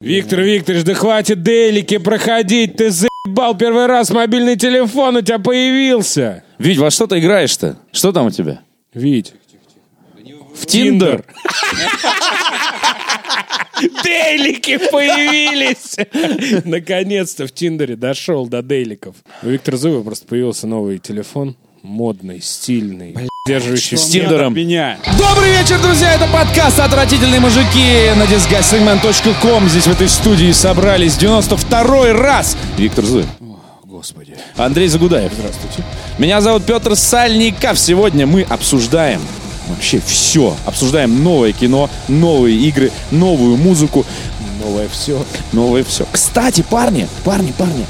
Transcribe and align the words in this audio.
Виктор 0.00 0.40
Викторович, 0.40 0.84
да 0.84 0.94
хватит 0.94 1.42
делики 1.42 1.98
проходить, 1.98 2.76
ты 2.76 2.90
заебал 2.90 3.54
первый 3.54 3.84
раз 3.84 4.08
мобильный 4.08 4.56
телефон 4.56 5.16
у 5.16 5.20
тебя 5.20 5.38
появился. 5.38 6.42
Вить, 6.58 6.78
во 6.78 6.90
что 6.90 7.06
ты 7.06 7.18
играешь-то? 7.18 7.76
Что 7.92 8.10
там 8.10 8.26
у 8.26 8.30
тебя? 8.30 8.62
Вить. 8.94 9.34
В 10.54 10.64
Тиндер? 10.64 11.22
Дейлики 14.02 14.78
появились! 14.90 15.96
Наконец-то 16.64 17.46
в 17.46 17.52
Тиндере 17.52 17.96
дошел 17.96 18.46
до 18.46 18.62
дейликов. 18.62 19.16
У 19.42 19.48
Виктора 19.48 19.76
Зуева 19.76 20.02
просто 20.02 20.26
появился 20.26 20.66
новый 20.66 20.98
телефон. 20.98 21.56
Модный, 21.82 22.40
стильный, 22.40 23.16
держащий 23.50 23.96
С 23.98 24.06
Тиндером. 24.06 24.54
Меня. 24.54 24.96
Добрый 25.18 25.50
вечер, 25.50 25.80
друзья! 25.80 26.14
Это 26.14 26.28
подкаст 26.28 26.78
«Отвратительные 26.78 27.40
мужики» 27.40 28.10
на 28.16 28.22
disgustingman.com. 28.22 29.68
Здесь 29.68 29.88
в 29.88 29.90
этой 29.90 30.08
студии 30.08 30.52
собрались 30.52 31.14
92-й 31.16 32.12
раз. 32.12 32.56
Виктор 32.76 33.04
Зуев. 33.04 33.26
Господи. 33.84 34.36
Андрей 34.56 34.86
Загудаев. 34.86 35.32
Здравствуйте. 35.36 35.82
Меня 36.18 36.40
зовут 36.40 36.64
Петр 36.64 36.94
Сальников. 36.94 37.76
Сегодня 37.76 38.24
мы 38.24 38.42
обсуждаем 38.42 39.20
вообще 39.66 40.00
все. 40.06 40.56
Обсуждаем 40.64 41.24
новое 41.24 41.50
кино, 41.52 41.90
новые 42.06 42.56
игры, 42.56 42.92
новую 43.10 43.56
музыку, 43.56 44.06
Новое 44.62 44.88
все. 44.92 45.20
новое 45.52 45.82
все. 45.82 46.06
Кстати, 46.12 46.62
парни, 46.62 47.08
парни, 47.24 47.52
парни. 47.58 47.84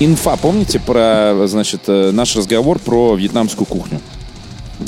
Инфа, 0.00 0.36
помните 0.36 0.80
про, 0.80 1.46
значит, 1.46 1.82
э, 1.86 2.10
наш 2.12 2.34
разговор 2.34 2.78
про 2.80 3.14
вьетнамскую 3.14 3.66
кухню? 3.66 4.00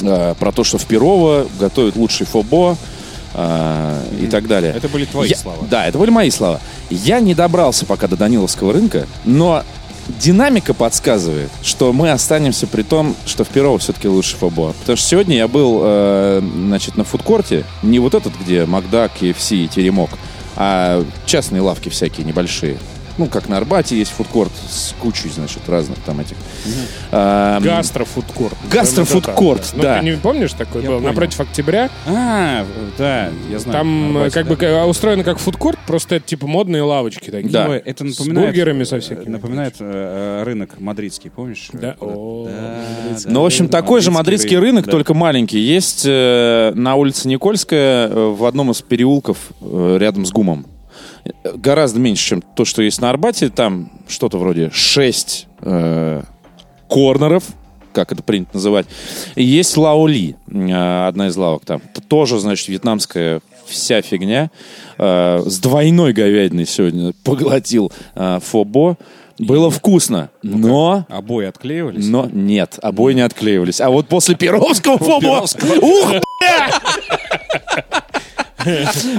Э, 0.02 0.34
Про 0.38 0.52
то, 0.52 0.64
что 0.64 0.78
в 0.78 0.84
Перово 0.86 1.46
готовят 1.58 1.96
лучший 1.96 2.26
фобо 2.26 2.76
э, 3.34 4.02
и 4.22 4.26
так 4.26 4.46
далее. 4.46 4.72
Это 4.76 4.88
были 4.88 5.04
твои 5.04 5.28
Я- 5.30 5.36
слова. 5.36 5.58
Да, 5.70 5.86
это 5.86 5.98
были 5.98 6.10
мои 6.10 6.30
слова. 6.30 6.60
Я 6.90 7.20
не 7.20 7.34
добрался 7.34 7.86
пока 7.86 8.06
до 8.08 8.16
Даниловского 8.16 8.72
рынка, 8.72 9.06
но 9.24 9.62
динамика 10.20 10.72
подсказывает, 10.74 11.50
что 11.62 11.92
мы 11.92 12.10
останемся 12.10 12.66
при 12.66 12.82
том, 12.82 13.14
что 13.26 13.44
в 13.44 13.48
Перово 13.48 13.78
все-таки 13.78 14.08
лучше 14.08 14.36
фобо. 14.36 14.72
Потому 14.80 14.96
что 14.96 15.06
сегодня 15.06 15.36
я 15.36 15.48
был, 15.48 15.80
э, 15.82 16.40
значит, 16.42 16.96
на 16.96 17.04
фудкорте, 17.04 17.64
не 17.82 17.98
вот 17.98 18.14
этот, 18.14 18.32
где 18.40 18.64
Макдак, 18.66 19.12
KFC 19.20 19.64
и 19.64 19.68
Теремок, 19.68 20.10
а 20.56 21.04
частные 21.26 21.60
лавки 21.62 21.88
всякие 21.88 22.26
небольшие. 22.26 22.78
Ну, 23.18 23.26
как 23.26 23.48
на 23.48 23.56
Арбате 23.56 23.98
есть 23.98 24.12
фудкорт 24.12 24.52
с 24.70 24.94
кучей, 25.00 25.28
значит, 25.28 25.68
разных 25.68 25.98
там 26.06 26.20
этих. 26.20 26.36
Эм, 27.10 27.62
Гастрофудкорт. 27.64 28.54
Гастрофудкорт, 28.70 29.72
Ну, 29.74 29.82
да. 29.82 29.98
ты 29.98 30.04
не 30.04 30.12
помнишь 30.16 30.52
такой 30.52 30.82
был? 30.82 31.00
Напротив 31.00 31.40
Октября. 31.40 31.90
А, 32.06 32.64
да, 32.96 33.30
я 33.50 33.58
знаю. 33.58 33.78
Там 33.78 34.18
э, 34.18 34.30
как 34.30 34.46
бы 34.46 34.56
к- 34.56 34.86
устроено 34.86 35.24
как 35.24 35.38
фудкорт, 35.38 35.78
просто 35.86 36.14
это 36.16 36.26
типа 36.28 36.46
модные 36.46 36.82
лавочки 36.82 37.30
такие. 37.30 37.50
Да. 37.50 37.76
Это 37.76 38.06
С 38.08 38.18
напоминает... 38.20 38.48
бургерами 38.50 38.84
со 38.84 39.00
всякими. 39.00 39.26
э, 39.26 39.30
Напоминает 39.30 39.74
э, 39.80 40.40
э, 40.40 40.44
рынок 40.44 40.78
мадридский, 40.78 41.30
помнишь? 41.30 41.70
Да? 41.72 41.96
Ну, 42.00 43.42
в 43.42 43.46
общем, 43.46 43.68
такой 43.68 44.00
же 44.00 44.10
мадридский 44.10 44.56
рынок, 44.58 44.88
только 44.88 45.12
маленький. 45.14 45.58
Есть 45.58 46.04
э, 46.06 46.72
на 46.74 46.94
улице 46.94 47.26
Никольская 47.28 48.08
э, 48.08 48.28
в 48.30 48.44
одном 48.44 48.70
из 48.70 48.80
переулков 48.82 49.38
э, 49.60 49.96
рядом 50.00 50.24
с 50.24 50.30
ГУМом. 50.30 50.66
Э, 51.24 51.30
Гораздо 51.54 52.00
меньше, 52.00 52.28
чем 52.28 52.42
то, 52.42 52.64
что 52.64 52.82
есть 52.82 53.00
на 53.00 53.10
Арбате. 53.10 53.48
Там 53.48 53.90
что-то 54.08 54.38
вроде 54.38 54.70
6 54.70 55.46
корнеров, 56.88 57.44
как 57.92 58.12
это 58.12 58.22
принято 58.22 58.50
называть. 58.54 58.86
И 59.34 59.44
есть 59.44 59.76
Лаоли, 59.76 60.36
э, 60.46 61.06
одна 61.08 61.28
из 61.28 61.36
лавок 61.36 61.64
там. 61.64 61.82
Это 61.92 62.00
тоже, 62.00 62.38
значит, 62.38 62.68
вьетнамская 62.68 63.40
вся 63.66 64.02
фигня. 64.02 64.50
Э, 64.98 65.42
с 65.44 65.58
двойной 65.58 66.12
говядиной 66.12 66.66
сегодня 66.66 67.12
поглотил 67.24 67.92
э, 68.14 68.38
Фобо. 68.42 68.96
Было 69.38 69.70
вкусно, 69.70 70.30
но... 70.42 71.06
Обои 71.08 71.46
отклеивались? 71.46 72.08
Но 72.08 72.28
нет, 72.32 72.76
обои 72.82 73.12
не 73.12 73.20
отклеивались. 73.20 73.80
А 73.80 73.88
вот 73.88 74.08
после 74.08 74.34
Перовского 74.36 74.98
фоба... 74.98 75.44
Ух, 75.80 76.12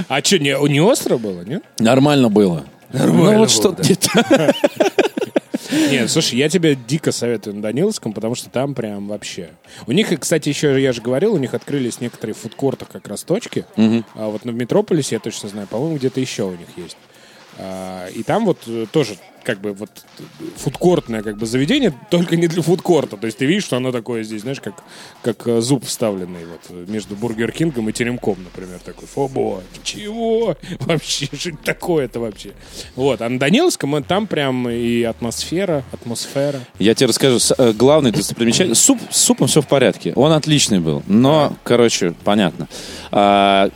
А 0.08 0.22
что, 0.22 0.38
не, 0.38 0.68
не 0.68 0.80
остро 0.80 1.16
было, 1.18 1.42
нет? 1.42 1.62
Нормально 1.78 2.28
было. 2.28 2.64
Нормально 2.92 3.18
ну, 3.18 3.24
вот 3.24 3.36
было, 3.36 3.48
что 3.48 3.72
да. 3.72 3.82
где-то. 3.82 4.54
Нет, 5.90 6.10
слушай, 6.10 6.36
я 6.36 6.48
тебе 6.48 6.74
дико 6.74 7.12
советую 7.12 7.56
на 7.56 7.62
Даниловском, 7.62 8.12
потому 8.12 8.34
что 8.34 8.50
там 8.50 8.74
прям 8.74 9.06
вообще. 9.06 9.50
У 9.86 9.92
них, 9.92 10.08
кстати, 10.18 10.48
еще 10.48 10.80
я 10.80 10.92
же 10.92 11.00
говорил, 11.00 11.34
у 11.34 11.38
них 11.38 11.54
открылись 11.54 12.00
некоторые 12.00 12.34
в 12.34 12.38
фудкортах 12.38 12.88
как 12.88 13.06
раз 13.06 13.22
точки. 13.22 13.64
А 13.76 14.28
вот 14.28 14.44
на 14.44 14.50
Метрополисе, 14.50 15.16
я 15.16 15.20
точно 15.20 15.48
знаю, 15.48 15.68
по-моему, 15.68 15.96
где-то 15.96 16.20
еще 16.20 16.44
у 16.44 16.52
них 16.52 16.68
есть. 16.76 16.96
А, 17.58 18.08
и 18.08 18.22
там 18.22 18.46
вот 18.46 18.58
э, 18.66 18.86
тоже 18.90 19.16
как 19.42 19.60
бы 19.60 19.72
вот 19.72 19.90
фудкортное 20.56 21.22
как 21.22 21.36
бы 21.36 21.46
заведение, 21.46 21.92
только 22.10 22.36
не 22.36 22.46
для 22.46 22.62
фудкорта. 22.62 23.16
То 23.16 23.26
есть 23.26 23.38
ты 23.38 23.46
видишь, 23.46 23.64
что 23.64 23.76
оно 23.76 23.92
такое 23.92 24.22
здесь, 24.22 24.42
знаешь, 24.42 24.60
как, 24.60 24.74
как 25.22 25.46
э, 25.46 25.60
зуб 25.60 25.84
вставленный 25.84 26.46
вот 26.46 26.60
э, 26.68 26.84
между 26.88 27.16
Бургер 27.16 27.52
Кингом 27.52 27.88
и 27.88 27.92
Теремком, 27.92 28.36
например, 28.42 28.78
такой. 28.84 29.08
Фо 29.08 29.30
Бо, 29.30 29.62
чего? 29.82 30.56
Вообще, 30.80 31.28
что 31.32 31.56
такое-то 31.64 32.20
вообще? 32.20 32.52
Вот, 32.96 33.22
а 33.22 33.28
на 33.28 33.38
Даниловском 33.38 33.96
э, 33.96 34.02
там 34.02 34.26
прям 34.26 34.68
и 34.68 35.02
атмосфера, 35.02 35.84
атмосфера. 35.92 36.60
Я 36.78 36.94
тебе 36.94 37.08
расскажу. 37.08 37.38
Главный 37.74 38.12
достопримечательность. 38.12 38.82
Суп, 38.82 38.98
с 39.10 39.20
супом 39.20 39.46
все 39.46 39.62
в 39.62 39.66
порядке. 39.66 40.12
Он 40.16 40.32
отличный 40.32 40.80
был. 40.80 41.02
Но, 41.06 41.56
короче, 41.64 42.14
понятно. 42.24 42.68
А, 43.10 43.70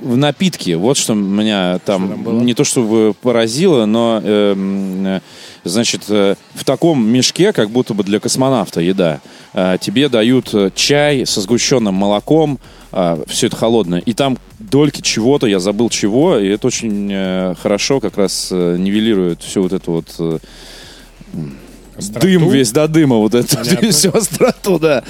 в 0.00 0.16
напитке, 0.16 0.76
вот 0.76 0.96
что 0.96 1.14
меня 1.14 1.78
там, 1.84 2.08
там 2.08 2.22
было? 2.22 2.40
не 2.40 2.54
то 2.54 2.64
чтобы 2.64 3.14
поразило, 3.20 3.86
но, 3.86 4.20
эм, 4.22 5.06
э, 5.06 5.20
значит, 5.64 6.04
э, 6.08 6.34
в 6.54 6.64
таком 6.64 7.06
мешке, 7.06 7.52
как 7.52 7.70
будто 7.70 7.94
бы 7.94 8.04
для 8.04 8.20
космонавта 8.20 8.80
еда, 8.80 9.20
э, 9.54 9.78
тебе 9.80 10.08
дают 10.08 10.54
э, 10.54 10.70
чай 10.74 11.26
со 11.26 11.40
сгущенным 11.40 11.94
молоком, 11.94 12.58
все 13.26 13.48
это 13.48 13.56
холодное, 13.56 14.00
и 14.00 14.14
там 14.14 14.38
дольки 14.58 15.02
чего-то, 15.02 15.46
я 15.46 15.58
забыл 15.60 15.90
чего, 15.90 16.38
и 16.38 16.48
это 16.48 16.66
очень 16.66 17.08
э, 17.12 17.54
хорошо 17.60 18.00
как 18.00 18.16
раз 18.16 18.48
э, 18.50 18.76
нивелирует 18.78 19.42
всю 19.42 19.62
вот 19.62 19.72
эту 19.72 19.92
вот 19.92 20.14
э, 20.18 20.38
дым 22.20 22.48
весь 22.48 22.72
до 22.72 22.88
дыма, 22.88 23.16
вот 23.16 23.34
эту 23.34 23.56
Понятно. 23.56 23.90
всю 23.90 24.10
остроту, 24.10 24.78
да. 24.78 25.04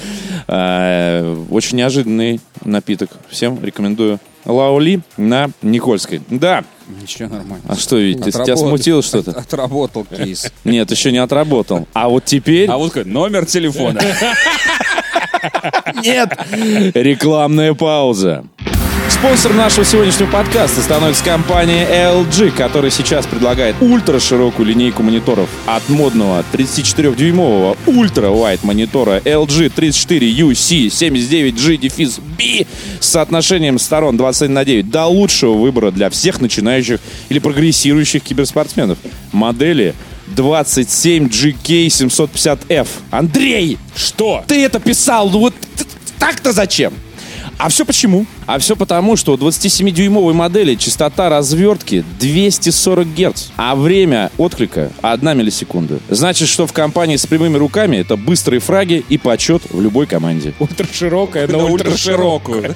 А, 0.47 1.45
Очень 1.49 1.77
неожиданный 1.77 2.41
напиток. 2.63 3.11
Всем 3.29 3.63
рекомендую. 3.63 4.19
Лаули 4.45 5.01
на 5.17 5.49
Никольской. 5.61 6.21
Да. 6.29 6.63
Ничего, 7.01 7.29
нормально. 7.29 7.63
А 7.67 7.75
что, 7.75 7.97
ведь 7.97 8.17
тебя 8.17 8.41
Отработал. 8.41 8.67
смутило 8.67 9.03
что-то? 9.03 9.31
Отработал 9.31 10.05
кейс. 10.05 10.51
Нет, 10.63 10.89
еще 10.89 11.11
не 11.11 11.19
отработал. 11.19 11.87
А 11.93 12.09
вот 12.09 12.25
теперь... 12.25 12.69
А 12.69 12.77
вот 12.77 12.95
номер 13.05 13.45
телефона. 13.45 14.01
Нет! 16.03 16.37
Рекламная 16.95 17.73
пауза. 17.73 18.45
Спонсором 19.09 19.57
нашего 19.57 19.83
сегодняшнего 19.85 20.29
подкаста 20.29 20.81
становится 20.81 21.23
компания 21.25 21.85
LG, 21.89 22.51
которая 22.51 22.91
сейчас 22.91 23.25
предлагает 23.25 23.75
ультраширокую 23.81 24.67
линейку 24.67 25.01
мониторов 25.03 25.49
от 25.65 25.89
модного 25.89 26.45
34-дюймового 26.53 27.75
ультра-вайд 27.85 28.63
монитора 28.63 29.19
LG 29.25 29.73
34UC79G-B 29.75 32.65
с 33.01 33.05
соотношением 33.05 33.77
сторон 33.79 34.15
21 34.15 34.53
на 34.53 34.63
9 34.63 34.89
до 34.89 35.07
лучшего 35.07 35.51
выбора 35.53 35.91
для 35.91 36.09
всех 36.09 36.39
начинающих 36.39 37.01
или 37.27 37.39
прогрессирующих 37.39 38.23
киберспортсменов. 38.23 38.97
Модели 39.33 39.93
27GK750F. 40.35 42.87
Андрей, 43.11 43.77
Что? 43.95 44.45
ты 44.47 44.63
это 44.63 44.79
писал, 44.79 45.29
ну 45.29 45.39
вот 45.39 45.53
так-то 46.19 46.53
зачем? 46.53 46.93
А 47.59 47.67
все 47.67 47.85
почему? 47.85 48.25
А 48.45 48.57
все 48.57 48.77
потому, 48.77 49.17
что 49.17 49.33
у 49.33 49.35
27-дюймовой 49.35 50.31
модели 50.31 50.75
частота 50.75 51.27
развертки 51.27 52.05
240 52.17 53.07
Гц, 53.13 53.49
а 53.57 53.75
время 53.75 54.31
отклика 54.37 54.93
1 55.01 55.37
миллисекунда. 55.37 55.99
Значит, 56.07 56.47
что 56.47 56.65
в 56.67 56.71
компании 56.71 57.17
с 57.17 57.27
прямыми 57.27 57.57
руками 57.57 57.97
это 57.97 58.15
быстрые 58.15 58.61
фраги 58.61 59.03
и 59.09 59.17
почет 59.17 59.63
в 59.71 59.81
любой 59.81 60.07
команде. 60.07 60.53
Ультраширокая 60.59 61.47
на 61.47 61.65
ультраширокую. 61.65 62.75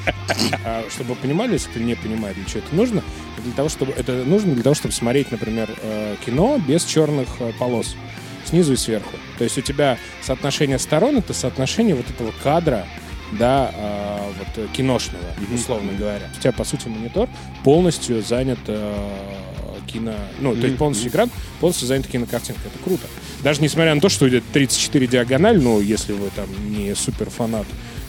А, 0.65 0.83
чтобы 0.93 1.15
понимали, 1.15 1.53
если 1.53 1.69
кто 1.69 1.79
не 1.79 1.95
понимает, 1.95 2.35
для 2.35 2.43
чего 2.43 2.59
это 2.59 2.75
нужно, 2.75 3.03
для 3.41 3.53
того, 3.53 3.69
чтобы 3.69 3.93
это 3.93 4.11
нужно 4.25 4.53
для 4.53 4.63
того, 4.63 4.75
чтобы 4.75 4.93
смотреть, 4.93 5.31
например, 5.31 5.69
э, 5.81 6.15
кино 6.25 6.59
без 6.67 6.83
черных 6.83 7.27
э, 7.39 7.53
полос 7.57 7.95
снизу 8.45 8.73
и 8.73 8.75
сверху. 8.75 9.15
То 9.37 9.45
есть 9.45 9.57
у 9.57 9.61
тебя 9.61 9.97
соотношение 10.21 10.77
сторон 10.77 11.17
это 11.17 11.33
соотношение 11.33 11.95
вот 11.95 12.09
этого 12.09 12.33
кадра, 12.43 12.85
да, 13.37 13.71
э, 13.73 14.31
вот 14.37 14.71
киношного, 14.71 15.23
условно 15.53 15.91
говоря. 15.97 16.29
У 16.37 16.39
тебя 16.39 16.51
по 16.51 16.63
сути 16.63 16.87
монитор 16.87 17.29
полностью 17.63 18.21
занят 18.21 18.59
э, 18.67 19.09
кино, 19.87 20.13
ну 20.39 20.55
то 20.55 20.65
есть 20.65 20.77
полностью 20.77 21.09
экран 21.09 21.29
полностью 21.59 21.87
занят 21.87 22.07
кинокартинкой. 22.07 22.63
Это 22.73 22.83
круто. 22.83 23.07
Даже 23.43 23.61
несмотря 23.61 23.93
на 23.93 24.01
то, 24.01 24.09
что 24.09 24.27
идет 24.29 24.43
34 24.53 25.07
диагональ, 25.07 25.61
ну 25.61 25.79
если 25.81 26.13
вы 26.13 26.29
там 26.35 26.47
не 26.71 26.95
супер 26.95 27.29
фанат 27.29 27.65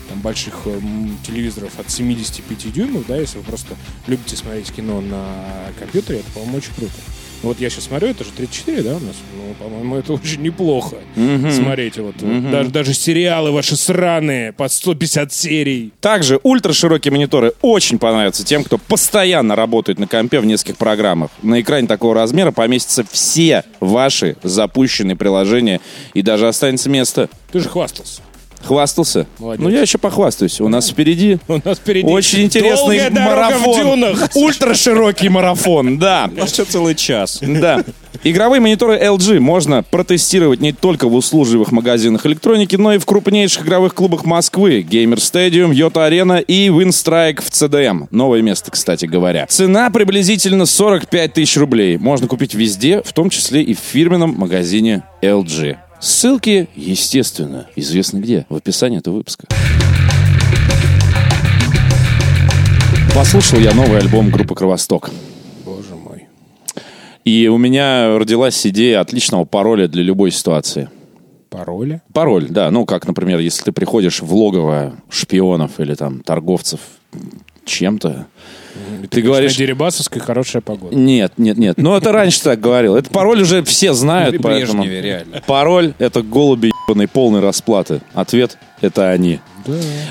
там, 0.08 0.20
больших 0.20 0.54
э, 0.66 0.70
м, 0.70 1.18
телевизоров 1.26 1.78
от 1.78 1.90
75 1.90 2.72
дюймов, 2.72 3.06
да, 3.06 3.16
если 3.16 3.38
вы 3.38 3.44
просто 3.44 3.74
любите 4.06 4.36
смотреть 4.36 4.70
кино 4.72 5.00
на 5.00 5.24
компьютере, 5.78 6.20
это, 6.20 6.30
по-моему, 6.32 6.58
очень 6.58 6.72
круто. 6.74 6.92
Вот 7.44 7.60
я 7.60 7.70
сейчас 7.70 7.84
смотрю, 7.84 8.08
это 8.08 8.24
же 8.24 8.30
34, 8.30 8.82
да, 8.82 8.90
у 8.90 9.00
нас? 9.00 9.16
Ну, 9.36 9.54
по-моему, 9.62 9.96
это 9.96 10.14
очень 10.14 10.40
неплохо. 10.42 10.96
Смотрите, 11.14 12.02
вот, 12.02 12.14
вот 12.20 12.50
даже, 12.50 12.70
даже 12.70 12.94
сериалы 12.94 13.52
ваши 13.52 13.76
сраные 13.76 14.52
по 14.52 14.68
150 14.68 15.32
серий. 15.32 15.92
Также 16.00 16.40
ультраширокие 16.42 17.12
мониторы 17.12 17.52
очень 17.60 17.98
понравятся 17.98 18.44
тем, 18.44 18.64
кто 18.64 18.78
постоянно 18.78 19.56
работает 19.56 19.98
на 19.98 20.06
компе 20.06 20.40
в 20.40 20.46
нескольких 20.46 20.78
программах. 20.78 21.30
На 21.42 21.60
экране 21.60 21.86
такого 21.86 22.14
размера 22.14 22.50
поместятся 22.50 23.04
все 23.10 23.64
ваши 23.80 24.36
запущенные 24.42 25.16
приложения 25.16 25.80
и 26.14 26.22
даже 26.22 26.48
останется 26.48 26.88
место. 26.88 27.28
Ты 27.52 27.60
же 27.60 27.68
хвастался. 27.68 28.22
Хвастался? 28.64 29.26
Молодец. 29.38 29.62
Ну, 29.62 29.70
я 29.70 29.80
еще 29.82 29.98
похвастаюсь. 29.98 30.60
У 30.60 30.68
нас 30.68 30.88
впереди 30.88 31.38
У 31.48 31.60
нас 31.64 31.78
впереди 31.78 32.06
очень 32.06 32.42
интересный 32.42 33.10
марафон. 33.10 34.04
Ультраширокий 34.34 35.28
марафон, 35.28 35.98
да. 35.98 36.30
Еще 36.34 36.64
целый 36.64 36.94
час. 36.94 37.40
Да. 37.42 37.84
Игровые 38.26 38.60
мониторы 38.60 38.96
LG 38.98 39.38
можно 39.38 39.82
протестировать 39.82 40.60
не 40.60 40.72
только 40.72 41.08
в 41.08 41.14
услужливых 41.14 41.72
магазинах 41.72 42.24
электроники, 42.24 42.76
но 42.76 42.94
и 42.94 42.98
в 42.98 43.04
крупнейших 43.04 43.64
игровых 43.64 43.94
клубах 43.94 44.24
Москвы. 44.24 44.80
Gamer 44.80 45.16
Stadium, 45.16 45.74
Йота 45.74 46.06
Арена 46.06 46.38
и 46.38 46.68
Winstrike 46.68 47.42
в 47.42 47.50
CDM. 47.50 48.06
Новое 48.10 48.40
место, 48.40 48.70
кстати 48.70 49.04
говоря. 49.04 49.46
Цена 49.46 49.90
приблизительно 49.90 50.64
45 50.64 51.34
тысяч 51.34 51.56
рублей. 51.58 51.98
Можно 51.98 52.26
купить 52.26 52.54
везде, 52.54 53.02
в 53.04 53.12
том 53.12 53.28
числе 53.28 53.62
и 53.62 53.74
в 53.74 53.78
фирменном 53.78 54.34
магазине 54.38 55.02
LG. 55.22 55.76
Ссылки, 56.00 56.68
естественно, 56.74 57.66
известно 57.76 58.18
где, 58.18 58.46
в 58.48 58.56
описании 58.56 58.98
этого 58.98 59.16
выпуска. 59.16 59.46
Послушал 63.14 63.60
я 63.60 63.72
новый 63.74 63.98
альбом 63.98 64.30
группы 64.30 64.54
«Кровосток». 64.54 65.10
Боже 65.64 65.94
мой. 65.94 66.26
И 67.24 67.48
у 67.48 67.58
меня 67.58 68.18
родилась 68.18 68.66
идея 68.66 69.00
отличного 69.00 69.44
пароля 69.44 69.88
для 69.88 70.02
любой 70.02 70.30
ситуации. 70.30 70.90
Пароли? 71.48 72.02
Пароль, 72.12 72.48
да. 72.50 72.68
Ну, 72.72 72.84
как, 72.84 73.06
например, 73.06 73.38
если 73.38 73.62
ты 73.62 73.72
приходишь 73.72 74.20
в 74.20 74.34
логово 74.34 74.96
шпионов 75.08 75.78
или 75.78 75.94
там 75.94 76.20
торговцев 76.20 76.80
чем-то, 77.64 78.26
ты 79.10 79.22
говоришь... 79.22 79.52
На 79.52 79.58
Дерибасовской 79.58 80.20
хорошая 80.20 80.62
погода. 80.62 80.94
Нет, 80.96 81.32
нет, 81.36 81.56
нет. 81.56 81.76
Ну, 81.78 81.96
это 81.96 82.12
раньше 82.12 82.42
так 82.42 82.60
говорил. 82.60 82.96
Это 82.96 83.10
пароль 83.10 83.42
уже 83.42 83.62
все 83.64 83.92
знают, 83.94 84.36
поэтому... 84.42 84.84
Реально. 84.84 85.42
Пароль— 85.46 85.94
это 85.98 86.22
голуби 86.22 86.70
ебаной 86.88 87.08
полной 87.08 87.40
расплаты. 87.40 88.00
Ответ— 88.14 88.58
это 88.80 89.10
они. 89.10 89.40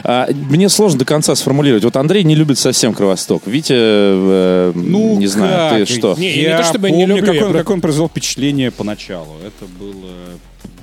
А, 0.04 0.28
мне 0.32 0.68
сложно 0.70 1.00
до 1.00 1.06
конца 1.06 1.36
сформулировать. 1.36 1.84
Вот 1.84 1.96
Андрей 1.96 2.24
не 2.24 2.36
любит 2.36 2.58
совсем 2.58 2.94
Кровосток. 2.94 3.44
Витя, 3.46 3.74
э, 3.76 4.72
Ну, 4.74 5.18
не 5.20 5.28
знаю, 5.28 5.78
как? 5.80 5.88
ты 5.88 5.94
что? 5.94 6.16
Не, 6.18 6.36
я 6.36 6.42
я 6.42 6.58
не 6.58 6.64
то 6.64 6.70
чтобы 6.70 6.90
не 6.90 7.06
помню, 7.06 7.18
люблю, 7.18 7.34
я 7.34 7.40
какое, 7.40 7.52
про- 7.52 7.60
какое 7.60 7.76
он 7.76 7.82
произвел 7.82 8.08
впечатление 8.10 8.72
поначалу. 8.72 9.36
Это 9.46 9.66
было 9.80 10.12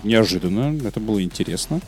неожиданно, 0.05 0.79
это 0.87 1.00
было 1.00 1.23
интересно. 1.23 1.81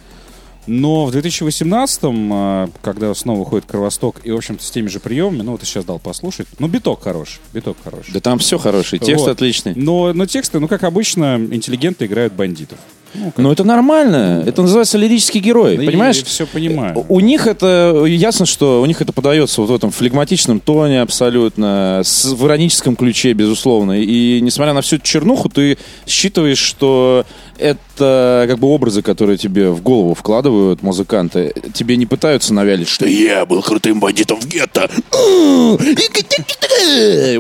Но 0.67 1.07
в 1.07 1.15
2018-м, 1.15 2.31
а, 2.33 2.71
когда 2.83 3.15
снова 3.15 3.41
выходит 3.41 3.67
Кровосток, 3.67 4.21
и, 4.25 4.31
в 4.31 4.37
общем-то, 4.37 4.63
с 4.63 4.71
теми 4.71 4.89
же 4.89 5.01
приемами, 5.01 5.43
ну, 5.43 5.53
вот 5.53 5.61
я 5.61 5.67
сейчас 5.67 5.85
дал 5.85 5.99
послушать, 5.99 6.47
ну, 6.59 6.69
биток 6.69 7.03
хороший, 7.03 7.41
биток 7.53 7.77
хороший. 7.83 8.13
Да 8.13 8.21
там 8.21 8.39
все 8.39 8.59
хороший, 8.59 8.99
текст 8.99 9.27
Вот. 9.27 9.33
отличный. 9.33 9.75
Но, 9.75 10.13
но 10.13 10.27
тексты, 10.27 10.61
ну, 10.61 10.69
как 10.69 10.85
обычно, 10.85 11.37
интеллигенты 11.37 12.07
играют 12.07 12.33
бандитов. 12.33 12.79
Но 13.37 13.53
это 13.53 13.65
нормально. 13.65 14.43
Это 14.47 14.63
называется 14.63 14.99
лирический 14.99 15.41
герой. 15.41 15.77
Понимаешь? 15.77 16.23
все 16.23 16.47
понимаю. 16.47 17.05
У 17.09 17.21
них 17.21 17.47
это, 17.47 18.05
ясно, 18.07 18.47
что 18.47 18.81
у 18.81 18.87
них 18.87 19.03
это 19.03 19.13
подается 19.13 19.61
вот 19.61 19.71
в 19.71 19.75
этом 19.75 19.91
флегматичном 19.91 20.61
тоне 20.61 21.03
абсолютно, 21.03 22.03
с, 22.05 22.25
в 22.25 22.47
ироническом 22.47 22.97
ключе, 22.97 23.33
безусловно. 23.33 24.01
И 24.01 24.41
несмотря 24.41 24.73
на 24.73 24.83
всю 24.83 24.97
эту 24.97 25.05
чернуху, 25.05 25.49
ты 25.49 25.79
считываешь, 26.07 26.59
что 26.59 27.27
это 27.59 28.47
как 28.49 28.59
бы 28.59 28.69
образы, 28.69 29.03
которые 29.03 29.39
тебе 29.39 29.71
в 29.71 29.83
голову 29.83 30.15
вкладывают 30.15 30.83
музыканты. 30.83 31.55
Тебе 31.73 31.97
не 31.97 32.07
пытаются 32.07 32.55
навялить, 32.55 32.89
что 32.89 33.07
я 33.07 33.45
был 33.47 33.63
крутым 33.63 34.01
бандитом 34.01 34.41
в 34.41 34.47
гетто. 34.47 34.91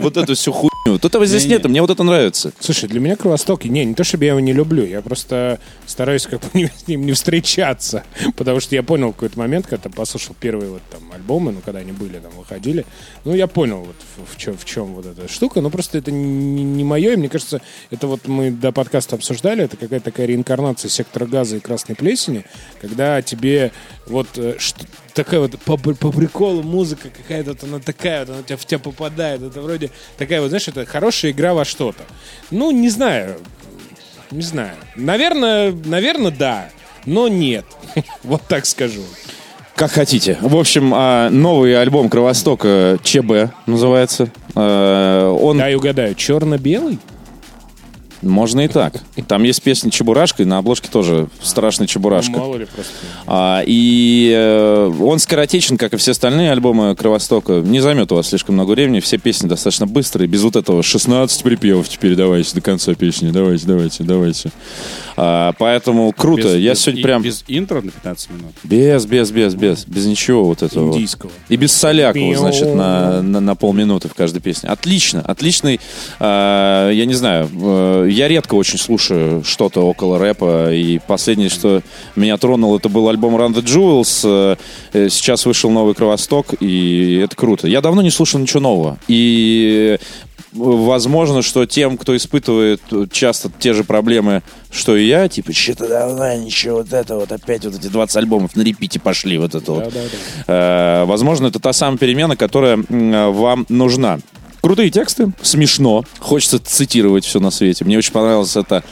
Вот 0.00 0.16
эту 0.16 0.34
всю 0.34 0.52
хуйню. 0.52 0.70
Вот 0.86 1.04
этого 1.04 1.26
здесь 1.26 1.46
нет, 1.46 1.64
и 1.64 1.68
мне 1.68 1.80
вот 1.80 1.90
это 1.90 2.02
нравится. 2.02 2.52
Слушай, 2.60 2.88
для 2.88 3.00
меня 3.00 3.16
Кровосток, 3.16 3.64
не, 3.64 3.84
не 3.84 3.94
то 3.94 4.04
чтобы 4.04 4.24
я 4.24 4.30
его 4.30 4.40
не 4.40 4.52
люблю, 4.52 4.84
я 4.84 5.00
просто 5.00 5.58
стараюсь 5.86 6.26
как 6.26 6.40
бы 6.40 6.70
с 6.76 6.88
ним 6.88 7.06
не 7.06 7.12
встречаться, 7.12 8.04
потому 8.36 8.60
что 8.60 8.74
я 8.74 8.82
понял 8.82 9.10
в 9.10 9.14
какой-то 9.14 9.38
момент, 9.38 9.66
когда 9.66 9.90
послушал 9.90 10.34
первые 10.38 10.70
вот 10.70 10.82
там 10.90 11.00
альбомы, 11.12 11.52
ну, 11.52 11.60
когда 11.60 11.80
они 11.80 11.92
были, 11.92 12.18
там, 12.18 12.32
выходили, 12.32 12.84
ну, 13.24 13.34
я 13.34 13.46
понял 13.46 13.78
вот 13.78 13.96
в, 14.16 14.34
в 14.34 14.38
чем, 14.38 14.56
в 14.56 14.64
чем 14.64 14.94
вот 14.94 15.06
эта 15.06 15.28
штука, 15.28 15.60
но 15.60 15.70
просто 15.70 15.98
это 15.98 16.10
не, 16.10 16.64
не 16.64 16.84
мое, 16.84 17.12
и 17.12 17.16
мне 17.16 17.28
кажется, 17.28 17.60
это 17.90 18.06
вот 18.06 18.26
мы 18.28 18.50
до 18.50 18.72
подкаста 18.72 19.16
обсуждали, 19.16 19.64
это 19.64 19.76
какая-то 19.76 20.06
такая 20.06 20.26
реинкарнация 20.26 20.88
сектора 20.88 21.26
газа 21.26 21.56
и 21.56 21.60
красной 21.60 21.94
плесени, 21.94 22.44
когда 22.80 23.20
тебе 23.22 23.72
вот 24.06 24.28
э, 24.36 24.56
что- 24.58 24.86
такая 25.14 25.40
вот 25.40 25.58
по, 25.60 25.76
по 25.76 26.12
приколу 26.12 26.62
музыка 26.62 27.08
какая-то, 27.10 27.50
вот 27.50 27.64
она 27.64 27.78
такая, 27.78 28.24
вот 28.24 28.30
она 28.30 28.56
в 28.56 28.64
тебя 28.64 28.78
попадает, 28.78 29.42
это 29.42 29.60
вроде 29.60 29.90
такая 30.16 30.40
вот, 30.40 30.48
знаешь, 30.48 30.68
это 30.68 30.86
хорошая 30.86 31.32
игра 31.32 31.54
во 31.54 31.64
что-то. 31.64 32.04
Ну, 32.50 32.70
не 32.70 32.88
знаю, 32.88 33.38
не 34.32 34.42
знаю. 34.42 34.74
Наверное, 34.96 35.72
наверное, 35.84 36.30
да, 36.30 36.68
но 37.06 37.28
нет. 37.28 37.64
Вот 38.24 38.42
так 38.48 38.66
скажу. 38.66 39.02
Как 39.74 39.90
хотите. 39.90 40.38
В 40.40 40.56
общем, 40.56 40.92
а, 40.94 41.28
новый 41.30 41.78
альбом 41.80 42.08
Кровостока 42.08 42.98
ЧБ 43.02 43.52
называется. 43.66 44.28
А, 44.54 45.30
Он 45.30 45.58
Дай 45.58 45.74
угадаю, 45.74 46.14
черно-белый? 46.14 46.98
Можно 48.22 48.60
и 48.60 48.68
так. 48.68 48.94
Там 49.28 49.42
есть 49.42 49.62
песня 49.62 49.90
Чебурашка, 49.90 50.42
и 50.42 50.46
на 50.46 50.58
обложке 50.58 50.88
тоже 50.88 51.28
страшный 51.42 51.86
Чебурашка. 51.86 52.32
Мало 52.38 52.56
ли 52.56 52.66
просто. 52.66 52.92
А, 53.26 53.62
и 53.66 54.32
э, 54.34 54.92
он 55.00 55.18
скоротечен, 55.18 55.76
как 55.76 55.92
и 55.94 55.96
все 55.96 56.12
остальные 56.12 56.52
альбомы 56.52 56.94
Кровостока. 56.94 57.54
Не 57.54 57.80
займет 57.80 58.12
у 58.12 58.14
вас 58.14 58.28
слишком 58.28 58.54
много 58.54 58.70
времени. 58.72 59.00
Все 59.00 59.18
песни 59.18 59.48
достаточно 59.48 59.86
быстрые, 59.86 60.28
без 60.28 60.42
вот 60.42 60.56
этого 60.56 60.82
16 60.82 61.42
припевов 61.42 61.88
теперь 61.88 62.14
давайте 62.14 62.54
до 62.54 62.60
конца 62.60 62.94
песни. 62.94 63.30
Давайте, 63.30 63.66
давайте, 63.66 64.04
давайте. 64.04 64.50
А, 65.16 65.52
поэтому 65.58 66.12
круто. 66.12 66.42
Без- 66.42 66.54
Я 66.56 66.70
без 66.72 66.80
сегодня 66.80 67.00
и- 67.00 67.02
прям... 67.04 67.22
Без 67.22 67.44
интро 67.48 67.80
на 67.80 67.90
15 67.90 68.30
минут. 68.30 68.52
Без, 68.62 69.04
без, 69.06 69.30
без, 69.30 69.54
без. 69.54 69.84
Без 69.84 70.06
ничего 70.06 70.44
вот 70.44 70.62
этого. 70.62 70.86
вот. 70.86 70.96
Индийского. 70.96 71.30
И 71.48 71.56
без 71.56 71.72
Солякова, 71.72 72.36
значит, 72.36 72.74
на, 72.74 73.20
на, 73.22 73.40
на 73.40 73.54
полминуты 73.56 74.08
в 74.08 74.14
каждой 74.14 74.40
песне. 74.40 74.68
Отлично, 74.68 75.20
отличный. 75.20 75.80
э, 76.20 76.90
я 76.94 77.04
не 77.04 77.14
знаю, 77.14 77.48
э, 77.52 78.08
я 78.12 78.28
редко 78.28 78.54
очень 78.54 78.78
слушаю 78.78 79.42
что-то 79.44 79.80
около 79.80 80.18
рэпа. 80.18 80.72
И 80.72 80.98
последнее, 80.98 81.48
что 81.48 81.82
меня 82.16 82.36
тронуло, 82.36 82.78
это 82.78 82.88
был 82.88 83.08
альбом 83.08 83.36
Run 83.36 83.54
the 83.54 83.62
Jewels. 83.62 84.22
Э, 84.24 84.56
э, 84.92 85.08
сейчас 85.08 85.46
вышел 85.46 85.70
новый 85.70 85.94
Кровосток, 85.94 86.54
и 86.60 87.20
это 87.24 87.36
круто. 87.36 87.68
Я 87.68 87.80
давно 87.80 88.02
не 88.02 88.10
слушал 88.10 88.40
ничего 88.40 88.60
нового. 88.60 88.98
И 89.08 89.98
возможно, 90.52 91.42
что 91.42 91.66
тем, 91.66 91.96
кто 91.96 92.16
испытывает 92.16 92.82
часто 93.10 93.50
те 93.58 93.72
же 93.72 93.84
проблемы, 93.84 94.42
что 94.70 94.96
и 94.96 95.06
я, 95.06 95.28
типа, 95.28 95.52
что-то 95.52 95.88
давно 95.88 96.34
ничего, 96.34 96.76
вот 96.78 96.92
это 96.92 97.16
вот 97.16 97.32
опять 97.32 97.64
вот 97.64 97.74
эти 97.74 97.86
20 97.86 98.16
альбомов 98.16 98.54
на 98.54 98.62
репите 98.62 99.00
пошли, 99.00 99.38
вот 99.38 99.54
это 99.54 99.72
вот. 99.72 99.94
Э, 100.46 101.04
возможно, 101.04 101.46
это 101.46 101.58
та 101.58 101.72
самая 101.72 101.98
перемена, 101.98 102.36
которая 102.36 102.78
вам 102.88 103.66
нужна. 103.68 104.18
Крутые 104.62 104.90
тексты, 104.90 105.32
смешно, 105.42 106.04
хочется 106.20 106.60
цитировать 106.60 107.24
все 107.24 107.40
на 107.40 107.50
свете. 107.50 107.84
Мне 107.84 107.98
очень 107.98 108.12
понравилось 108.12 108.54
это 108.56 108.84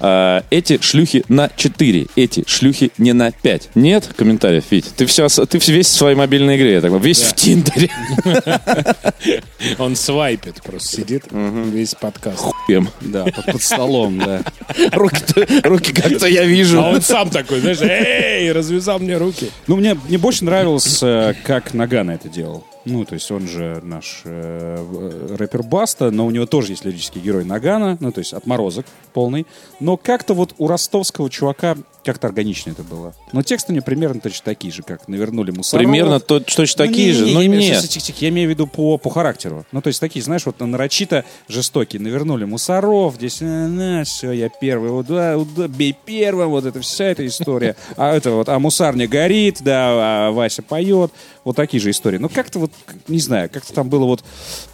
э, 0.00 0.40
эти 0.48 0.80
шлюхи 0.80 1.24
на 1.28 1.50
4, 1.54 2.06
эти 2.16 2.42
шлюхи 2.46 2.90
не 2.96 3.12
на 3.12 3.30
5. 3.30 3.70
Нет 3.74 4.08
комментариев, 4.16 4.64
Вить? 4.70 4.86
Ты, 4.96 5.04
все, 5.04 5.28
ты 5.28 5.58
весь 5.58 5.88
в 5.88 5.90
своей 5.90 6.16
мобильной 6.16 6.56
игре, 6.56 6.72
я 6.72 6.80
так 6.80 6.90
понимаю, 6.90 7.04
весь 7.04 7.20
в 7.20 7.34
Тиндере. 7.34 7.90
Он 9.78 9.94
свайпит 9.94 10.62
просто, 10.62 10.96
сидит 10.96 11.24
весь 11.30 11.94
подкаст. 11.94 12.38
Хуем. 12.38 12.88
Да, 13.02 13.26
под, 13.26 13.62
столом, 13.62 14.18
да. 14.18 14.42
Руки, 14.92 15.22
руки 15.64 15.92
как-то 15.92 16.26
я 16.26 16.44
вижу. 16.44 16.80
А 16.80 16.90
он 16.90 17.02
сам 17.02 17.28
такой, 17.28 17.60
знаешь, 17.60 17.80
эй, 17.82 18.50
развязал 18.52 18.98
мне 18.98 19.18
руки. 19.18 19.50
Ну, 19.66 19.76
мне, 19.76 19.94
мне 20.08 20.16
больше 20.16 20.44
нравилось, 20.44 21.00
э, 21.02 21.34
как 21.44 21.74
Нагана 21.74 22.12
это 22.12 22.28
делал. 22.28 22.64
Ну, 22.84 23.04
то 23.04 23.14
есть 23.14 23.30
он 23.30 23.46
же 23.46 23.80
наш 23.82 24.22
э, 24.24 24.76
э, 24.78 25.36
рэпер 25.36 25.62
Баста, 25.62 26.10
но 26.10 26.26
у 26.26 26.30
него 26.30 26.46
тоже 26.46 26.72
есть 26.72 26.84
лирический 26.84 27.20
герой 27.20 27.44
Нагана, 27.44 27.98
ну, 28.00 28.10
то 28.10 28.20
есть 28.20 28.32
отморозок 28.32 28.86
полный. 29.12 29.46
Но 29.80 29.96
как-то 29.96 30.34
вот 30.34 30.54
у 30.58 30.66
ростовского 30.66 31.28
чувака 31.28 31.76
как-то 32.04 32.28
органично 32.28 32.70
это 32.70 32.82
было. 32.82 33.14
Но 33.32 33.42
тексты 33.42 33.72
мне 33.72 33.82
примерно 33.82 34.20
точно 34.20 34.44
такие 34.46 34.72
же, 34.72 34.82
как 34.82 35.06
навернули 35.08 35.50
Мусорова. 35.50 35.84
Примерно 35.86 36.20
то- 36.20 36.40
точно 36.40 36.86
такие 36.86 37.12
же, 37.12 37.26
но 37.26 37.40
я 37.42 37.46
имею 37.46 37.62
в 37.62 37.66
виду, 37.66 37.82
нет. 37.82 37.88
тихо, 37.90 38.18
Я 38.20 38.28
имею 38.30 38.48
в 38.48 38.50
виду 38.50 38.66
по, 38.66 38.96
по 38.96 39.10
характеру. 39.10 39.66
Ну, 39.72 39.82
то 39.82 39.88
есть 39.88 40.00
такие, 40.00 40.22
знаешь, 40.22 40.46
вот 40.46 40.58
нарочито 40.60 41.24
жестокие. 41.48 42.00
Навернули 42.00 42.44
мусоров, 42.44 43.16
здесь, 43.16 43.40
на, 43.40 44.04
все, 44.04 44.32
я 44.32 44.48
первый, 44.48 44.90
уда, 44.90 45.36
уда, 45.36 45.68
бей 45.68 45.94
первым, 46.04 46.50
вот 46.50 46.64
это 46.64 46.80
вся 46.80 47.04
эта 47.04 47.26
история. 47.26 47.76
А 47.96 48.14
это 48.14 48.30
вот, 48.30 48.48
а 48.48 48.58
мусарня 48.58 49.06
горит, 49.06 49.58
да, 49.60 50.28
а 50.28 50.30
Вася 50.30 50.62
поет. 50.62 51.12
Вот 51.44 51.56
такие 51.56 51.80
же 51.82 51.90
истории. 51.90 52.18
Ну, 52.18 52.28
как-то 52.28 52.58
вот, 52.60 52.69
не 53.08 53.20
знаю, 53.20 53.50
как-то 53.50 53.72
там 53.72 53.88
было 53.88 54.04
вот... 54.04 54.24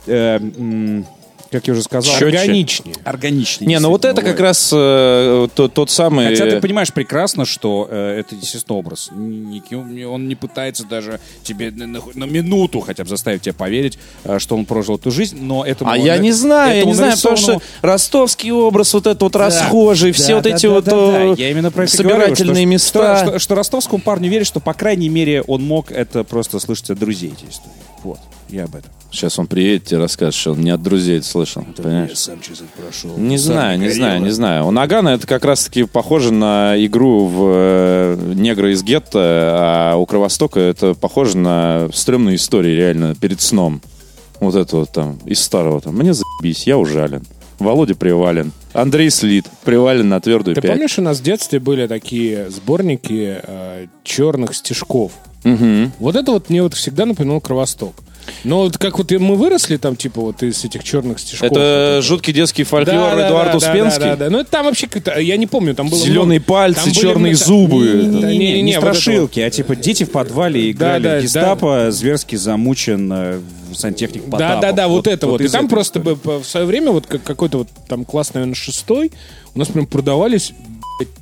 э, 0.06 0.36
м, 0.38 1.06
как 1.50 1.66
я 1.66 1.72
уже 1.72 1.82
сказал, 1.82 2.12
Чётче. 2.18 2.38
Органичнее. 2.38 2.96
органичнее. 3.04 3.68
Не, 3.68 3.78
ну 3.80 3.90
вот 3.90 4.04
это 4.04 4.14
действительно 4.14 4.32
как 4.36 4.40
раз 4.40 4.70
э, 4.72 5.48
тот, 5.54 5.74
тот 5.74 5.90
самый... 5.90 6.26
Хотя 6.28 6.50
ты 6.50 6.60
понимаешь 6.60 6.92
прекрасно, 6.92 7.44
что 7.44 7.86
э, 7.90 8.20
это 8.20 8.34
естественно 8.34 8.76
образ. 8.78 9.10
Ни- 9.12 9.62
ни- 9.74 10.04
Он 10.04 10.28
не 10.28 10.34
пытается 10.34 10.84
даже 10.84 11.20
тебе 11.42 11.70
на, 11.70 11.86
на- 11.86 12.00
на 12.14 12.24
минуту 12.24 12.80
хотя 12.80 13.04
бы 13.04 13.08
заставить 13.08 13.42
тебя 13.42 13.54
поверить, 13.54 13.98
э, 14.24 14.38
что 14.38 14.56
он 14.56 14.64
прожил 14.66 14.96
эту 14.96 15.10
жизнь, 15.10 15.38
но 15.40 15.64
это... 15.64 15.84
А 15.88 15.96
я 15.96 16.18
не 16.18 16.32
знаю, 16.32 16.78
я 16.78 16.84
не 16.84 16.94
знаю, 16.94 17.16
потому 17.16 17.36
что 17.36 17.60
ростовский 17.82 18.50
образ 18.50 18.92
вот 18.94 19.06
этот 19.06 19.22
вот 19.22 19.36
расхожий, 19.36 20.12
все 20.12 20.34
вот 20.36 20.46
эти 20.46 20.66
вот 20.66 20.86
э, 20.88 21.34
Я 21.38 21.50
именно 21.50 21.70
про 21.70 21.84
это 21.84 22.02
говорю, 22.02 22.14
собирательные 22.34 22.64
что- 22.64 22.70
места. 22.70 23.16
Что, 23.18 23.26
что- 23.30 23.38
что 23.38 23.54
ростовскому 23.54 24.02
парню 24.02 24.28
верит, 24.30 24.46
что, 24.46 24.60
по 24.60 24.74
крайней 24.74 25.08
мере, 25.08 25.42
он 25.42 25.62
мог 25.64 25.90
это 25.92 26.24
просто 26.24 26.58
слышать 26.58 26.90
от 26.90 26.98
друзей, 26.98 27.28
эти 27.32 27.50
истории. 27.50 27.72
Вот, 28.02 28.18
я 28.48 28.64
об 28.64 28.74
этом. 28.74 28.90
Сейчас 29.10 29.38
он 29.38 29.46
приедет, 29.46 29.84
тебе 29.84 29.98
расскажет, 29.98 30.34
что 30.34 30.52
он 30.52 30.60
не 30.60 30.70
от 30.70 30.82
друзей 30.82 31.18
это 31.18 31.26
слышал. 31.26 31.64
понимаешь? 31.76 32.18
сам 32.18 32.40
через 32.40 32.60
это 32.60 32.68
прошел. 32.76 33.16
Не 33.16 33.38
знаю, 33.38 33.78
не 33.78 33.88
знаю, 33.88 34.20
не 34.22 34.30
знаю. 34.30 34.66
У 34.66 34.70
Нагана 34.70 35.10
это 35.10 35.26
как 35.26 35.44
раз-таки 35.44 35.84
похоже 35.84 36.32
на 36.32 36.74
игру 36.84 37.26
в 37.26 37.44
э, 37.54 38.32
«Негра 38.34 38.72
из 38.72 38.82
гетто», 38.82 39.20
а 39.22 39.96
у 39.96 40.04
Кровостока 40.06 40.60
это 40.60 40.94
похоже 40.94 41.38
на 41.38 41.88
стрёмную 41.94 42.36
историю 42.36 42.76
реально 42.76 43.14
перед 43.14 43.40
сном. 43.40 43.80
Вот 44.40 44.54
это 44.54 44.76
вот 44.76 44.90
там, 44.90 45.18
из 45.24 45.40
старого 45.40 45.80
там. 45.80 45.96
Мне 45.96 46.12
заебись, 46.12 46.66
я 46.66 46.76
ужален. 46.76 47.24
Володя 47.58 47.94
привален. 47.94 48.52
Андрей 48.74 49.08
слит, 49.08 49.46
привален 49.64 50.10
на 50.10 50.20
твердую 50.20 50.54
Ты 50.54 50.60
пять. 50.60 50.72
помнишь, 50.72 50.98
у 50.98 51.02
нас 51.02 51.20
в 51.20 51.22
детстве 51.22 51.58
были 51.58 51.86
такие 51.86 52.50
сборники 52.50 53.40
э, 53.42 53.86
черных 54.04 54.54
стишков? 54.54 55.12
Вот 55.98 56.16
это 56.16 56.32
вот 56.32 56.50
мне 56.50 56.62
вот 56.62 56.74
всегда 56.74 57.06
напоминал 57.06 57.40
Кровосток. 57.40 57.94
Но 58.44 58.58
вот 58.62 58.78
как 58.78 58.98
вот 58.98 59.12
и 59.12 59.18
мы 59.18 59.36
выросли 59.36 59.76
там, 59.76 59.96
типа, 59.96 60.20
вот 60.20 60.42
из 60.42 60.64
этих 60.64 60.84
черных 60.84 61.18
стишков. 61.20 61.50
Это 61.52 62.00
жуткий 62.02 62.32
детский 62.32 62.64
фольклор 62.64 63.10
Да, 63.10 63.16
да, 63.16 63.28
Эдуард 63.28 63.50
да, 63.52 63.56
Успенский. 63.56 64.00
Да, 64.00 64.16
да, 64.16 64.24
да. 64.26 64.30
Ну, 64.30 64.38
это 64.40 64.50
там 64.50 64.64
вообще 64.66 64.88
я 65.20 65.36
не 65.36 65.46
помню, 65.46 65.74
там 65.74 65.88
было... 65.88 66.00
Зеленые 66.00 66.38
много- 66.40 66.44
пальцы, 66.44 66.80
там 66.80 66.90
были 66.90 67.00
черные 67.00 67.32
много- 67.34 67.44
зубы. 67.44 67.84
Не-не-не, 67.86 68.36
Не, 68.38 68.52
не, 68.54 68.62
не, 68.62 68.72
вот 68.74 68.78
это 68.78 68.86
вот. 68.86 68.96
страшилки, 68.96 69.40
а 69.40 69.50
типа 69.50 69.76
дети 69.76 70.04
в 70.04 70.10
подвале 70.10 70.70
играли 70.70 71.02
да, 71.02 71.18
в 71.18 71.22
гестапо, 71.22 71.90
зверски 71.90 72.36
замучен 72.36 73.10
э, 73.12 73.40
сантехник 73.74 74.24
Да, 74.26 74.30
Потапов. 74.30 74.60
да, 74.60 74.72
да, 74.72 74.88
вот, 74.88 75.06
это 75.06 75.26
вот. 75.26 75.40
И 75.40 75.44
из 75.44 75.52
там 75.52 75.68
просто 75.68 76.00
бы 76.00 76.14
в 76.14 76.44
свое 76.44 76.66
время, 76.66 76.90
вот 76.92 77.06
как 77.06 77.22
какой-то 77.22 77.58
вот 77.58 77.68
там 77.88 78.04
класс, 78.04 78.34
наверное, 78.34 78.54
шестой, 78.54 79.12
у 79.54 79.58
нас 79.58 79.68
прям 79.68 79.86
продавались 79.86 80.52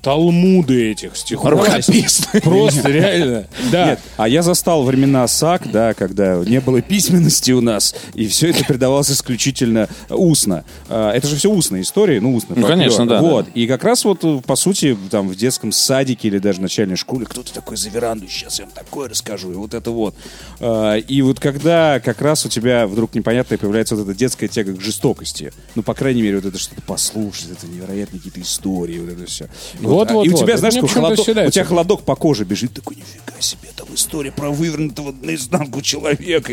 талмуды 0.02 0.90
этих 0.90 1.16
стихов. 1.16 1.50
Рукописные. 1.50 2.40
Просто 2.42 2.90
реально. 2.90 3.46
Да. 3.72 3.86
Нет, 3.90 4.00
а 4.16 4.28
я 4.28 4.42
застал 4.42 4.84
времена 4.84 5.26
САК, 5.26 5.70
да, 5.70 5.94
когда 5.94 6.36
не 6.44 6.60
было 6.60 6.80
письменности 6.82 7.52
у 7.52 7.60
нас, 7.60 7.94
и 8.14 8.26
все 8.26 8.50
это 8.50 8.64
передавалось 8.64 9.10
исключительно 9.10 9.88
устно. 10.10 10.64
А, 10.88 11.12
Это 11.12 11.26
же 11.26 11.36
все 11.36 11.50
устные 11.50 11.82
истории, 11.82 12.18
ну, 12.18 12.34
устно. 12.34 12.54
Ну, 12.56 12.66
конечно, 12.66 13.06
да, 13.06 13.20
Вот. 13.20 13.46
да. 13.46 13.50
И 13.54 13.66
как 13.66 13.84
раз 13.84 14.04
вот, 14.04 14.22
по 14.44 14.56
сути, 14.56 14.96
там 15.10 15.28
в 15.28 15.36
детском 15.36 15.72
садике 15.72 16.28
или 16.28 16.38
даже 16.38 16.58
в 16.58 16.62
начальной 16.62 16.96
школе 16.96 17.26
кто-то 17.26 17.52
такой 17.52 17.76
за 17.76 17.88
веранду, 17.90 18.28
сейчас 18.28 18.58
я 18.58 18.66
вам 18.66 18.74
такое 18.74 19.08
расскажу, 19.08 19.52
и 19.52 19.54
вот 19.54 19.74
это 19.74 19.90
вот. 19.90 20.14
А, 20.60 20.96
И 20.96 21.22
вот 21.22 21.40
когда 21.40 22.00
как 22.00 22.20
раз 22.20 22.46
у 22.46 22.48
тебя 22.48 22.86
вдруг 22.86 23.14
непонятно 23.14 23.58
появляется 23.58 23.96
вот 23.96 24.08
эта 24.08 24.16
детская 24.16 24.48
тяга 24.48 24.74
к 24.74 24.80
жестокости, 24.80 25.52
ну, 25.74 25.82
по 25.82 25.94
крайней 25.94 26.22
мере, 26.22 26.36
вот 26.36 26.44
это 26.46 26.58
что-то 26.58 26.82
послушать, 26.82 27.48
это 27.52 27.66
невероятные 27.66 28.18
какие-то 28.20 28.40
истории, 28.40 28.98
вот 28.98 29.10
это 29.10 29.26
все. 29.26 29.48
Вот, 29.80 30.10
а- 30.10 30.14
вот, 30.14 30.26
и 30.26 30.30
у 30.30 30.36
тебя, 30.36 30.56
знаешь, 30.56 30.74
холодок, 30.90 31.20
у 31.20 31.50
тебя 31.50 31.64
холодок 31.64 32.02
по 32.02 32.14
коже 32.16 32.44
бежит, 32.44 32.72
такой, 32.74 32.96
нифига 32.96 33.40
себе, 33.40 33.68
там 33.76 33.86
история 33.94 34.32
про 34.32 34.50
вывернутого 34.50 35.14
наизнанку 35.22 35.80
человека. 35.82 36.52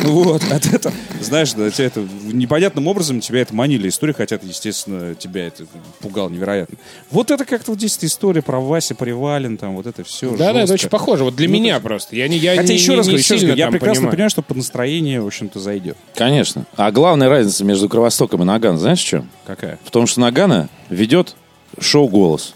Вот, 0.00 0.42
от 0.50 0.66
этого, 0.66 0.94
знаешь, 1.20 1.52
да, 1.54 1.70
тебя 1.70 1.86
это 1.86 2.06
непонятным 2.32 2.86
образом 2.86 3.20
тебя 3.20 3.40
это 3.40 3.54
манили 3.54 3.88
истории, 3.88 4.12
хотя, 4.12 4.38
естественно, 4.42 5.14
тебя 5.14 5.46
это 5.46 5.66
пугал 6.00 6.30
невероятно. 6.30 6.76
Вот 7.10 7.30
это 7.30 7.44
как-то 7.44 7.72
вот 7.72 7.78
здесь 7.80 7.98
история 8.02 8.42
про 8.42 8.60
Вася 8.60 8.94
Привалин, 8.94 9.56
там 9.56 9.74
вот 9.76 9.86
это 9.86 10.04
все. 10.04 10.30
Да, 10.36 10.52
да, 10.52 10.62
это 10.62 10.74
очень 10.74 10.88
похоже. 10.88 11.24
Вот 11.24 11.34
для 11.36 11.48
меня 11.48 11.80
просто. 11.80 12.14
Я 12.16 12.28
не, 12.28 12.36
я 12.36 12.52
Ну, 12.54 12.60
Хотя 12.60 12.72
не, 12.72 12.78
еще 12.78 12.92
не- 12.92 12.96
раз 12.98 13.06
говорю, 13.06 13.18
еще 13.18 13.34
раз 13.34 13.40
сильно 13.40 13.54
говорю, 13.54 13.66
я 13.66 13.70
прекрасно 13.70 13.94
понимаю. 13.94 14.12
понимаю, 14.12 14.30
что 14.30 14.42
под 14.42 14.56
настроение, 14.58 15.20
в 15.20 15.26
общем-то, 15.26 15.58
зайдет. 15.60 15.96
Конечно. 16.14 16.66
А 16.76 16.90
главная 16.92 17.28
разница 17.28 17.64
между 17.64 17.88
Кровостоком 17.88 18.42
и 18.42 18.44
Наган, 18.44 18.78
знаешь 18.78 19.00
в 19.00 19.04
чем? 19.06 19.28
Какая? 19.46 19.78
В 19.84 19.90
том, 19.90 20.06
что 20.06 20.20
Нагана 20.20 20.68
ведет 20.88 21.36
шоу 21.78 22.08
«Голос». 22.08 22.54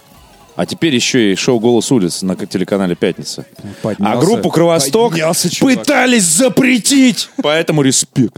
А 0.57 0.67
теперь 0.67 0.95
еще 0.95 1.33
и 1.33 1.37
шоу 1.37 1.59
«Голос 1.59 1.91
улиц» 1.91 2.23
на 2.23 2.35
телеканале 2.37 2.95
«Пятница». 2.95 3.47
Поднялся. 3.83 4.19
а 4.19 4.21
группу 4.21 4.51
«Кровосток» 4.51 5.15
пытались 5.61 6.25
запретить. 6.25 7.31
Поэтому 7.43 7.83
респект. 7.83 8.35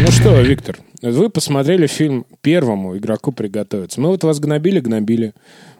Ну 0.00 0.10
что, 0.12 0.40
Виктор, 0.40 0.78
вы 1.02 1.28
посмотрели 1.28 1.86
фильм 1.86 2.24
«Первому 2.40 2.96
игроку 2.96 3.30
приготовиться». 3.32 4.00
Мы 4.00 4.08
вот 4.08 4.24
вас 4.24 4.40
гнобили, 4.40 4.80
гнобили, 4.80 5.34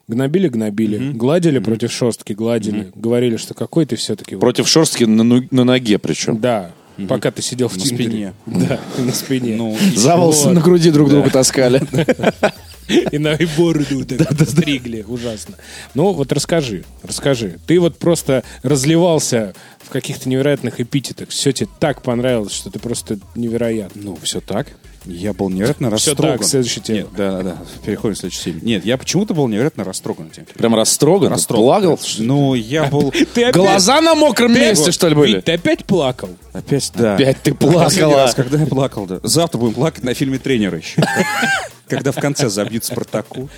гнобили, 0.07 0.49
гнобили, 0.49 1.13
гладили 1.13 1.59
против 1.59 1.93
шерстки, 1.93 2.33
гладили, 2.33 2.93
говорили, 2.95 3.37
что 3.37 3.55
какой 3.55 3.87
ты 3.87 3.97
все-таки... 3.97 4.37
Против 4.37 4.69
шерстки 4.69 5.05
на, 5.05 5.23
ну- 5.23 5.47
на 5.51 5.65
ноге 5.65 5.99
причем. 5.99 6.39
Да, 6.41 6.73
пока 7.07 7.31
ты 7.31 7.43
сидел 7.43 7.69
в 7.69 7.77
На 7.77 7.83
Тиндере. 7.85 8.09
спине. 8.11 8.33
Да, 8.69 8.81
на 8.99 9.13
спине. 9.13 9.57
Ну, 9.57 9.77
За 9.95 10.17
волосы 10.17 10.47
Вот. 10.47 10.55
на 10.55 10.61
груди 10.61 10.91
друг 10.91 11.11
друга 11.11 11.31
таскали. 11.31 11.81
И 13.13 13.19
на 13.19 13.35
и 13.35 13.47
бороду 13.59 14.03
так 14.07 14.49
стригли. 14.49 15.05
Ужасно. 15.07 15.57
Ну, 15.95 16.15
вот 16.15 16.33
расскажи, 16.33 16.85
расскажи. 17.03 17.59
Ты 17.67 17.81
вот 17.81 17.99
просто 17.99 18.45
разливался 18.63 19.53
в 19.85 19.91
каких-то 19.91 20.27
невероятных 20.27 20.81
эпитетах. 20.81 21.29
Все 21.29 21.53
тебе 21.53 21.69
так 21.81 22.01
понравилось, 22.01 22.53
что 22.55 22.71
ты 22.71 22.79
просто 22.79 23.19
невероятно. 23.35 24.01
Ну, 24.03 24.19
все 24.23 24.41
так. 24.41 24.69
Я 25.11 25.33
был 25.33 25.49
невероятно 25.49 25.89
Всё 25.97 26.11
растроган. 26.11 26.39
так, 26.39 26.47
следующая 26.47 26.81
тема. 26.81 26.99
Нет, 26.99 27.09
да, 27.17 27.31
да, 27.39 27.43
да. 27.43 27.57
Переходим 27.85 28.15
к 28.15 28.19
следующей 28.19 28.43
теме. 28.45 28.61
Нет, 28.63 28.85
я 28.85 28.99
почему-то 28.99 29.33
был 29.35 29.49
невероятно 29.49 29.83
растроган 29.85 30.29
этим. 30.31 30.45
Прям 30.55 30.75
растроган, 30.75 31.33
Растроган. 31.33 31.65
плакал. 31.65 32.01
Ну, 32.19 32.55
я 32.55 32.85
был... 32.85 33.11
Ты 33.35 33.45
опять- 33.45 33.55
Глаза 33.57 34.01
на 34.03 34.15
мокром 34.15 34.53
месте, 34.53 34.93
что 34.93 35.09
ли, 35.09 35.15
были? 35.15 35.37
Вить, 35.37 35.45
ты 35.47 35.53
опять 35.53 35.85
плакал? 35.87 36.29
Опять, 36.53 36.93
да. 36.95 37.15
Опять 37.15 37.39
ты 37.43 37.55
Последний 37.55 38.03
плакала. 38.03 38.17
раз, 38.25 38.35
когда 38.35 38.59
я 38.59 38.67
плакал, 38.67 39.07
да. 39.07 39.21
Завтра 39.23 39.59
будем 39.59 39.75
плакать 39.75 40.05
на 40.05 40.13
фильме 40.15 40.39
«Тренеры» 40.39 40.79
еще. 40.79 41.03
Когда 41.89 42.13
в 42.13 42.17
конце 42.17 42.49
забьют 42.49 42.85
Спартаку, 42.85 43.49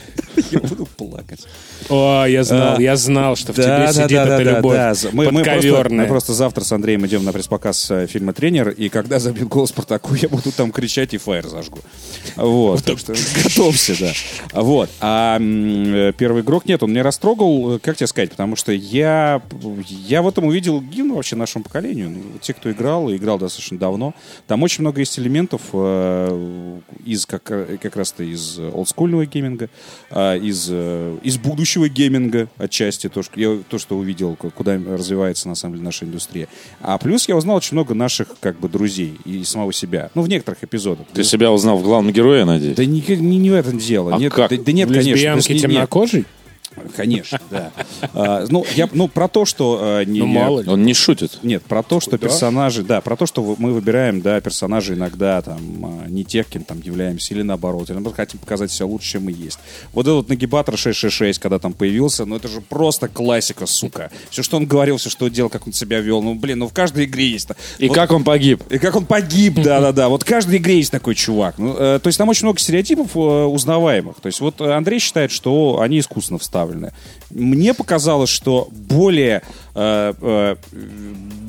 я 0.51 0.61
буду 0.61 0.87
плакать. 0.87 1.41
О, 1.89 2.25
я 2.27 2.45
знал, 2.45 2.77
А, 2.77 2.81
я 2.81 2.97
знал, 2.97 3.37
что 3.37 3.53
в 3.53 3.57
тебе 3.57 3.89
сидит 3.93 4.19
эта 4.19 4.43
любовь 4.43 5.03
подковерная. 5.13 6.03
мы 6.03 6.07
просто 6.07 6.33
завтра 6.35 6.63
с 6.63 6.73
Андреем 6.73 7.05
идем 7.07 7.25
на 7.25 7.33
пресс-показ 7.33 7.91
э, 7.91 8.07
фильма 8.07 8.33
«Тренер», 8.33 8.71
и 8.71 8.89
когда 8.89 9.19
забьют 9.19 9.49
голос 9.49 9.71
Спартаку, 9.71 10.15
я 10.15 10.29
буду 10.29 10.53
там 10.53 10.71
кричать 10.71 11.15
и 11.15 11.19
фаер 11.19 11.47
зажгу. 11.49 11.81
Вот, 12.37 12.85
так 12.85 12.99
что 12.99 13.15
готовься, 13.43 13.97
да. 13.99 14.13
Вот. 14.53 14.91
А 15.01 15.39
э, 15.41 16.13
первый 16.17 16.43
игрок, 16.43 16.67
нет, 16.67 16.83
он 16.83 16.91
меня 16.91 17.03
растрогал, 17.03 17.77
э, 17.77 17.79
как 17.81 17.97
тебе 17.97 18.07
сказать, 18.07 18.31
потому 18.31 18.57
что 18.57 18.73
я, 18.73 19.43
я 19.89 20.23
в 20.23 20.29
этом 20.29 20.45
увидел 20.45 20.81
гимн 20.81 21.15
вообще 21.15 21.37
нашему 21.37 21.65
поколению. 21.65 22.11
Ну, 22.11 22.23
Те, 22.41 22.55
кто 22.55 22.71
играл, 22.71 23.11
и 23.11 23.17
играл 23.17 23.39
достаточно 23.39 23.79
давно, 23.79 24.15
там 24.47 24.63
очень 24.63 24.83
много 24.83 25.01
есть 25.01 25.19
элементов 25.19 25.61
из 27.05 27.27
как, 27.27 27.43
как 27.45 27.97
раз-то 28.21 28.23
из 28.23 28.59
олдскульного 28.59 29.27
гейминга, 29.27 29.69
а, 30.11 30.37
из, 30.37 30.69
э, 30.71 31.17
из 31.23 31.39
будущего 31.39 31.89
гейминга 31.89 32.49
отчасти, 32.59 33.09
то 33.09 33.23
что, 33.23 33.39
я, 33.39 33.59
то, 33.69 33.79
что 33.79 33.97
увидел, 33.97 34.37
куда 34.37 34.75
развивается 34.75 35.49
на 35.49 35.55
самом 35.55 35.75
деле 35.75 35.85
наша 35.85 36.05
индустрия. 36.05 36.49
А 36.81 36.99
плюс 36.99 37.29
я 37.29 37.37
узнал 37.37 37.57
очень 37.57 37.75
много 37.75 37.95
наших 37.95 38.29
как 38.41 38.59
бы 38.59 38.69
друзей 38.69 39.19
и 39.25 39.45
самого 39.45 39.73
себя. 39.73 40.11
Ну, 40.15 40.23
в 40.23 40.29
некоторых 40.29 40.63
эпизодах. 40.63 41.07
Ты 41.13 41.25
себя 41.25 41.51
узнал 41.51 41.79
в 41.79 41.83
главном 41.83 42.13
герое, 42.13 42.45
надеюсь? 42.45 42.77
Да 42.77 42.85
не, 42.85 43.03
не, 43.09 43.39
не 43.39 43.51
в 43.51 43.55
этом 43.55 43.79
дело. 43.79 44.15
А 44.15 44.19
нет, 44.19 44.33
как? 44.33 44.51
Да, 44.51 44.57
да 44.57 44.73
нет, 44.73 44.89
конечно. 44.89 45.37
есть 45.37 45.49
не- 45.49 45.55
нет, 45.55 45.63
темнокожий? 45.63 46.27
Конечно, 46.97 47.41
да. 47.51 47.73
А, 48.15 48.47
ну, 48.49 48.65
я, 48.75 48.89
ну, 48.93 49.09
про 49.09 49.29
то, 49.29 49.45
что... 49.45 49.79
а, 49.81 50.05
не, 50.05 50.21
Ну, 50.21 50.27
мало 50.27 50.61
ли. 50.61 50.69
Он 50.69 50.83
не 50.83 50.95
шутит. 50.95 51.39
Нет, 51.43 51.63
про 51.63 51.83
то, 51.83 52.01
что 52.01 52.17
персонажи, 52.17 52.83
да, 52.83 53.01
про 53.01 53.17
то, 53.17 53.27
что 53.27 53.57
мы 53.59 53.73
выбираем, 53.73 54.21
да, 54.21 54.41
персонажей 54.41 54.97
иногда 54.97 55.43
там 55.43 55.59
а, 55.85 56.09
не 56.09 56.25
тех, 56.25 56.47
кем 56.47 56.65
там 56.65 56.81
являемся, 56.81 57.35
или 57.35 57.43
наоборот, 57.43 57.89
или 57.89 57.95
наоборот, 57.95 58.17
хотим 58.17 58.41
показать 58.41 58.71
себя 58.71 58.87
лучше, 58.87 59.13
чем 59.13 59.25
мы 59.25 59.33
есть. 59.33 59.59
Вот 59.93 60.07
этот 60.07 60.29
нагибатор 60.29 60.77
666, 60.77 61.39
когда 61.39 61.59
там 61.59 61.73
появился, 61.73 62.25
ну 62.25 62.37
это 62.37 62.49
же 62.49 62.61
просто 62.61 63.09
классика, 63.09 63.67
сука. 63.67 64.11
Все, 64.31 64.43
что 64.43 64.57
он 64.57 64.67
говорил, 64.67 64.97
все, 64.97 65.11
что 65.11 65.29
делал, 65.29 65.51
как 65.51 65.67
он 65.67 65.73
себя 65.73 66.01
вел, 66.01 66.23
ну 66.23 66.35
блин, 66.35 66.61
ну 66.61 66.69
в 66.69 66.73
каждой 66.73 67.05
игре 67.05 67.29
есть. 67.29 67.49
И 67.79 67.89
Вот- 67.89 67.95
как 67.95 68.13
он 68.13 68.25
погиб? 68.25 68.63
и 68.71 68.79
как 68.79 68.95
он 68.97 69.07
погиб, 69.07 69.55
да-да-да. 69.57 70.09
Вот 70.09 70.23
в 70.23 70.27
каждой 70.27 70.59
игре 70.59 70.77
есть 70.77 70.93
такой 70.93 71.15
чувак. 71.15 71.59
Ну, 71.59 71.75
э, 71.77 71.99
то 72.01 72.07
есть 72.07 72.19
там 72.19 72.29
очень 72.29 72.47
много 72.47 72.59
стереотипов 72.61 73.17
э, 73.17 73.19
узнаваемых. 73.19 74.21
То 74.21 74.27
есть 74.27 74.41
вот 74.41 74.61
Андрей 74.61 74.99
считает, 75.01 75.31
что 75.33 75.81
они 75.81 75.99
искусственно 75.99 76.39
вставлены. 76.39 76.60
Поставлены. 76.61 76.93
Мне 77.31 77.75
показалось, 77.75 78.31
что 78.31 78.69
более 78.71 79.43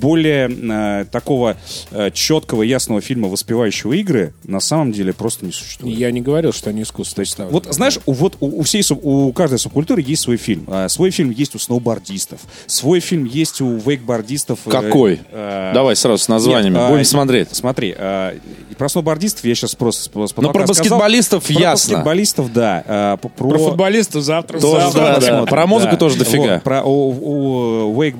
более 0.02 0.50
э, 0.50 1.06
такого 1.12 1.58
э, 1.92 2.12
четкого, 2.12 2.64
ясного 2.64 3.02
фильма, 3.02 3.28
воспевающего 3.28 3.94
игры, 3.94 4.34
на 4.44 4.60
самом 4.60 4.92
деле 4.92 5.14
просто 5.14 5.46
не 5.46 5.52
существует. 5.52 5.98
Я 5.98 6.12
не 6.12 6.22
говорил, 6.22 6.52
что 6.54 6.70
они 6.70 6.82
искусственно 6.82 7.26
ставят. 7.26 7.52
Вот 7.52 7.68
знаешь, 7.70 8.00
у, 8.06 8.14
вот 8.14 8.36
у, 8.40 8.60
у 8.60 8.64
всей 8.64 8.84
у 8.92 9.32
каждой 9.32 9.60
субкультуры 9.60 10.02
есть 10.06 10.24
свой 10.24 10.38
фильм. 10.38 10.66
А, 10.68 10.90
свой 10.90 11.12
фильм 11.12 11.30
есть 11.30 11.56
у 11.56 11.60
сноубордистов, 11.60 12.40
свой 12.66 13.00
фильм 13.00 13.26
есть 13.26 13.62
у 13.62 13.78
вейкбордистов. 13.78 14.60
э, 14.66 14.70
Какой? 14.70 15.20
э, 15.32 15.72
Давай 15.74 15.96
сразу 15.96 16.24
с 16.24 16.28
названиями. 16.28 16.76
нет, 16.76 16.88
Будем 16.90 17.02
а, 17.02 17.06
смотреть. 17.06 17.50
Смотри, 17.52 17.94
а, 17.98 18.34
и 18.70 18.74
про 18.76 18.90
сноубордистов 18.90 19.46
я 19.46 19.54
сейчас 19.54 19.76
просто 19.76 20.10
Ну, 20.16 20.28
про 20.28 20.28
сказал. 20.28 20.66
баскетболистов 20.68 21.44
Про 21.44 21.54
ясно. 21.54 21.94
баскетболистов, 21.98 22.54
да. 22.54 22.84
А, 22.88 23.18
про, 23.18 23.30
Про 23.30 23.58
футболистов 23.60 24.24
завтра. 24.24 24.60
Тоже, 24.60 24.92
завтра 24.92 25.22
да, 25.22 25.40
да. 25.42 25.46
Про 25.46 25.68
музыку 25.68 25.98
тоже 25.98 26.18
дофига. 26.18 26.56
Вот, 26.56 26.64
про, 26.64 26.84
у, 26.84 27.92
у 27.92 28.02
вейкбордистов 28.02 28.11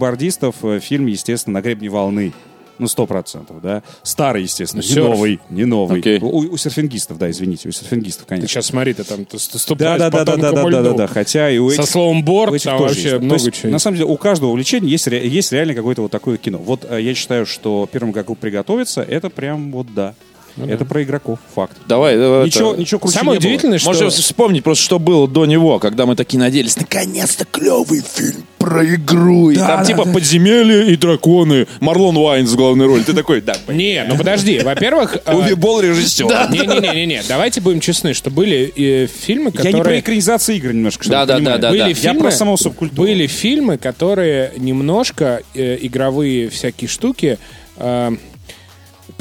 э, 0.64 0.80
фильм, 0.82 1.06
естественно, 1.08 1.60
«На 1.60 1.62
гребне 1.62 1.90
волны». 1.90 2.34
Ну, 2.80 2.88
сто 2.88 3.06
процентов, 3.06 3.62
да. 3.62 3.84
Старый, 4.02 4.42
естественно, 4.42 4.82
не 4.82 4.88
Серф. 4.88 5.06
новый, 5.10 5.40
не 5.52 5.66
новый. 5.66 6.00
Окей. 6.00 6.18
У, 6.20 6.38
у 6.54 6.58
серфингистов, 6.58 7.20
да, 7.20 7.30
извините, 7.30 7.70
у 7.70 7.72
серфингистов, 7.72 8.24
Ты 8.24 8.30
конечно. 8.30 8.48
сейчас 8.48 8.66
смотри, 8.66 8.96
ты 8.96 9.04
там 9.04 9.24
ты 9.26 9.38
ст- 9.38 9.52
Да, 9.52 9.58
да, 9.58 9.60
ступаешь 9.60 10.00
да, 10.00 10.10
да, 10.10 10.24
да, 10.26 10.52
да, 10.52 10.82
да, 10.82 10.94
да, 10.94 11.08
хотя 11.08 11.52
и 11.52 11.60
у 11.60 11.70
Со 11.70 11.82
этих, 11.84 11.92
словом 11.92 12.20
у 12.20 12.24
борт 12.24 12.56
этих 12.56 12.64
там 12.66 12.80
тоже 12.80 12.94
вообще 12.96 13.10
есть. 13.10 13.22
Много 13.22 13.44
есть, 13.46 13.62
чего. 13.62 13.72
На 13.72 13.78
самом 13.78 13.98
деле, 13.98 14.10
у 14.10 14.18
каждого 14.18 14.50
увлечения 14.50 14.88
есть, 14.90 15.06
ре- 15.06 15.28
есть 15.28 15.52
реально 15.52 15.76
какое-то 15.76 16.02
вот 16.02 16.10
такое 16.12 16.38
кино. 16.38 16.58
Вот 16.58 16.84
э, 16.90 17.00
я 17.04 17.14
считаю, 17.14 17.46
что 17.46 17.88
первым 17.92 18.14
как 18.14 18.36
приготовиться, 18.40 19.04
это 19.04 19.30
прям 19.30 19.72
вот 19.72 19.94
да. 19.94 20.16
это 20.58 20.84
про 20.84 21.04
игроков, 21.04 21.38
факт. 21.54 21.78
Давай. 21.88 22.16
э, 22.16 22.46
Ничего, 22.48 22.72
это- 22.72 22.80
ничего 22.82 23.00
круче 23.00 23.20
Самое 23.20 23.38
не 23.38 23.42
было. 23.44 23.48
удивительное, 23.48 23.78
что... 23.78 23.90
Можете 23.90 24.10
вспомнить 24.10 24.64
просто, 24.64 24.84
что 24.84 24.98
было 24.98 25.28
до 25.28 25.46
него, 25.46 25.78
когда 25.78 26.08
мы 26.08 26.16
такие 26.16 26.40
надеялись. 26.40 26.78
Наконец-то 26.78 27.46
клевый 27.46 28.02
фильм 28.02 28.44
про 28.62 28.86
игру. 28.86 29.50
И 29.52 29.56
там 29.56 29.84
типа 29.84 30.06
подземелье 30.06 30.92
и 30.92 30.96
драконы. 30.96 31.68
Марлон 31.80 32.16
Вайнс 32.16 32.52
в 32.52 32.56
главной 32.56 32.86
роли. 32.86 33.04
Ты 33.04 33.14
такой, 33.14 33.42
да. 33.42 33.54
Не, 33.68 34.06
ну 34.08 34.18
подожди. 34.18 34.60
Во-первых... 34.60 35.18
Увибол 35.28 35.82
режиссер. 35.82 36.26
Не-не-не-не, 36.52 37.24
давайте 37.28 37.62
будем 37.62 37.80
честны, 37.80 38.14
что 38.14 38.30
были 38.30 38.72
э, 38.76 39.08
фильмы, 39.08 39.52
Я 39.54 39.64
не 39.64 39.72
про 39.72 39.80
которые... 39.80 40.00
экранизации 40.02 40.58
игр 40.58 40.74
немножко, 40.74 41.10
Да, 41.10 41.26
да, 41.26 41.40
да, 41.40 41.58
да, 41.58 41.70
были 41.70 41.80
да. 41.80 41.88
Я 41.88 41.94
фильмы, 41.94 42.20
про 42.22 42.32
саму 42.32 42.58
субкультуру. 42.58 43.04
Были 43.04 43.28
фильмы, 43.28 43.78
которые 43.78 44.54
немножко 44.58 45.42
э, 45.54 45.78
игровые 45.82 46.50
всякие 46.50 46.88
штуки 46.88 47.38
э, 47.78 48.12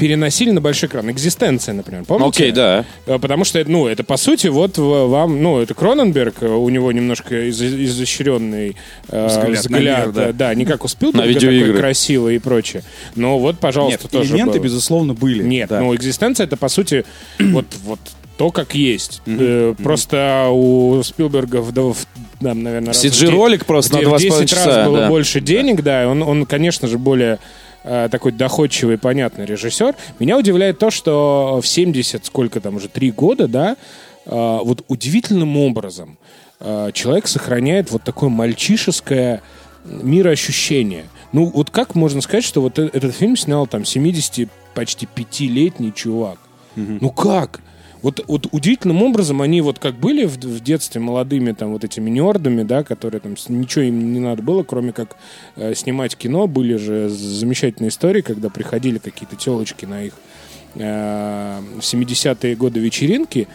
переносили 0.01 0.49
на 0.49 0.61
большой 0.61 0.89
экран. 0.89 1.11
Экзистенция, 1.11 1.75
например, 1.75 2.05
помните? 2.05 2.27
Окей, 2.29 2.51
да. 2.51 2.85
Э, 3.05 3.19
Потому 3.19 3.45
что, 3.45 3.63
ну, 3.67 3.85
это 3.85 4.03
по 4.03 4.17
сути, 4.17 4.47
вот 4.47 4.79
вам, 4.79 5.43
ну, 5.43 5.59
это 5.59 5.75
Кроненберг, 5.75 6.37
э, 6.41 6.47
у 6.47 6.67
него 6.69 6.91
немножко 6.91 7.49
из- 7.49 7.61
изощренный 7.61 8.75
э, 9.09 9.27
Взгляд 9.27 9.59
взгляд, 9.59 10.05
мир, 10.07 10.11
да. 10.11 10.29
э, 10.29 10.33
да, 10.33 10.55
не 10.55 10.65
как 10.65 10.83
у 10.85 10.87
Спилберга, 10.87 11.23
На 11.23 11.29
видеоигры. 11.29 11.67
такой 11.67 11.81
красивый 11.81 12.35
и 12.37 12.39
прочее. 12.39 12.81
Но 13.15 13.37
вот, 13.37 13.59
пожалуйста, 13.59 14.05
Нет, 14.05 14.11
тоже 14.11 14.31
элементы, 14.33 14.53
было. 14.57 14.63
безусловно, 14.63 15.13
были. 15.13 15.43
Нет, 15.43 15.69
да. 15.69 15.81
ну, 15.81 15.93
экзистенция 15.93 16.47
это, 16.47 16.57
по 16.57 16.67
сути, 16.67 17.05
вот, 17.39 17.67
вот 17.83 17.99
то, 18.37 18.49
как 18.49 18.73
есть. 18.73 19.21
Э, 19.27 19.75
Просто 19.83 20.47
у 20.51 21.03
Спилберга, 21.03 21.61
в, 21.61 21.71
в, 21.71 21.95
там, 22.41 22.63
наверное, 22.63 22.93
CG-ролик 22.93 23.67
просто 23.67 24.01
на 24.01 24.09
в 24.09 24.13
2,5 24.15 24.19
10 24.19 24.49
часа, 24.49 24.65
раз 24.65 24.87
было 24.87 24.97
да. 25.01 25.09
больше 25.09 25.41
денег, 25.41 25.83
да, 25.83 26.01
и 26.01 26.05
он, 26.07 26.23
он, 26.23 26.47
конечно 26.47 26.87
же, 26.87 26.97
более 26.97 27.37
такой 27.83 28.31
доходчивый, 28.31 28.97
понятный 28.97 29.45
режиссер. 29.45 29.95
Меня 30.19 30.37
удивляет 30.37 30.77
то, 30.79 30.91
что 30.91 31.59
в 31.63 31.67
70, 31.67 32.25
сколько 32.25 32.59
там 32.59 32.75
уже, 32.75 32.87
три 32.87 33.11
года, 33.11 33.47
да, 33.47 33.75
э, 34.25 34.59
вот 34.63 34.85
удивительным 34.87 35.57
образом 35.57 36.17
э, 36.59 36.91
человек 36.93 37.27
сохраняет 37.27 37.91
вот 37.91 38.03
такое 38.03 38.29
мальчишеское 38.29 39.41
мироощущение. 39.83 41.05
Ну, 41.31 41.45
вот 41.45 41.69
как 41.69 41.95
можно 41.95 42.21
сказать, 42.21 42.43
что 42.43 42.61
вот 42.61 42.77
э- 42.77 42.89
этот 42.93 43.15
фильм 43.15 43.35
снял 43.35 43.65
там 43.67 43.85
70 43.85 44.49
почти 44.73 45.05
пятилетний 45.05 45.91
чувак? 45.91 46.37
Ну 46.75 47.09
как? 47.09 47.61
Вот, 48.01 48.23
вот 48.27 48.47
удивительным 48.51 49.03
образом 49.03 49.41
они 49.41 49.61
вот 49.61 49.79
как 49.79 49.95
были 49.95 50.25
в, 50.25 50.37
в 50.37 50.59
детстве 50.61 50.99
молодыми 50.99 51.51
там 51.51 51.71
вот 51.73 51.83
этими 51.83 52.09
нердами, 52.09 52.63
да, 52.63 52.83
которые 52.83 53.21
там 53.21 53.35
ничего 53.49 53.83
им 53.83 54.13
не 54.13 54.19
надо 54.19 54.41
было, 54.41 54.63
кроме 54.63 54.91
как 54.91 55.17
э, 55.55 55.75
снимать 55.75 56.15
кино. 56.15 56.47
Были 56.47 56.77
же 56.77 57.09
замечательные 57.09 57.89
истории, 57.89 58.21
когда 58.21 58.49
приходили 58.49 58.97
какие-то 58.97 59.35
телочки 59.35 59.85
на 59.85 60.03
их 60.03 60.13
э, 60.75 61.61
в 61.77 61.81
70-е 61.81 62.55
годы 62.55 62.79
вечеринки, 62.79 63.47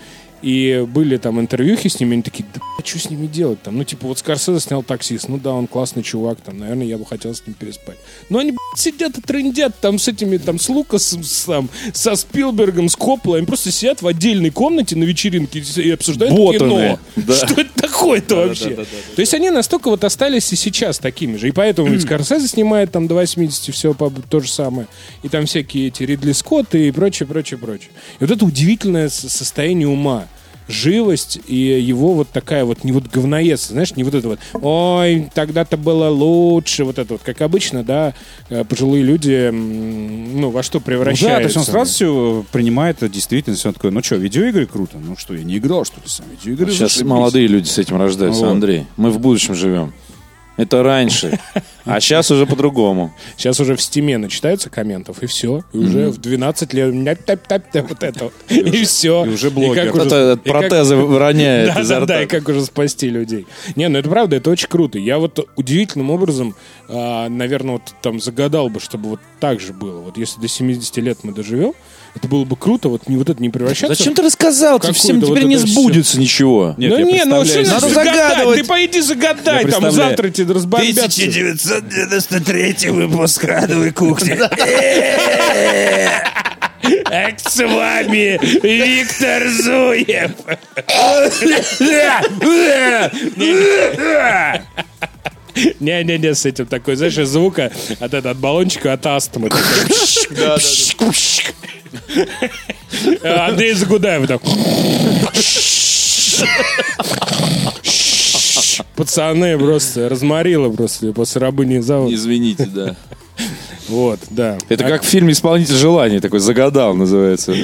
и 0.42 0.86
были 0.86 1.16
там 1.16 1.40
интервьюхи 1.40 1.88
с 1.88 1.98
ними, 1.98 2.14
они 2.14 2.22
такие, 2.22 2.44
да 2.54 2.60
бля, 2.60 2.86
что 2.86 2.98
с 2.98 3.10
ними 3.10 3.26
делать 3.26 3.62
там? 3.62 3.76
Ну, 3.76 3.84
типа, 3.84 4.06
вот 4.06 4.18
Скорсезе 4.18 4.60
снял 4.60 4.82
таксист, 4.82 5.28
ну 5.28 5.38
да, 5.38 5.52
он 5.52 5.66
классный 5.66 6.02
чувак, 6.02 6.40
там, 6.40 6.58
наверное, 6.58 6.86
я 6.86 6.98
бы 6.98 7.06
хотел 7.06 7.34
с 7.34 7.44
ним 7.46 7.54
переспать. 7.54 7.96
Но 8.28 8.38
они, 8.38 8.54
сидят 8.78 9.18
и 9.18 9.20
трындят 9.20 9.78
там 9.80 9.98
с 9.98 10.08
этими, 10.08 10.36
там, 10.38 10.58
с 10.58 10.68
Лукасом, 10.68 11.24
с, 11.24 11.44
там, 11.44 11.68
со 11.92 12.14
Спилбергом, 12.16 12.88
с 12.88 12.96
Копполой, 12.96 13.38
они 13.38 13.46
просто 13.46 13.70
сидят 13.70 14.02
в 14.02 14.06
отдельной 14.06 14.50
комнате 14.50 14.96
на 14.96 15.04
вечеринке 15.04 15.60
и 15.60 15.90
обсуждают 15.90 16.34
Ботаны, 16.34 16.58
кино. 16.58 16.98
да. 17.16 17.34
Что 17.46 17.60
это 17.60 17.70
такое-то 17.74 18.36
вообще? 18.36 18.74
То 19.14 19.20
есть 19.20 19.34
они 19.34 19.50
настолько 19.50 19.88
вот 19.88 20.04
остались 20.04 20.52
и 20.52 20.56
сейчас 20.56 20.98
такими 20.98 21.36
же. 21.36 21.48
И 21.48 21.52
поэтому 21.52 21.88
ведь 21.88 22.02
Скорсезе 22.02 22.48
снимает 22.48 22.92
там 22.92 23.06
до 23.08 23.14
80 23.14 23.74
все 23.74 23.94
по- 23.94 24.10
то 24.10 24.40
же 24.40 24.50
самое. 24.50 24.86
И 25.22 25.28
там 25.28 25.46
всякие 25.46 25.88
эти 25.88 26.02
Ридли 26.02 26.32
Скотты 26.32 26.88
и 26.88 26.90
прочее, 26.90 27.26
прочее, 27.26 27.58
прочее. 27.58 27.90
И 28.20 28.24
вот 28.24 28.30
это 28.30 28.44
удивительное 28.44 29.08
состояние 29.08 29.88
ума 29.88 30.26
живость 30.68 31.38
и 31.46 31.56
его 31.56 32.14
вот 32.14 32.28
такая 32.30 32.64
вот 32.64 32.84
не 32.84 32.92
вот 32.92 33.04
говноедство, 33.06 33.72
знаешь, 33.72 33.94
не 33.96 34.04
вот 34.04 34.14
это 34.14 34.28
вот 34.28 34.38
ой, 34.54 35.30
тогда-то 35.34 35.76
было 35.76 36.08
лучше, 36.08 36.84
вот 36.84 36.98
это 36.98 37.14
вот, 37.14 37.22
как 37.22 37.40
обычно, 37.40 37.84
да, 37.84 38.14
э, 38.48 38.64
пожилые 38.64 39.02
люди, 39.02 39.50
ну, 39.50 40.50
во 40.50 40.62
что 40.62 40.78
Ну 40.78 40.84
превращаются. 40.84 41.28
Да, 41.28 41.36
то 41.36 41.42
есть 41.42 41.56
он 41.56 41.64
сразу 41.64 41.92
все 41.92 42.44
принимает 42.52 42.96
это 42.98 43.08
действительность. 43.08 43.64
Он 43.66 43.74
такой, 43.74 43.90
ну 43.90 44.02
что, 44.02 44.16
видеоигры 44.16 44.66
круто? 44.66 44.98
Ну 44.98 45.16
что, 45.16 45.34
я 45.34 45.44
не 45.44 45.58
играл, 45.58 45.84
что 45.84 45.96
ли, 45.96 46.06
сам? 46.06 46.26
Видеоигры 46.30 46.72
Сейчас 46.72 47.00
молодые 47.02 47.46
люди 47.46 47.68
с 47.68 47.78
этим 47.78 47.96
рождаются, 47.96 48.42
Вот. 48.42 48.50
Андрей. 48.50 48.86
Мы 48.96 49.10
в 49.10 49.18
будущем 49.18 49.54
живем. 49.54 49.92
Это 50.56 50.82
раньше. 50.82 51.38
А 51.84 52.00
сейчас 52.00 52.30
уже 52.30 52.46
по-другому. 52.46 53.14
Сейчас 53.36 53.60
уже 53.60 53.76
в 53.76 53.82
стиме 53.82 54.18
начитаются 54.18 54.70
комментов, 54.70 55.22
и 55.22 55.26
все. 55.26 55.62
И 55.72 55.78
уже 55.78 56.08
в 56.08 56.18
12 56.18 56.72
лет 56.72 56.92
няп-тяп-тяп-тяп, 56.94 57.88
вот 57.88 58.02
это. 58.02 58.30
И 58.48 58.84
все. 58.84 59.24
И 59.24 59.28
уже 59.28 59.50
блогер. 59.50 59.92
Как- 59.92 60.42
протезы 60.42 60.96
роняет 61.18 61.76
изо 61.78 62.00
да, 62.00 62.06
да, 62.06 62.22
и 62.22 62.24
рта. 62.24 62.38
как 62.38 62.48
уже 62.48 62.64
спасти 62.64 63.08
людей. 63.08 63.46
Не, 63.76 63.88
ну 63.88 63.98
это 63.98 64.08
правда, 64.08 64.36
это 64.36 64.50
очень 64.50 64.68
круто. 64.68 64.98
Я 64.98 65.18
вот 65.18 65.46
удивительным 65.56 66.10
образом, 66.10 66.54
наверное, 66.88 67.74
вот 67.74 67.82
там 68.02 68.20
загадал 68.20 68.68
бы, 68.68 68.80
чтобы 68.80 69.10
вот 69.10 69.20
так 69.40 69.60
же 69.60 69.72
было. 69.72 70.00
Вот 70.00 70.16
если 70.16 70.40
до 70.40 70.48
70 70.48 70.96
лет 70.98 71.18
мы 71.22 71.32
доживем, 71.32 71.74
это 72.16 72.28
было 72.28 72.44
бы 72.44 72.56
круто, 72.56 72.88
вот 72.88 73.08
не 73.08 73.16
вот 73.16 73.28
это 73.28 73.42
не 73.42 73.50
превращаться. 73.50 73.94
Зачем 73.94 74.14
ты 74.14 74.22
рассказал? 74.22 74.80
Ты 74.80 74.92
всем 74.92 75.20
вот 75.20 75.26
теперь 75.26 75.40
это 75.40 75.48
не 75.48 75.56
сбудется 75.56 76.18
ничего. 76.18 76.74
Нет, 76.78 76.92
ну 76.92 76.98
не, 77.06 77.24
ну 77.24 77.44
что 77.44 77.62
надо 77.62 77.88
загадывать. 77.88 78.60
Ты 78.60 78.64
поиди 78.64 79.00
загадай, 79.00 79.66
там 79.66 79.90
завтра 79.90 80.30
тебе 80.30 80.54
разбомбят. 80.54 80.96
1993 80.96 82.90
выпуск 82.90 83.44
кухни. 83.94 84.38
Эх, 87.10 87.40
с 87.40 87.56
вами 87.56 88.38
Виктор 88.62 89.48
Зуев. 89.48 90.30
Не-не-не, 95.80 96.34
с 96.34 96.44
этим 96.46 96.66
такой, 96.66 96.96
знаешь, 96.96 97.16
из 97.18 97.28
звука 97.28 97.72
от, 98.00 98.14
этого, 98.14 98.30
от 98.30 98.38
баллончика, 98.38 98.92
от 98.92 99.06
астмы. 99.06 99.50
А 103.22 103.48
Андрей 103.48 103.72
Загудаев 103.72 104.26
так. 104.26 104.42
Пацаны 108.94 109.58
просто 109.58 110.08
разморило 110.08 110.70
просто 110.70 111.12
после 111.12 111.40
рабыни 111.40 111.78
завода. 111.78 112.14
Извините, 112.14 112.66
да. 112.66 112.96
Вот, 113.88 114.20
да. 114.30 114.58
Это 114.68 114.84
как 114.84 115.02
в 115.02 115.06
фильме 115.06 115.32
«Исполнитель 115.32 115.74
желаний», 115.74 116.20
такой 116.20 116.40
«Загадал» 116.40 116.94
называется. 116.94 117.54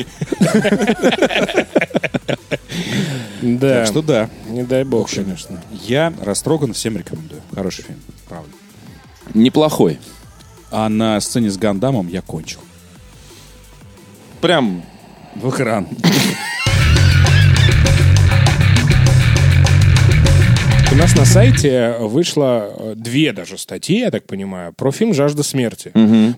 Да. 3.43 3.79
Так 3.79 3.87
что 3.87 4.03
да, 4.03 4.31
Не 4.49 4.63
дай 4.63 4.85
бог, 4.85 5.11
конечно. 5.11 5.61
я 5.85 6.13
растроган, 6.23 6.73
всем 6.75 6.97
рекомендую. 6.97 7.32
Хороший 7.55 7.85
фильм, 7.85 8.01
правда. 8.29 8.51
Неплохой. 9.35 9.99
А 10.71 10.89
на 10.89 11.21
сцене 11.21 11.51
с 11.51 11.59
Гандамом 11.59 12.09
я 12.09 12.23
кончил. 12.23 12.61
Прям 14.41 14.83
В 15.37 15.51
экран. 15.51 15.87
У 20.93 20.95
нас 20.95 21.17
на 21.17 21.25
сайте 21.25 21.97
вышла 22.01 22.69
э, 22.77 22.93
две 22.97 23.33
даже 23.33 23.57
статьи, 23.57 24.01
я 24.01 24.11
так 24.11 24.25
понимаю, 24.27 24.75
про 24.75 24.93
фильм 24.93 25.15
«Жажда 25.15 25.43
смерти», 25.43 25.91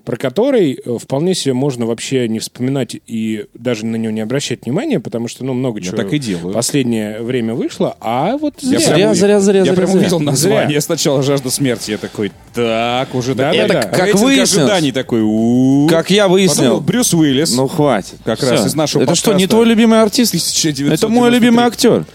про 0.05 0.17
который 0.17 0.75
э, 0.75 0.99
вполне 1.03 1.35
себе 1.35 1.55
можно 1.55 1.87
вообще 1.87 2.29
не 2.29 2.39
вспоминать 2.39 2.97
и 3.07 3.47
даже 3.55 3.85
на 3.85 3.97
него 3.97 4.13
не 4.13 4.21
обращать 4.21 4.65
внимания, 4.65 5.01
потому 5.01 5.27
что, 5.27 5.45
ну, 5.45 5.55
много 5.55 5.81
Я 5.81 5.87
чего 5.87 5.97
так 5.97 6.13
и 6.13 6.19
делаю. 6.21 6.55
последнее 6.55 7.21
время 7.21 7.55
вышло, 7.55 7.97
а 8.01 8.37
вот 8.37 8.55
Я 8.61 8.79
зря. 8.79 8.95
Зря, 8.95 9.15
зря, 9.15 9.41
зря, 9.41 9.59
Я 9.59 9.65
зря, 9.65 9.75
прям 9.75 9.89
зря. 9.89 10.01
увидел 10.01 10.21
название 10.21 10.69
Зря. 10.69 10.81
сначала 10.81 11.23
«Жажда 11.25 11.51
смерти». 11.51 11.91
Я 11.91 11.99
такой, 11.99 12.31
так, 12.55 13.13
уже 13.15 13.35
Да, 13.35 13.51
такой- 13.53 13.69
да, 13.69 13.75
да. 13.75 13.81
рейтинг 13.81 13.97
Как 13.97 14.15
выяснилось- 14.21 14.53
ожиданий 14.57 14.93
такой, 14.93 15.21
у 15.25 15.89
Как 15.91 16.11
я 16.11 16.29
выяснил. 16.29 16.75
Потом 16.75 16.85
Брюс 16.87 17.13
Уиллис. 17.13 17.57
Ну, 17.57 17.67
хватит. 17.67 18.19
Как 18.25 18.41
раз 18.41 18.65
из 18.67 18.75
нашего 18.77 19.03
Это 19.03 19.17
что, 19.17 19.33
не 19.35 19.49
твой 19.49 19.67
любимый 19.67 20.01
артист? 20.01 20.31
1993. 20.33 20.95
Это 20.95 21.09
мой 21.09 21.29
любимый 21.31 21.65
актер. 21.65 22.07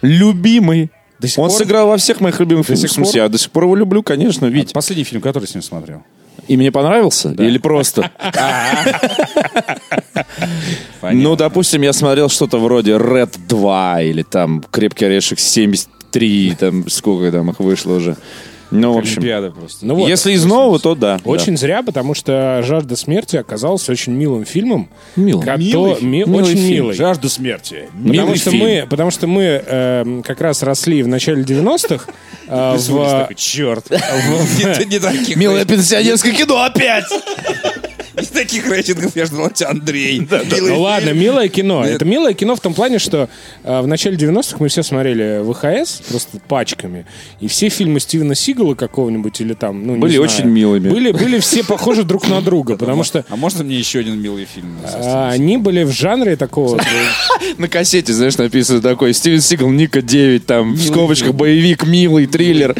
Любимый. 0.00 0.90
До 1.22 1.28
сих 1.28 1.38
Он 1.38 1.48
пор? 1.48 1.58
сыграл 1.58 1.86
во 1.88 1.96
всех 1.96 2.20
моих 2.20 2.38
любимых 2.40 2.66
фильмах. 2.66 2.80
сих 2.82 2.90
В 2.90 2.94
смысле, 2.94 3.12
пор? 3.12 3.22
я 3.22 3.28
до 3.28 3.38
сих 3.38 3.50
пор 3.50 3.62
его 3.64 3.76
люблю, 3.76 4.02
конечно, 4.02 4.46
Вить. 4.46 4.72
Последний 4.72 5.04
фильм, 5.04 5.22
который 5.22 5.46
с 5.46 5.54
ним 5.54 5.62
смотрел? 5.62 6.02
И 6.48 6.56
мне 6.56 6.72
понравился? 6.72 7.30
Или 7.38 7.58
просто? 7.58 8.10
Ну, 11.12 11.36
допустим, 11.36 11.82
я 11.82 11.92
смотрел 11.92 12.28
что-то 12.28 12.58
вроде 12.58 12.92
Red 12.92 13.34
2 13.48 14.02
или 14.02 14.22
там 14.22 14.62
Крепкий 14.70 15.06
орешек 15.06 15.38
73, 15.40 16.56
там 16.58 16.88
сколько 16.88 17.30
там 17.32 17.50
их 17.50 17.58
вышло 17.60 17.94
уже. 17.94 18.16
Ну, 18.72 18.92
в 18.94 18.98
общем, 18.98 19.18
Олимпиада 19.18 19.50
просто. 19.50 19.86
Ну 19.86 19.94
вот. 19.94 20.08
если 20.08 20.32
из 20.32 20.44
нового, 20.44 20.78
то 20.78 20.94
да. 20.94 21.20
Очень 21.24 21.56
зря, 21.56 21.82
потому 21.82 22.14
что 22.14 22.60
«Жажда 22.64 22.96
смерти» 22.96 23.36
оказался 23.36 23.92
очень 23.92 24.12
милым 24.12 24.44
фильмом. 24.44 24.88
Милым. 25.16 25.42
Кото- 25.44 25.58
Милый? 25.58 25.96
ми- 26.00 26.18
Милый 26.24 26.42
очень 26.42 26.56
фильм. 26.56 26.70
милый. 26.70 26.94
«Жажда 26.96 27.28
смерти». 27.28 27.88
Потому 27.92 28.12
Милый 28.12 28.36
что, 28.36 28.50
фильм. 28.50 28.64
мы, 28.64 28.86
потому 28.88 29.10
что 29.10 29.26
мы 29.26 29.42
эм, 29.42 30.22
как 30.22 30.40
раз 30.40 30.62
росли 30.62 31.02
в 31.02 31.08
начале 31.08 31.42
90-х 31.42 32.06
э, 32.48 32.76
в... 32.78 33.20
такой, 33.20 33.34
черт. 33.36 33.86
Милое 35.36 35.64
пенсионерское 35.64 36.32
кино 36.32 36.62
опять! 36.62 37.04
Не 38.16 38.26
таких 38.26 38.68
рейтингов 38.68 39.16
я 39.16 39.26
ждал 39.26 39.46
от 39.46 39.54
тебя, 39.54 39.70
Андрей. 39.70 40.26
Ну 40.60 40.80
ладно, 40.80 41.10
милое 41.10 41.48
кино. 41.48 41.84
Это 41.84 42.04
милое 42.04 42.34
кино 42.34 42.56
в 42.56 42.60
том 42.60 42.74
плане, 42.74 42.98
что 42.98 43.28
э, 43.64 43.80
в 43.80 43.86
начале 43.86 44.16
90-х 44.16 44.56
мы 44.60 44.68
все 44.68 44.82
смотрели 44.82 45.42
ВХС 45.52 46.00
просто 46.08 46.38
пачками. 46.48 47.06
И 47.40 47.48
все 47.48 47.68
фильмы 47.68 48.00
Стивена 48.00 48.34
Сигала 48.34 48.74
какого-нибудь 48.74 49.40
или 49.40 49.54
там, 49.54 49.86
ну, 49.86 49.96
Были 49.96 50.18
очень 50.18 50.46
милыми. 50.46 50.90
Были, 50.90 51.12
были 51.12 51.38
все 51.38 51.64
похожи 51.64 52.02
друг 52.04 52.28
на 52.28 52.40
друга, 52.40 52.76
потому 52.76 53.04
что 53.04 53.24
А 53.28 53.36
можно 53.36 53.64
мне 53.64 53.76
еще 53.76 54.00
один 54.00 54.20
милый 54.20 54.46
фильм? 54.52 54.78
а, 54.84 55.30
они 55.30 55.56
были 55.58 55.84
в 55.84 55.90
жанре 55.90 56.36
такого... 56.36 56.80
На 57.58 57.68
кассете, 57.68 58.12
знаешь, 58.12 58.36
написано 58.38 58.80
такой 58.80 59.12
Стивен 59.12 59.40
Сигал, 59.40 59.70
Ника 59.70 60.00
9, 60.00 60.46
там, 60.46 60.74
в 60.74 60.82
скобочках, 60.82 61.34
боевик, 61.34 61.84
милый, 61.86 62.26
триллер. 62.26 62.74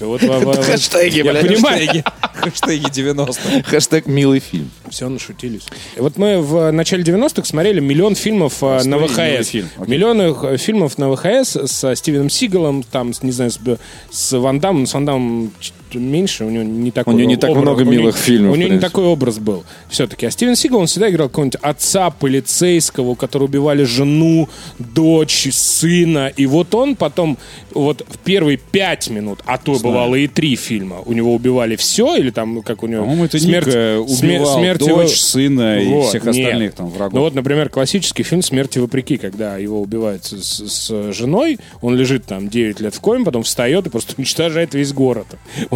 Господи, 0.00 0.04
вот 0.04 0.22
во- 0.22 0.38
во- 0.40 0.52
во- 0.52 0.62
Хэштеги, 0.62 1.18
Я 1.18 1.24
блядь. 1.24 1.46
понимаю, 1.46 2.04
Хэштеги 2.34 2.90
90 2.90 3.62
Хэштег 3.64 4.06
милый 4.06 4.40
фильм. 4.40 4.70
все 4.90 5.08
нашутились. 5.08 5.62
Вот 5.96 6.16
мы 6.18 6.40
в 6.40 6.70
начале 6.72 7.02
90-х 7.02 7.44
смотрели 7.46 7.80
миллион 7.80 8.14
фильмов 8.14 8.62
э, 8.62 8.82
на 8.84 8.98
Простой 8.98 9.26
и 9.26 9.30
милый 9.30 9.42
ВХС. 9.42 9.48
фильм. 9.50 9.68
Окей. 9.76 9.92
Миллионы 9.94 10.34
э, 10.42 10.56
фильмов 10.56 10.98
на 10.98 11.14
ВХС 11.14 11.56
со 11.70 11.94
Стивеном 11.94 12.30
Сигалом, 12.30 12.82
там, 12.82 13.12
с, 13.14 13.22
не 13.22 13.32
знаю, 13.32 13.50
с, 13.50 13.58
Б- 13.58 13.78
с 14.10 14.36
Ван 14.38 14.60
Дамом. 14.60 14.86
С 14.86 14.94
Ван 14.94 15.04
Дамом 15.04 15.52
ч- 15.60 15.72
меньше, 16.00 16.44
у 16.44 16.50
него 16.50 16.62
не 16.64 16.90
такой 16.90 17.14
У 17.14 17.16
него 17.16 17.28
не 17.28 17.36
так 17.36 17.50
образ- 17.50 17.62
много 17.62 17.82
у 17.82 17.84
милых 17.84 18.16
фильмов, 18.16 18.52
У 18.52 18.56
него 18.56 18.70
не 18.72 18.78
в 18.78 18.80
такой 18.80 19.04
образ 19.04 19.38
был 19.38 19.64
все-таки. 19.88 20.26
А 20.26 20.30
Стивен 20.30 20.56
Сигал, 20.56 20.80
он 20.80 20.86
всегда 20.86 21.10
играл 21.10 21.28
какого-нибудь 21.28 21.58
отца 21.62 22.10
полицейского, 22.10 23.10
у 23.10 23.14
которого 23.14 23.46
убивали 23.48 23.84
жену, 23.84 24.48
дочь, 24.78 25.48
сына. 25.52 26.32
И 26.36 26.46
вот 26.46 26.74
он 26.74 26.96
потом, 26.96 27.38
вот 27.72 28.04
в 28.08 28.18
первые 28.18 28.58
пять 28.58 29.08
минут, 29.10 29.40
а 29.46 29.58
то 29.58 29.78
бывало 29.78 30.14
и 30.14 30.26
три 30.26 30.56
фильма, 30.56 31.00
у 31.04 31.12
него 31.12 31.34
убивали 31.34 31.76
все, 31.76 32.16
или 32.16 32.30
там, 32.30 32.62
как 32.62 32.82
у 32.82 32.86
него... 32.86 33.02
По-моему, 33.02 33.24
это 33.24 33.38
смерть- 33.38 33.66
Ника 33.66 34.00
убивал 34.00 34.58
смерть 34.58 34.78
дочь, 34.80 34.88
его- 34.88 35.08
сына 35.08 35.80
и 35.80 35.86
Вот, 35.88 36.08
всех 36.08 36.24
нет. 36.24 36.36
остальных 36.46 36.74
там 36.74 36.88
врагов. 36.88 37.12
Ну 37.14 37.20
вот, 37.20 37.34
например, 37.34 37.68
классический 37.68 38.22
фильм 38.22 38.42
«Смерти 38.42 38.78
вопреки», 38.78 39.16
когда 39.16 39.56
его 39.56 39.80
убивают 39.80 40.24
с, 40.24 40.30
с- 40.32 40.88
с 40.88 41.12
женой, 41.12 41.58
он 41.80 41.96
лежит 41.96 42.24
там 42.26 42.48
9 42.48 42.80
лет 42.80 42.94
в 42.94 43.00
коме, 43.00 43.24
потом 43.24 43.42
встает 43.42 43.86
и 43.86 43.90
просто 43.90 44.14
уничтожает 44.18 44.74
весь 44.74 44.92
город 44.92 45.26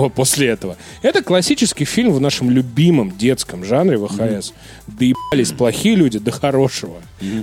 вот, 0.09 0.14
после 0.14 0.49
этого. 0.49 0.77
Это 1.03 1.23
классический 1.23 1.85
фильм 1.85 2.12
в 2.12 2.21
нашем 2.21 2.51
любимом 2.51 3.16
детском 3.16 3.64
жанре 3.64 3.99
ВХС. 3.99 4.53
Доебались 4.87 5.53
плохие 5.53 5.94
люди 5.94 6.18
до 6.18 6.31
хорошего. 6.31 6.97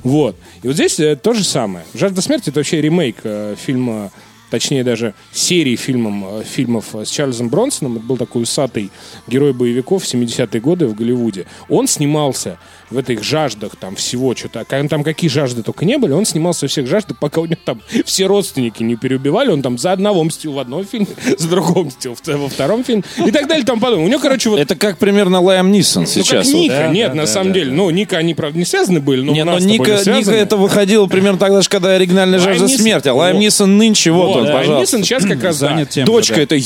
Вот. 0.04 0.36
И 0.64 0.68
вот 0.68 0.76
здесь 0.76 1.00
э, 1.00 1.16
то 1.16 1.34
же 1.34 1.44
самое. 1.44 1.86
«Жажда 1.94 2.22
смерти»— 2.22 2.50
это 2.52 2.60
вообще 2.60 2.82
ремейк 2.82 3.18
э, 3.24 3.56
фильма 3.58 4.12
точнее 4.50 4.84
даже 4.84 5.14
серии 5.32 5.76
фильмом, 5.76 6.26
э, 6.40 6.44
фильмов 6.44 6.94
с 6.94 7.10
Чарльзом 7.10 7.50
Бронсоном. 7.50 7.98
Это 7.98 8.06
был 8.06 8.18
такой 8.18 8.44
усатый 8.44 8.92
герой 9.28 9.54
боевиков 9.54 10.04
в 10.04 10.08
70-е 10.14 10.62
годы 10.62 10.88
в 10.88 10.96
Голливуде. 10.96 11.46
Он 11.70 11.88
снимался 11.88 12.58
в 12.90 12.98
этих 12.98 13.24
жаждах 13.24 13.76
там 13.76 13.96
всего 13.96 14.36
что-то. 14.36 14.64
Ка- 14.64 14.88
Там 14.88 15.04
какие 15.04 15.30
жажды 15.30 15.64
только 15.64 15.86
не 15.86 15.98
были. 15.98 16.12
Он 16.14 16.26
снимался 16.26 16.66
во 16.66 16.70
всех 16.70 16.88
жаждах, 16.88 17.18
пока 17.20 17.42
у 17.42 17.46
него 17.46 17.58
там 17.66 17.82
все 18.06 18.28
родственники 18.28 18.84
не 18.84 18.96
переубивали. 18.96 19.50
Он 19.50 19.62
там 19.62 19.78
за 19.78 19.92
одного 19.92 20.24
мстил 20.24 20.54
в 20.54 20.60
одном 20.60 20.86
фильме, 20.86 21.08
за 21.38 21.50
другого 21.50 21.86
мстил 21.86 22.16
во 22.26 22.48
втором 22.50 22.84
фильме 22.84 23.04
и 23.26 23.32
так 23.32 23.48
далее. 23.48 23.66
Там 23.66 23.80
потом. 23.80 24.04
У 24.04 24.08
него, 24.08 24.20
короче, 24.20 24.50
вот 24.50 24.60
Это 24.60 24.76
как 24.76 24.98
примерно 25.00 25.42
Лайам 25.42 25.72
Нисон 25.72 26.04
ну, 26.04 26.08
сейчас. 26.08 26.46
как 26.46 26.54
вот. 26.54 26.62
Ника, 26.62 26.76
Да, 26.76 26.88
нет, 26.90 27.10
да, 27.10 27.16
на 27.16 27.22
да, 27.24 27.28
самом 27.28 27.48
да, 27.54 27.60
деле. 27.60 27.72
Ну, 27.72 27.90
Ника, 27.90 28.18
они, 28.18 28.34
правда, 28.36 28.60
не 28.60 28.66
связаны 28.66 29.00
были, 29.00 29.22
но 29.22 29.32
Не, 29.34 29.42
у 29.42 29.46
но 29.46 29.54
нас 29.54 29.64
Ника, 29.64 30.00
не. 30.06 30.18
Ника 30.20 30.32
это 30.32 30.56
выходило 30.58 31.08
примерно 31.08 31.40
тогда 31.40 31.62
же, 31.62 31.70
когда 31.70 31.92
оригинальная 31.94 32.40
жажда 32.40 32.68
смерти. 32.68 33.08
А 33.08 33.14
Лайм 33.16 33.36
Вот. 33.38 33.42
Нисон 33.42 33.78
нынче, 33.78 34.12
вот, 34.12 34.35
Вот, 34.36 34.42
он, 34.42 34.46
да, 34.48 34.54
пожалуйста. 34.54 34.98
Нисон 34.98 35.04
сейчас 35.04 35.26
как 35.26 35.44
раз. 35.44 35.56
Занят 35.56 35.90
тем, 35.90 36.06
Дочка 36.06 36.40
это... 36.42 36.58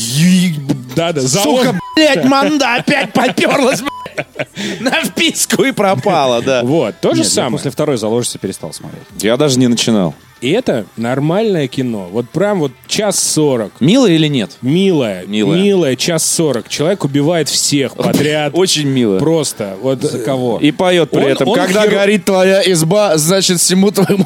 Да, 0.96 1.14
да, 1.14 1.22
за 1.22 1.40
Сука, 1.40 1.80
блядь, 1.96 2.26
манда 2.26 2.76
опять 2.76 3.14
поперлась, 3.14 3.82
блядь, 3.82 4.82
на 4.82 5.04
вписку 5.04 5.64
и 5.64 5.72
пропала, 5.72 6.42
да. 6.42 6.64
Вот, 6.64 6.96
то 7.00 7.12
же 7.12 7.18
Нет, 7.22 7.26
я 7.28 7.32
самое. 7.32 7.52
после 7.54 7.72
второй 7.72 7.98
заложницы 7.98 8.38
перестал 8.40 8.74
смотреть. 8.74 9.04
Я 9.20 9.38
даже 9.38 9.60
не 9.60 9.68
начинал. 9.68 10.14
И 10.42 10.52
это 10.52 10.86
нормальное 10.96 11.68
кино. 11.68 12.08
Вот 12.12 12.30
прям 12.30 12.60
вот 12.60 12.72
час 12.88 13.20
сорок. 13.20 13.74
Мило 13.82 14.08
или 14.08 14.28
нет? 14.28 14.52
Милое, 14.62 15.26
Милое. 15.28 15.62
милое, 15.62 15.96
час 15.98 16.26
сорок. 16.26 16.70
Человек 16.70 17.04
убивает 17.04 17.50
всех 17.50 17.96
подряд. 17.96 18.52
Очень 18.56 18.88
мило. 18.88 19.20
Просто. 19.20 19.76
Вот, 19.82 20.02
За 20.02 20.20
кого? 20.20 20.58
И 20.62 20.72
поет 20.72 21.12
при 21.12 21.20
Он- 21.24 21.28
этом. 21.28 21.48
он 21.50 21.56
Когда 21.56 21.82
хирург. 21.82 21.94
горит 22.00 22.26
твоя 22.26 22.62
изба, 22.72 23.18
значит 23.18 23.60
всему 23.60 23.92
твоему. 23.92 24.26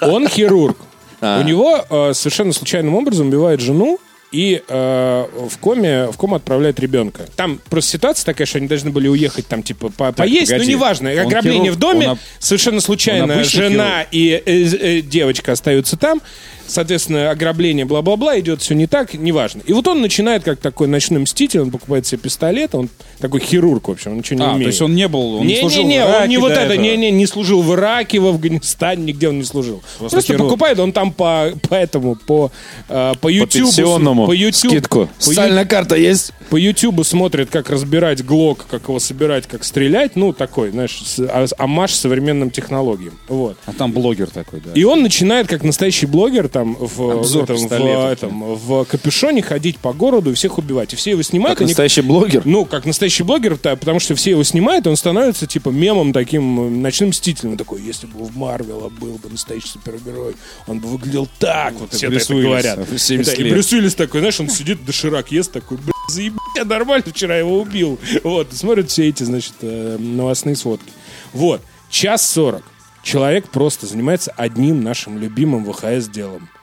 Он 0.00 0.26
хирург. 0.28 0.78
А. 1.20 1.40
У 1.40 1.44
него 1.46 1.84
э, 1.88 2.12
совершенно 2.14 2.52
случайным 2.52 2.94
образом 2.94 3.28
убивает 3.28 3.60
жену 3.60 3.98
и 4.32 4.62
э, 4.66 5.24
в 5.48 5.58
коме 5.58 6.06
в 6.12 6.16
кому 6.16 6.36
отправляет 6.36 6.78
ребенка. 6.78 7.22
Там 7.36 7.60
просто 7.68 7.90
ситуация 7.92 8.24
такая, 8.26 8.46
что 8.46 8.58
они 8.58 8.68
должны 8.68 8.90
были 8.90 9.08
уехать 9.08 9.46
там 9.48 9.62
типа 9.62 9.90
по- 9.90 10.12
поесть, 10.12 10.52
погоди. 10.52 10.70
ну 10.70 10.76
неважно, 10.76 11.10
Он 11.10 11.18
ограбление 11.18 11.62
хирург, 11.72 11.76
в 11.76 11.80
доме, 11.80 12.06
он 12.06 12.12
об- 12.12 12.18
совершенно 12.38 12.80
случайно 12.80 13.42
жена 13.42 14.06
и 14.10 14.30
э, 14.46 14.52
э, 14.52 15.00
девочка 15.00 15.52
остаются 15.52 15.96
там. 15.96 16.22
Соответственно, 16.70 17.30
ограбление, 17.30 17.84
бла-бла-бла, 17.84 18.38
идет 18.38 18.62
все 18.62 18.74
не 18.74 18.86
так, 18.86 19.14
неважно. 19.14 19.62
И 19.66 19.72
вот 19.72 19.86
он 19.88 20.00
начинает 20.00 20.44
как 20.44 20.60
такой 20.60 20.86
ночной 20.86 21.20
мститель, 21.20 21.60
он 21.60 21.70
покупает 21.70 22.06
себе 22.06 22.18
пистолет, 22.18 22.74
он 22.74 22.88
такой 23.18 23.40
хирург, 23.40 23.88
в 23.88 23.90
общем, 23.90 24.12
он 24.12 24.18
ничего 24.18 24.38
не 24.38 24.44
А, 24.46 24.50
умеет. 24.50 24.64
то 24.64 24.68
есть 24.68 24.82
он 24.82 24.94
не 24.94 25.08
был, 25.08 25.36
он 25.36 25.46
не, 25.46 25.56
служил 25.60 25.82
Не-не-не, 25.82 26.04
в 26.04 26.06
он 26.06 26.10
Ираке 26.12 26.28
не 26.28 26.38
вот 26.38 26.52
это, 26.52 26.60
этого. 26.60 26.80
не-не, 26.80 27.10
не 27.10 27.26
служил 27.26 27.62
в 27.62 27.74
Ираке, 27.74 28.20
в 28.20 28.26
Афганистане, 28.26 29.04
нигде 29.04 29.28
он 29.28 29.38
не 29.38 29.44
служил. 29.44 29.82
Просто, 29.98 30.22
хирург. 30.22 30.44
покупает, 30.44 30.78
он 30.78 30.92
там 30.92 31.12
по, 31.12 31.52
по 31.68 31.74
этому, 31.74 32.14
по, 32.14 32.52
э, 32.88 33.12
по 33.14 33.18
По 33.20 33.28
YouTube. 33.28 33.52
пенсионному 33.52 34.26
по 34.26 34.32
YouTube, 34.32 34.70
скидку. 34.70 35.06
По, 35.18 35.24
Социальная 35.24 35.64
карта 35.64 35.96
есть? 35.96 36.32
по 36.50 36.56
YouTube 36.56 37.04
смотрит, 37.06 37.48
как 37.50 37.70
разбирать 37.70 38.24
ГЛОК, 38.24 38.66
как 38.68 38.82
его 38.88 38.98
собирать, 38.98 39.46
как 39.46 39.62
стрелять. 39.64 40.16
Ну, 40.16 40.32
такой, 40.32 40.70
знаешь, 40.70 41.00
а- 41.18 41.46
амаш 41.58 41.94
современным 41.94 42.50
технологиям. 42.50 43.18
Вот. 43.28 43.56
А 43.66 43.72
там 43.72 43.92
блогер 43.92 44.28
такой, 44.30 44.60
да. 44.60 44.72
И 44.74 44.82
он 44.82 45.02
начинает, 45.02 45.46
как 45.46 45.62
настоящий 45.62 46.06
блогер, 46.06 46.48
там, 46.48 46.59
в, 46.64 47.10
Обзор 47.18 47.44
этом, 47.44 47.56
в, 47.68 47.72
этом, 47.72 48.54
в 48.54 48.84
капюшоне 48.84 49.42
ходить 49.42 49.78
по 49.78 49.92
городу 49.92 50.30
и 50.30 50.34
всех 50.34 50.58
убивать. 50.58 50.92
И 50.92 50.96
все 50.96 51.10
его 51.12 51.22
снимают. 51.22 51.58
Как 51.58 51.62
они- 51.62 51.70
настоящий 51.70 52.00
блогер. 52.02 52.42
ну, 52.44 52.64
как 52.64 52.86
настоящий 52.86 53.22
блогер, 53.22 53.58
да, 53.62 53.76
потому 53.76 54.00
что 54.00 54.14
все 54.14 54.30
его 54.30 54.42
снимают, 54.42 54.86
и 54.86 54.88
он 54.88 54.96
становится, 54.96 55.46
типа, 55.46 55.70
мемом 55.70 56.12
таким, 56.12 56.60
э, 56.60 56.70
ночным 56.70 57.10
мстителем. 57.10 57.56
Такой, 57.56 57.82
если 57.82 58.06
бы 58.06 58.24
в 58.24 58.36
Марвела 58.36 58.88
был 58.88 59.14
бы 59.18 59.28
настоящий 59.30 59.68
супергерой, 59.68 60.34
он 60.66 60.80
бы 60.80 60.88
выглядел 60.88 61.28
так, 61.38 61.74
вот 61.74 61.92
все 61.92 62.08
это 62.08 62.34
говорят. 62.34 62.78
в 62.88 62.98
70 62.98 63.34
Это- 63.34 63.42
и. 63.42 63.50
Брюс 63.50 63.72
Уиллис 63.72 63.94
такой, 63.94 64.20
знаешь, 64.20 64.40
он 64.40 64.48
сидит, 64.48 64.84
доширак 64.84 65.32
ест, 65.32 65.52
такой, 65.52 65.78
бля, 65.78 65.92
заебать, 66.08 66.40
я 66.56 66.64
нормально 66.64 67.04
вчера 67.12 67.36
его 67.36 67.60
убил. 67.60 67.98
Вот, 68.24 68.52
смотрят 68.52 68.90
все 68.90 69.08
эти, 69.08 69.22
значит, 69.22 69.54
э, 69.62 69.96
новостные 69.98 70.56
сводки. 70.56 70.90
Вот, 71.32 71.60
час 71.90 72.28
сорок. 72.28 72.62
Человек 73.02 73.48
просто 73.48 73.86
занимается 73.86 74.30
одним 74.36 74.82
нашим 74.82 75.18
любимым 75.18 75.64
ВХС 75.64 76.08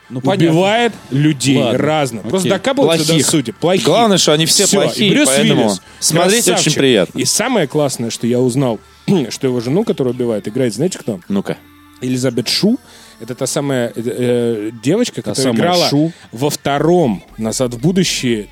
Ну, 0.10 0.22
понятно. 0.22 0.48
Убивает 0.52 0.94
людей 1.12 1.58
Ладно, 1.58 1.78
разных. 1.78 2.22
Просто 2.24 2.48
окей. 2.48 2.52
докапывается 2.52 3.08
до 3.08 3.14
Плохих. 3.14 3.28
сути. 3.30 3.52
Плохих. 3.52 3.86
Главное, 3.86 4.18
что 4.18 4.32
они 4.32 4.46
все 4.46 4.66
Всё, 4.66 4.82
плохие, 4.82 5.12
и 5.12 5.14
Брюс 5.14 5.28
поэтому 5.28 5.62
Уиллис, 5.64 5.82
смотреть 6.00 6.46
красавчик. 6.46 6.68
очень 6.68 6.80
приятно. 6.80 7.20
И 7.20 7.26
самое 7.26 7.68
классное, 7.68 8.10
что 8.10 8.26
я 8.26 8.40
узнал, 8.40 8.80
что 9.30 9.48
его 9.48 9.60
жену, 9.60 9.84
которую 9.84 10.14
убивает, 10.16 10.48
играет, 10.48 10.74
знаете 10.74 10.98
кто? 11.00 11.20
Ну-ка. 11.28 11.58
Элизабет 12.02 12.48
Шу. 12.48 12.78
Это 13.20 13.34
та 13.36 13.48
самая 13.48 13.92
э, 13.96 14.02
э, 14.06 14.72
девочка, 14.84 15.22
которая 15.24 15.44
самая 15.44 15.58
играла 15.60 15.88
Шу. 15.90 16.12
во 16.32 16.50
втором 16.52 17.24
«Назад 17.38 17.74
в 17.74 17.80
будущее» 17.80 18.48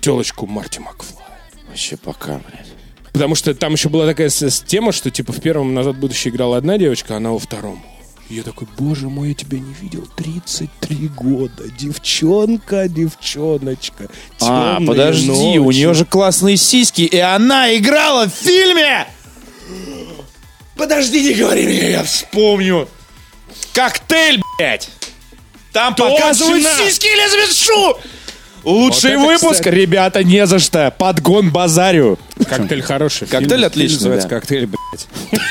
телочку 0.00 0.46
Марти 0.46 0.78
Макфлай. 0.78 1.24
Вообще 1.68 1.96
пока, 1.96 2.40
блядь. 2.48 2.66
Потому 3.12 3.34
что 3.34 3.54
там 3.54 3.72
еще 3.72 3.88
была 3.88 4.06
такая 4.06 4.28
тема, 4.30 4.92
что 4.92 5.10
типа 5.10 5.32
в 5.32 5.40
первом 5.40 5.74
«Назад 5.74 5.96
в 5.96 5.98
будущее» 5.98 6.32
играла 6.32 6.56
одна 6.56 6.78
девочка, 6.78 7.14
а 7.14 7.16
она 7.16 7.30
во 7.30 7.38
втором. 7.38 7.82
И 8.28 8.34
я 8.34 8.42
такой, 8.42 8.66
боже 8.76 9.08
мой, 9.08 9.28
я 9.28 9.34
тебя 9.34 9.60
не 9.60 9.72
видел 9.74 10.06
33 10.16 11.08
года. 11.08 11.68
Девчонка, 11.78 12.88
девчоночка. 12.88 14.08
А, 14.40 14.80
подожди, 14.84 15.58
у 15.58 15.64
ночи». 15.64 15.76
нее 15.76 15.94
же 15.94 16.04
классные 16.04 16.56
сиськи, 16.56 17.02
и 17.02 17.18
она 17.18 17.74
играла 17.76 18.26
в 18.26 18.32
фильме! 18.32 19.06
Подожди, 20.76 21.22
не 21.22 21.34
говори 21.34 21.66
мне, 21.66 21.92
я 21.92 22.02
вспомню. 22.02 22.88
Коктейль, 23.72 24.42
блядь! 24.58 24.88
Там 25.72 25.94
показывают 25.94 26.66
сиськи 26.78 27.06
Элизабет 27.06 27.54
Шу! 27.54 27.96
Лучший 28.64 29.16
Вот 29.16 29.22
это, 29.22 29.32
выпуск, 29.44 29.60
кстати. 29.60 29.74
ребята, 29.74 30.24
не 30.24 30.44
за 30.46 30.58
что. 30.58 30.90
Подгон 30.90 31.50
базарю. 31.50 32.18
Коктейль 32.48 32.82
хороший. 32.82 33.28
Коктейль 33.28 33.50
Фильм 33.50 33.64
отличный, 33.64 33.94
называется 33.94 34.28
да. 34.28 34.34
«Коктейль», 34.34 34.66
блядь. 34.66 35.06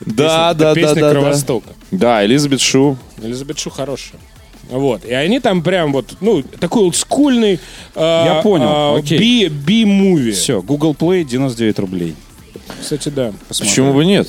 Да, 0.00 0.54
да, 0.54 0.54
да, 0.54 0.74
Песня 0.74 0.94
да, 0.94 1.00
да. 1.00 1.10
Кровостока. 1.10 1.70
Да, 1.90 2.24
Элизабет 2.24 2.60
Шу. 2.60 2.96
Элизабет 3.22 3.58
Шу 3.58 3.70
хорошая. 3.70 4.20
Вот. 4.70 5.04
И 5.04 5.12
они 5.12 5.40
там 5.40 5.62
прям 5.62 5.92
вот, 5.92 6.16
ну, 6.20 6.42
такой 6.42 6.82
олдскульный... 6.82 7.60
Я 7.94 8.40
понял, 8.42 8.96
окей. 8.96 9.18
Би, 9.18 9.48
би-муви. 9.48 10.32
Все, 10.32 10.62
Google 10.62 10.94
Play 10.98 11.24
99 11.24 11.78
рублей. 11.78 12.14
Кстати, 12.80 13.08
да. 13.08 13.32
Почему 13.48 13.92
бы 13.92 14.04
нет? 14.04 14.28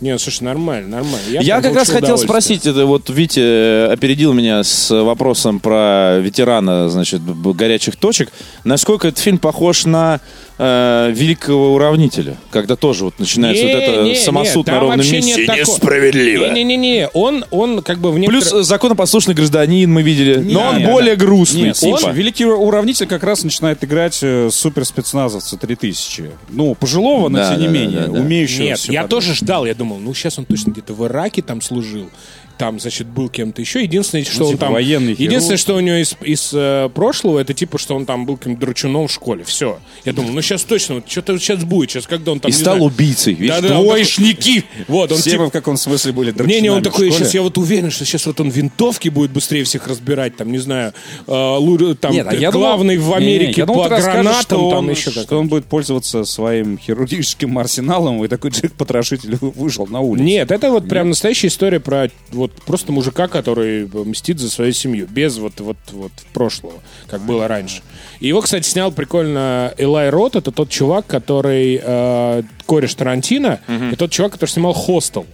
Не, 0.00 0.18
слушай, 0.18 0.42
нормально, 0.42 0.98
нормально. 0.98 1.20
Я 1.28 1.58
прям 1.58 1.62
как 1.62 1.74
раз 1.74 1.88
хотел 1.88 2.18
спросить, 2.18 2.66
это 2.66 2.84
вот 2.84 3.08
Витя 3.08 3.40
э, 3.40 3.92
опередил 3.92 4.34
меня 4.34 4.62
с 4.62 4.90
вопросом 4.90 5.58
про 5.58 6.18
ветерана, 6.18 6.90
значит, 6.90 7.22
горячих 7.24 7.96
точек. 7.96 8.30
Насколько 8.64 9.08
этот 9.08 9.20
фильм 9.20 9.38
похож 9.38 9.86
на 9.86 10.20
э, 10.58 11.12
великого 11.14 11.74
уравнителя, 11.74 12.36
когда 12.50 12.76
тоже 12.76 13.04
вот 13.04 13.18
начинается 13.18 13.64
вот 13.64 13.72
это 13.72 14.02
Не-не-не, 14.02 14.16
самосуд 14.20 14.66
на 14.66 14.72
там 14.72 14.80
ровном 14.82 14.98
месте. 15.00 15.46
нет. 15.46 15.48
Несправедливо. 15.58 16.52
Не-не-не, 16.52 17.08
он, 17.12 17.44
он 17.50 17.82
как 17.82 17.98
бы 17.98 18.10
в 18.10 18.14
Плюс 18.16 18.44
некоторых... 18.44 18.62
э, 18.62 18.64
законопослушный 18.64 19.34
гражданин 19.34 19.92
мы 19.92 20.02
видели, 20.02 20.36
но 20.38 20.68
он 20.68 20.78
Нет, 20.78 20.90
более 20.90 21.16
грустный. 21.16 21.62
Нет, 21.62 21.76
типа. 21.76 22.06
он, 22.06 22.14
великий 22.14 22.44
уравнитель 22.46 23.06
как 23.06 23.22
раз 23.22 23.44
начинает 23.44 23.82
играть 23.84 24.18
э, 24.22 24.48
суперспецназовца 24.50 25.56
3000. 25.56 26.30
Ну, 26.50 26.74
пожилого, 26.74 27.28
но 27.28 27.38
Да, 27.38 27.50
тем 27.50 27.60
не 27.60 27.66
да, 27.66 27.72
да, 27.72 27.78
менее, 27.78 28.00
да, 28.00 28.06
да. 28.08 28.20
умеющего 28.20 28.62
Нет, 28.62 28.78
я 28.80 29.02
подряд. 29.02 29.08
тоже 29.10 29.34
ждал, 29.34 29.66
я 29.66 29.74
думал, 29.74 29.98
ну 29.98 30.14
сейчас 30.14 30.38
он 30.38 30.44
точно 30.44 30.70
где-то 30.70 30.94
в 30.94 31.06
Ираке 31.06 31.42
там 31.42 31.60
служил. 31.60 32.10
Там, 32.58 32.80
значит, 32.80 33.06
был 33.06 33.28
кем-то 33.28 33.60
еще. 33.60 33.82
Единственное, 33.82 34.24
что 34.24 34.44
он 34.46 34.52
типа 34.52 34.60
там... 34.66 34.72
военный 34.72 35.12
Единственное, 35.12 35.58
хирург. 35.58 35.60
что 35.60 35.76
у 35.76 35.80
него 35.80 35.96
из, 35.96 36.16
из 36.22 36.50
э, 36.54 36.88
прошлого, 36.94 37.38
это 37.38 37.52
типа, 37.52 37.78
что 37.78 37.94
он 37.94 38.06
там 38.06 38.24
был 38.24 38.36
каким-то 38.38 38.60
дручуном 38.60 39.08
в 39.08 39.12
школе. 39.12 39.44
Все. 39.44 39.78
Я 40.04 40.12
думал, 40.12 40.30
ну 40.32 40.40
сейчас 40.40 40.64
точно, 40.64 40.96
вот 40.96 41.10
что-то 41.10 41.38
сейчас 41.38 41.64
будет. 41.64 41.90
Сейчас, 41.90 42.06
когда 42.06 42.32
он 42.32 42.40
там... 42.40 42.50
И 42.50 42.54
не 42.54 42.58
стал 42.58 42.76
знаю, 42.76 42.90
убийцей. 42.90 43.34
Да-да, 43.34 43.78
он 43.78 43.84
двоечники. 43.84 44.64
Вот, 44.88 45.12
он 45.12 45.18
Все 45.18 45.32
типа... 45.32 45.46
в 45.46 45.50
каком 45.50 45.76
смысле 45.76 46.12
были 46.12 46.34
Не, 46.46 46.60
не, 46.60 46.70
он 46.70 46.82
такой, 46.82 47.10
сейчас 47.10 47.34
я 47.34 47.42
вот 47.42 47.58
уверен, 47.58 47.90
что 47.90 48.04
сейчас 48.04 48.26
вот 48.26 48.40
он 48.40 48.48
винтовки 48.48 49.08
будет 49.08 49.30
быстрее 49.30 49.64
всех 49.64 49.86
разбирать, 49.86 50.36
там, 50.36 50.50
не 50.50 50.58
знаю, 50.58 50.92
э, 51.26 51.30
лу- 51.30 51.94
там, 51.94 52.12
Нет, 52.12 52.26
а 52.28 52.34
я 52.34 52.50
думал- 52.50 52.68
главный 52.68 52.96
в 52.96 53.08
Не, 53.08 53.10
не, 53.10 53.14
Америке 53.16 53.60
я 53.60 53.66
думал, 53.66 53.84
по 53.84 53.88
гранатам, 53.88 54.42
что 54.42 54.70
там 54.70 54.78
он, 54.78 54.90
еще 54.90 55.10
что 55.10 55.38
он 55.38 55.48
будет 55.48 55.66
пользоваться 55.66 56.24
своим 56.24 56.78
хирургическим 56.78 57.58
арсеналом, 57.58 58.24
и 58.24 58.28
такой 58.28 58.50
Джек-потрошитель 58.50 59.36
вышел 59.40 59.86
на 59.86 60.00
улицу. 60.00 60.24
Нет, 60.24 60.50
это 60.50 60.70
вот 60.70 60.88
прям 60.88 61.10
настоящая 61.10 61.48
история 61.48 61.80
про 61.80 62.10
вот 62.30 62.45
просто 62.48 62.92
мужика, 62.92 63.28
который 63.28 63.88
мстит 64.04 64.38
за 64.38 64.50
свою 64.50 64.72
семью, 64.72 65.06
без 65.10 65.38
вот, 65.38 65.60
вот, 65.60 65.76
вот 65.92 66.12
прошлого, 66.32 66.82
как 67.08 67.22
было 67.22 67.48
раньше. 67.48 67.82
И 68.20 68.28
его, 68.28 68.40
кстати, 68.40 68.66
снял 68.66 68.92
прикольно 68.92 69.74
Элай 69.78 70.10
Рот, 70.10 70.36
это 70.36 70.52
тот 70.52 70.70
чувак, 70.70 71.06
который 71.06 71.80
э, 71.82 72.42
кореш 72.66 72.94
Тарантино, 72.94 73.60
и 73.92 73.96
тот 73.96 74.10
чувак, 74.10 74.32
который 74.32 74.50
снимал 74.50 74.72
«Хостел». 74.72 75.26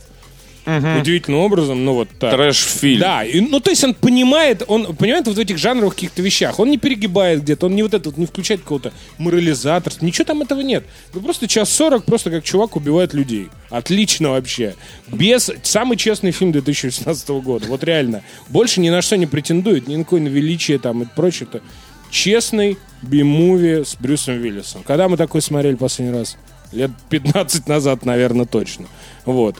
Удивительным 0.64 1.40
образом, 1.40 1.84
ну 1.84 1.94
вот 1.94 2.08
так. 2.20 2.32
Трэш-фильм. 2.32 3.00
Да, 3.00 3.24
и, 3.24 3.40
ну 3.40 3.58
то 3.58 3.70
есть 3.70 3.82
он 3.82 3.94
понимает, 3.94 4.62
он 4.68 4.94
понимает 4.94 5.26
вот 5.26 5.36
в 5.36 5.38
этих 5.40 5.58
жанровых 5.58 5.94
каких-то 5.94 6.22
вещах. 6.22 6.60
Он 6.60 6.70
не 6.70 6.78
перегибает 6.78 7.42
где-то, 7.42 7.66
он 7.66 7.74
не 7.74 7.82
вот 7.82 7.94
это 7.94 8.10
вот 8.10 8.18
не 8.18 8.26
включает 8.26 8.62
какого-то 8.62 8.92
морализатора. 9.18 9.94
Ничего 10.00 10.24
там 10.24 10.42
этого 10.42 10.60
нет. 10.60 10.84
Ну 11.14 11.20
просто 11.20 11.48
час 11.48 11.70
сорок, 11.70 12.04
просто 12.04 12.30
как 12.30 12.44
чувак 12.44 12.76
убивает 12.76 13.12
людей. 13.12 13.48
Отлично 13.70 14.30
вообще. 14.30 14.76
Без 15.08 15.50
самый 15.62 15.96
честный 15.96 16.30
фильм 16.30 16.52
2018 16.52 17.28
года. 17.42 17.66
Вот 17.66 17.82
реально. 17.82 18.22
Больше 18.48 18.80
ни 18.80 18.90
на 18.90 19.02
что 19.02 19.16
не 19.16 19.26
претендует, 19.26 19.88
ни 19.88 19.96
на 19.96 20.04
какое 20.04 20.20
на 20.20 20.28
величие 20.28 20.78
там 20.78 21.02
и 21.02 21.06
прочее. 21.06 21.48
Это 21.50 21.62
честный 22.10 22.78
би-муви 23.02 23.84
с 23.84 23.96
Брюсом 23.96 24.40
Уиллисом. 24.40 24.84
Когда 24.84 25.08
мы 25.08 25.16
такой 25.16 25.42
смотрели 25.42 25.74
последний 25.74 26.16
раз? 26.16 26.36
Лет 26.70 26.90
15 27.10 27.66
назад, 27.66 28.04
наверное, 28.04 28.46
точно. 28.46 28.86
Вот. 29.24 29.56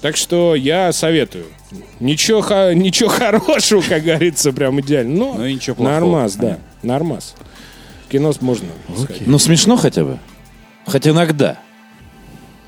Так 0.00 0.16
что 0.16 0.54
я 0.54 0.92
советую. 0.92 1.46
Ничего, 2.00 2.72
ничего 2.72 3.08
хорошего, 3.10 3.82
как 3.82 4.02
говорится, 4.04 4.52
прям 4.52 4.80
идеально. 4.80 5.16
Но, 5.16 5.34
Ну 5.34 5.46
и 5.46 5.54
ничего 5.54 5.76
плохого, 5.76 6.00
Нормас, 6.00 6.36
да. 6.36 6.58
Нормас. 6.82 7.34
Кино 8.08 8.32
можно 8.40 8.68
сказать. 8.96 9.26
Ну, 9.26 9.38
смешно 9.38 9.76
хотя 9.76 10.04
бы. 10.04 10.18
Хоть 10.84 11.08
иногда. 11.08 11.58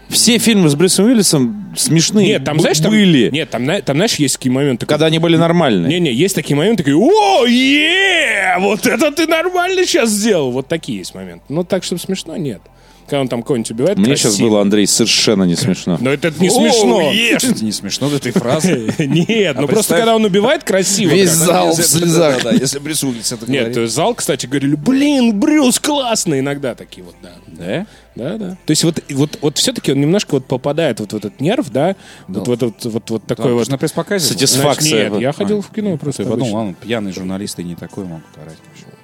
Все 0.08 0.38
фильмы 0.38 0.70
с 0.70 0.74
Брюсом 0.74 1.04
Уиллисом 1.06 1.74
смешные 1.76 2.26
Нет, 2.28 2.44
там, 2.44 2.56
б- 2.56 2.62
знаешь, 2.62 2.78
там, 2.78 2.90
были, 2.90 3.28
нет, 3.30 3.50
там, 3.50 3.66
там, 3.82 3.96
знаешь, 3.96 4.14
есть 4.14 4.36
такие 4.38 4.50
моменты. 4.50 4.86
когда 4.86 5.04
они 5.06 5.18
были 5.18 5.36
нормальные. 5.36 5.90
Не-не, 6.00 6.12
есть 6.14 6.34
такие 6.34 6.56
моменты, 6.56 6.82
такие, 6.82 6.96
о, 6.96 7.44
е, 7.44 8.56
вот 8.58 8.86
это 8.86 9.12
ты 9.12 9.26
нормально 9.26 9.84
сейчас 9.84 10.08
сделал. 10.08 10.50
Вот 10.50 10.66
такие 10.66 10.98
есть 10.98 11.14
моменты. 11.14 11.44
Ну, 11.50 11.62
так, 11.62 11.84
чтобы 11.84 12.00
смешно, 12.00 12.36
нет. 12.38 12.62
Когда 13.08 13.22
он 13.22 13.28
там 13.28 13.42
кого-нибудь 13.42 13.70
убивает, 13.70 13.96
Мне 13.96 14.08
красиво. 14.08 14.32
сейчас 14.32 14.40
было, 14.40 14.60
Андрей, 14.60 14.86
совершенно 14.86 15.44
не 15.44 15.56
смешно. 15.56 15.96
Но 15.98 16.10
это 16.10 16.30
не 16.38 16.50
смешно. 16.50 17.10
Это 17.10 17.64
не 17.64 17.72
смешно, 17.72 18.10
этой 18.14 18.32
фразы. 18.32 18.94
Нет, 18.98 19.56
ну 19.56 19.66
просто 19.66 19.94
представь- 19.94 19.98
когда 20.00 20.14
он 20.14 20.24
убивает 20.24 20.62
красиво. 20.62 21.10
Весь 21.10 21.30
зал 21.30 21.74
в 21.74 21.82
слезах. 21.82 22.42
Да, 22.42 22.52
если 22.52 22.78
Брюс 22.78 23.02
Уиллис 23.02 23.32
это 23.32 23.50
Нет, 23.50 23.74
зал, 23.90 24.14
кстати, 24.14 24.46
говорили, 24.46 24.74
блин, 24.74 25.40
Брюс 25.40 25.80
классный. 25.80 26.40
Иногда 26.40 26.74
такие 26.74 27.02
вот, 27.02 27.14
да. 27.22 27.32
Да? 27.46 27.86
Да, 28.14 28.36
да. 28.36 28.50
То 28.66 28.70
есть 28.70 28.84
вот, 28.84 29.02
вот, 29.10 29.38
вот 29.40 29.58
все-таки 29.58 29.92
он 29.92 30.00
немножко 30.00 30.32
вот 30.32 30.46
попадает 30.46 31.00
вот 31.00 31.12
в 31.12 31.16
этот 31.16 31.40
нерв, 31.40 31.70
да, 31.70 31.94
вот 32.26 32.48
в 32.48 32.52
этот 32.52 32.84
вот, 32.84 33.10
вот 33.10 33.24
такой 33.24 33.54
вот. 33.54 33.68
на 33.68 33.78
пресс-показе. 33.78 34.26
Сатисфакция. 34.26 35.08
Нет, 35.08 35.20
я 35.20 35.32
ходил 35.32 35.62
в 35.62 35.70
кино 35.70 35.96
просто 35.96 36.24
Я 36.24 36.28
подумал, 36.28 36.54
ладно, 36.54 36.74
пьяные 36.74 37.14
журналисты 37.14 37.62
не 37.62 37.76
такой 37.76 38.04
могут 38.04 38.26
орать. 38.36 38.58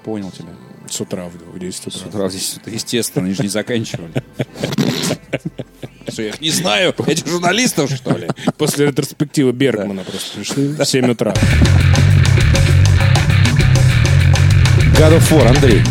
Понял 0.04 0.30
тебя. 0.30 0.48
С 0.90 1.00
утра 1.00 1.24
в 1.26 1.54
в 1.54 1.58
10 1.58 1.86
утра. 1.88 1.98
С 1.98 2.02
утра 2.04 2.28
здесь 2.28 2.56
это 2.60 2.70
естественно, 2.70 3.24
они 3.26 3.34
же 3.34 3.42
не 3.42 3.48
заканчивали. 3.48 4.12
Что, 6.08 6.22
я 6.22 6.28
их 6.28 6.40
не 6.40 6.50
знаю, 6.50 6.94
этих 7.06 7.26
журналистов, 7.26 7.90
что 7.90 8.16
ли? 8.16 8.28
После 8.58 8.86
ретроспективы 8.86 9.52
Бергмана 9.52 10.04
просто 10.04 10.36
пришли 10.38 10.68
в 10.68 10.84
7 10.84 11.10
утра. 11.10 11.34
God 14.98 15.18
of 15.18 15.30
War, 15.32 15.48
Андрей. 15.48 15.82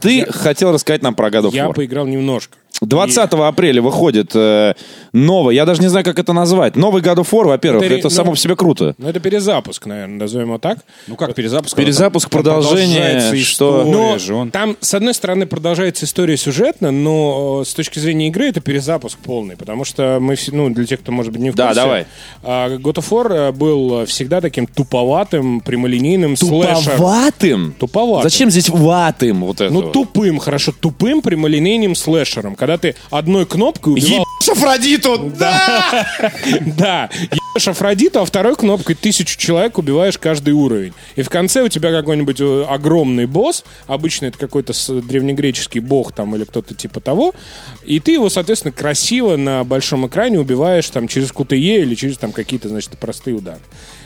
Ты 0.00 0.26
хотел 0.32 0.72
рассказать 0.72 1.02
нам 1.02 1.14
про 1.14 1.28
God 1.28 1.50
of 1.50 1.54
Я 1.54 1.66
War. 1.66 1.74
поиграл 1.74 2.06
немножко. 2.06 2.56
20 2.80 3.18
апреля 3.34 3.82
выходит 3.82 4.30
э, 4.34 4.74
новый, 5.12 5.54
я 5.54 5.66
даже 5.66 5.82
не 5.82 5.88
знаю, 5.88 6.04
как 6.04 6.18
это 6.18 6.32
назвать. 6.32 6.76
Новый 6.76 7.02
God 7.02 7.16
of 7.16 7.30
War, 7.30 7.44
во-первых, 7.48 7.82
Это 7.84 7.94
это, 7.94 8.08
ре- 8.08 8.10
само 8.14 8.26
ну, 8.26 8.32
по 8.32 8.38
себе 8.38 8.56
круто. 8.56 8.94
Ну, 8.98 9.08
это 9.08 9.20
перезапуск, 9.20 9.86
наверное, 9.86 10.18
назовем 10.18 10.46
его 10.48 10.58
так. 10.58 10.78
Ну 11.06 11.16
как 11.16 11.34
перезапуск? 11.34 11.76
Перезапуск, 11.76 12.28
Там 12.30 12.42
продолжение, 12.42 13.00
продолжается 13.02 13.36
что- 13.44 13.84
Но 13.84 14.18
же, 14.18 14.34
он- 14.34 14.50
там, 14.50 14.76
с 14.80 14.94
одной 14.94 15.14
стороны, 15.14 15.46
продолжается 15.46 16.04
история 16.06 16.36
сюжетно, 16.36 16.90
но 16.90 17.60
э, 17.62 17.68
с 17.68 17.74
точки 17.74 17.98
зрения 17.98 18.28
игры 18.28 18.48
это 18.48 18.60
перезапуск 18.60 19.18
полный, 19.18 19.56
потому 19.56 19.84
что 19.84 20.18
мы, 20.20 20.36
все, 20.36 20.52
ну, 20.52 20.70
для 20.70 20.86
тех, 20.86 21.00
кто, 21.00 21.12
может 21.12 21.32
быть, 21.32 21.42
не 21.42 21.50
в 21.50 21.54
Да, 21.54 21.66
курсе, 21.68 21.80
давай. 21.82 22.06
а, 22.42 22.76
God 22.76 22.94
of 22.94 23.08
War 23.10 23.32
э, 23.48 23.52
был 23.52 24.06
всегда 24.06 24.40
таким 24.40 24.66
туповатым, 24.66 25.60
прямолинейным 25.60 26.36
слэшером. 26.36 26.96
Туповатым? 26.96 27.74
Туповатым. 27.78 28.30
Зачем 28.30 28.50
здесь 28.50 28.68
ватым 28.68 29.44
вот 29.44 29.60
это? 29.60 29.72
Ну, 29.72 29.82
вот? 29.82 29.92
тупым, 29.92 30.38
хорошо, 30.38 30.72
тупым 30.78 31.20
прямолинейным 31.22 31.94
слэшером, 31.94 32.54
когда 32.54 32.69
ты 32.78 32.94
одной 33.10 33.46
кнопкой 33.46 33.94
убивал... 33.94 34.26
Ебешь 34.40 34.56
Афродиту! 34.56 35.32
Да! 35.38 36.06
Да, 36.76 37.10
ебешь 37.14 37.68
Афродиту, 37.68 38.20
а 38.20 38.24
второй 38.24 38.56
кнопкой 38.56 38.94
тысячу 38.94 39.38
человек 39.38 39.78
убиваешь 39.78 40.18
каждый 40.18 40.54
уровень. 40.54 40.92
И 41.16 41.22
в 41.22 41.28
конце 41.28 41.62
у 41.62 41.68
тебя 41.68 41.90
какой-нибудь 41.92 42.40
э, 42.40 42.64
огромный 42.68 43.26
босс, 43.26 43.64
обычно 43.86 44.26
это 44.26 44.38
какой-то 44.38 44.72
древнегреческий 45.02 45.80
бог 45.80 46.12
там 46.12 46.34
или 46.36 46.44
кто-то 46.44 46.74
типа 46.74 47.00
того, 47.00 47.34
и 47.84 48.00
ты 48.00 48.12
его, 48.12 48.28
соответственно, 48.30 48.72
красиво 48.72 49.36
на 49.36 49.64
большом 49.64 50.06
экране 50.06 50.38
убиваешь 50.38 50.88
там 50.88 51.08
через 51.08 51.30
QTE 51.30 51.82
или 51.82 51.94
через 51.94 52.18
там 52.18 52.32
какие-то, 52.32 52.68
значит, 52.68 52.98
простые 52.98 53.36
удары. 53.36 53.60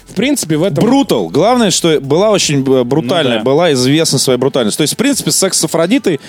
В 0.09 0.15
принципе, 0.15 0.57
в 0.57 0.63
этом... 0.63 0.85
Брутал. 0.85 1.29
Главное, 1.29 1.71
что 1.71 2.01
была 2.01 2.31
очень 2.31 2.61
э, 2.61 2.85
брутальная, 2.85 3.39
Ну 3.39 3.39
да. 3.41 3.45
была 3.45 3.73
известна 3.73 4.19
своя 4.19 4.39
брутальность. 4.39 4.77
То 4.77 4.83
есть, 4.83 4.95
в 4.95 4.97
принципе, 4.97 5.31
секс 5.31 5.59
с 5.59 5.65
Афродитой 5.65 6.21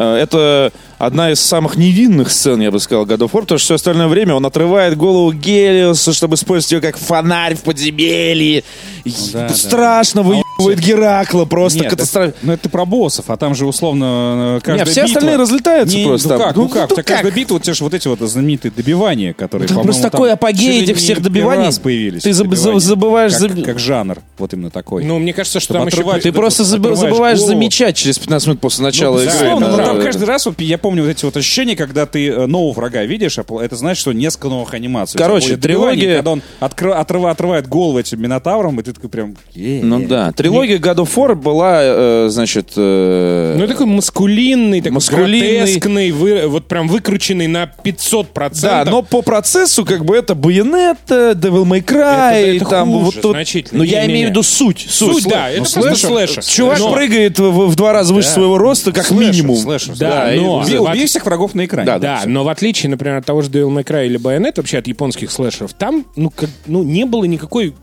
это 0.00 0.72
одна 0.98 1.32
из 1.32 1.40
самых 1.40 1.76
невинных 1.76 2.30
сцен, 2.30 2.60
я 2.60 2.70
бы 2.70 2.78
сказал, 2.80 3.04
God 3.06 3.18
of 3.18 3.30
War, 3.32 3.40
потому 3.40 3.58
что 3.58 3.66
все 3.66 3.74
остальное 3.74 4.06
время 4.08 4.34
он 4.34 4.46
отрывает 4.46 4.96
голову 4.96 5.32
Гелиоса, 5.32 6.12
чтобы 6.12 6.36
использовать 6.36 6.72
ее 6.72 6.80
как 6.80 6.96
фонарь 6.96 7.56
в 7.56 7.62
подземелье. 7.62 8.62
И 9.04 9.12
да, 9.32 9.48
да. 9.48 9.54
Страшно 9.54 10.22
выебывает 10.22 10.78
Геракла, 10.78 11.44
просто 11.44 11.80
Нет, 11.80 11.90
катастрофа. 11.90 12.28
это- 12.28 12.38
ну 12.42 12.52
это 12.52 12.62
ты 12.62 12.68
про 12.68 12.84
боссов, 12.84 13.24
а 13.30 13.36
там 13.36 13.54
же 13.56 13.66
условно 13.66 14.58
э, 14.58 14.60
каждая 14.62 14.86
Не, 14.86 14.90
все 14.92 15.00
битва- 15.02 15.06
остальные 15.06 15.36
разлетаются 15.36 15.96
Не, 15.96 16.04
просто 16.04 16.28
Ну 16.28 16.38
там. 16.38 16.46
как, 16.46 16.56
Ну, 16.56 16.62
ну 16.62 16.68
как, 16.68 16.76
ну 16.78 16.84
у 16.84 16.88
тебя 16.96 17.02
каждая 17.02 17.22
как? 17.32 17.34
битва, 17.34 17.54
вот 17.54 17.62
те 17.64 17.74
же 17.74 17.82
вот 17.84 17.94
эти 17.94 18.06
вот 18.06 18.20
знаменитые 18.20 18.70
добивания, 18.74 19.32
которые, 19.32 19.66
Там 19.66 19.74
по-моему, 19.78 19.86
просто 19.88 20.02
там 20.02 20.10
такой 20.12 20.32
апогей 20.32 20.82
этих 20.84 20.98
всех 20.98 21.20
добиваний. 21.20 21.66
раз 21.66 21.80
появились. 21.80 22.22
Ты 22.22 22.30
заб- 22.30 22.44
добивания. 22.48 22.78
забываешь 22.78 23.32
Как, 23.32 23.40
за- 23.56 23.62
как 23.64 23.78
жанр, 23.80 24.18
вот 24.38 24.52
именно 24.54 24.70
такой. 24.70 25.04
Ну, 25.04 25.18
мне 25.18 25.32
кажется, 25.32 25.58
что 25.58 25.74
Чтобы 25.74 25.90
там 25.90 26.04
еще... 26.16 26.20
Ты 26.22 26.32
просто 26.32 26.62
забываешь 26.62 27.40
замечать 27.40 27.96
через 27.96 28.20
15 28.20 28.46
минут 28.46 28.60
после 28.60 28.84
начала 28.84 29.16
Ну, 29.16 29.22
игры. 29.24 29.81
Но 29.82 29.88
Да. 29.88 29.94
там 29.94 30.02
каждый 30.02 30.24
раз, 30.24 30.46
вот, 30.46 30.60
я 30.60 30.78
помню 30.78 31.02
вот 31.02 31.10
эти 31.10 31.24
вот 31.24 31.36
ощущения, 31.36 31.76
когда 31.76 32.06
ты 32.06 32.28
э, 32.28 32.46
нового 32.46 32.72
врага 32.72 33.04
видишь, 33.04 33.38
а 33.38 33.44
это 33.62 33.76
значит, 33.76 34.00
что 34.00 34.12
несколько 34.12 34.48
новых 34.48 34.72
анимаций. 34.74 35.18
Короче, 35.18 35.56
трилогия- 35.56 36.16
Когда 36.16 36.30
он 36.32 36.42
откры- 36.60 36.92
отрыва- 36.94 37.30
отрывает 37.30 37.68
голову 37.68 37.98
этим 37.98 38.20
минотаврам, 38.22 38.78
и 38.80 38.82
ты 38.82 38.92
такой 38.92 39.10
прям... 39.10 39.36
Ну 39.54 40.06
да. 40.06 40.32
Трилогия 40.32 40.78
God 40.78 40.96
of 40.96 41.14
War 41.14 41.34
была, 41.34 41.80
э, 41.82 42.26
значит... 42.30 42.72
э, 42.76 43.56
Ну, 43.58 43.66
такой 43.66 43.86
маскулинный, 43.86 44.80
такой 44.80 44.94
Маскулинный. 44.94 46.10
вы- 46.12 46.46
вот 46.48 46.68
прям 46.68 46.88
выкрученный 46.88 47.46
на 47.46 47.70
500%. 47.84 48.60
Да, 48.62 48.84
но 48.84 49.02
по 49.02 49.22
процессу 49.22 49.84
как 49.84 50.04
бы 50.04 50.16
это 50.16 50.34
Bayonetta, 50.34 51.34
Devil 51.34 51.64
May 51.64 51.84
Cry, 51.84 52.32
Это- 52.32 52.56
это 52.56 52.64
там 52.66 52.90
хуже 52.92 53.04
вот 53.04 53.14
тут. 53.20 53.32
значительно. 53.32 53.78
Ну 53.78 53.84
я 53.84 54.04
имею 54.06 54.28
в 54.28 54.30
виду 54.30 54.42
суть. 54.42 54.86
Суть, 54.88 55.24
да, 55.28 55.50
это 55.50 55.60
Ну, 55.60 55.82
просто 55.82 55.94
слэшер. 56.06 56.44
Чувак 56.44 56.78
Но- 56.78 56.92
прыгает 56.92 57.38
в, 57.38 57.66
в 57.68 57.76
два 57.76 57.92
раза 57.92 58.12
выше 58.14 58.28
своего 58.28 58.58
роста, 58.58 58.92
как 58.92 59.10
минимум. 59.10 59.56
Слэшер, 59.78 59.96
Да, 59.98 60.34
и- 60.34 60.40
но- 60.40 60.58
Убей, 60.60 60.78
убей 60.78 61.06
всех 61.06 61.24
врагов 61.24 61.54
на 61.54 61.64
экране. 61.64 61.86
Да, 61.86 61.98
Да, 61.98 62.22
но 62.26 62.44
в 62.44 62.48
отличие, 62.48 62.90
например, 62.90 63.16
от 63.18 63.26
того 63.26 63.42
же 63.42 63.50
Devil 63.50 63.68
May 63.68 63.84
Cry 63.84 64.06
или 64.06 64.18
Bayonetta, 64.18 64.54
вообще 64.56 64.78
от 64.78 64.86
японских 64.86 65.30
слэшеров, 65.30 65.72
там, 65.74 66.06
ну, 66.16 66.30
как, 66.30 66.50
ну 66.66 66.82
не 66.82 67.04
было 67.04 67.24
никакой... 67.24 67.74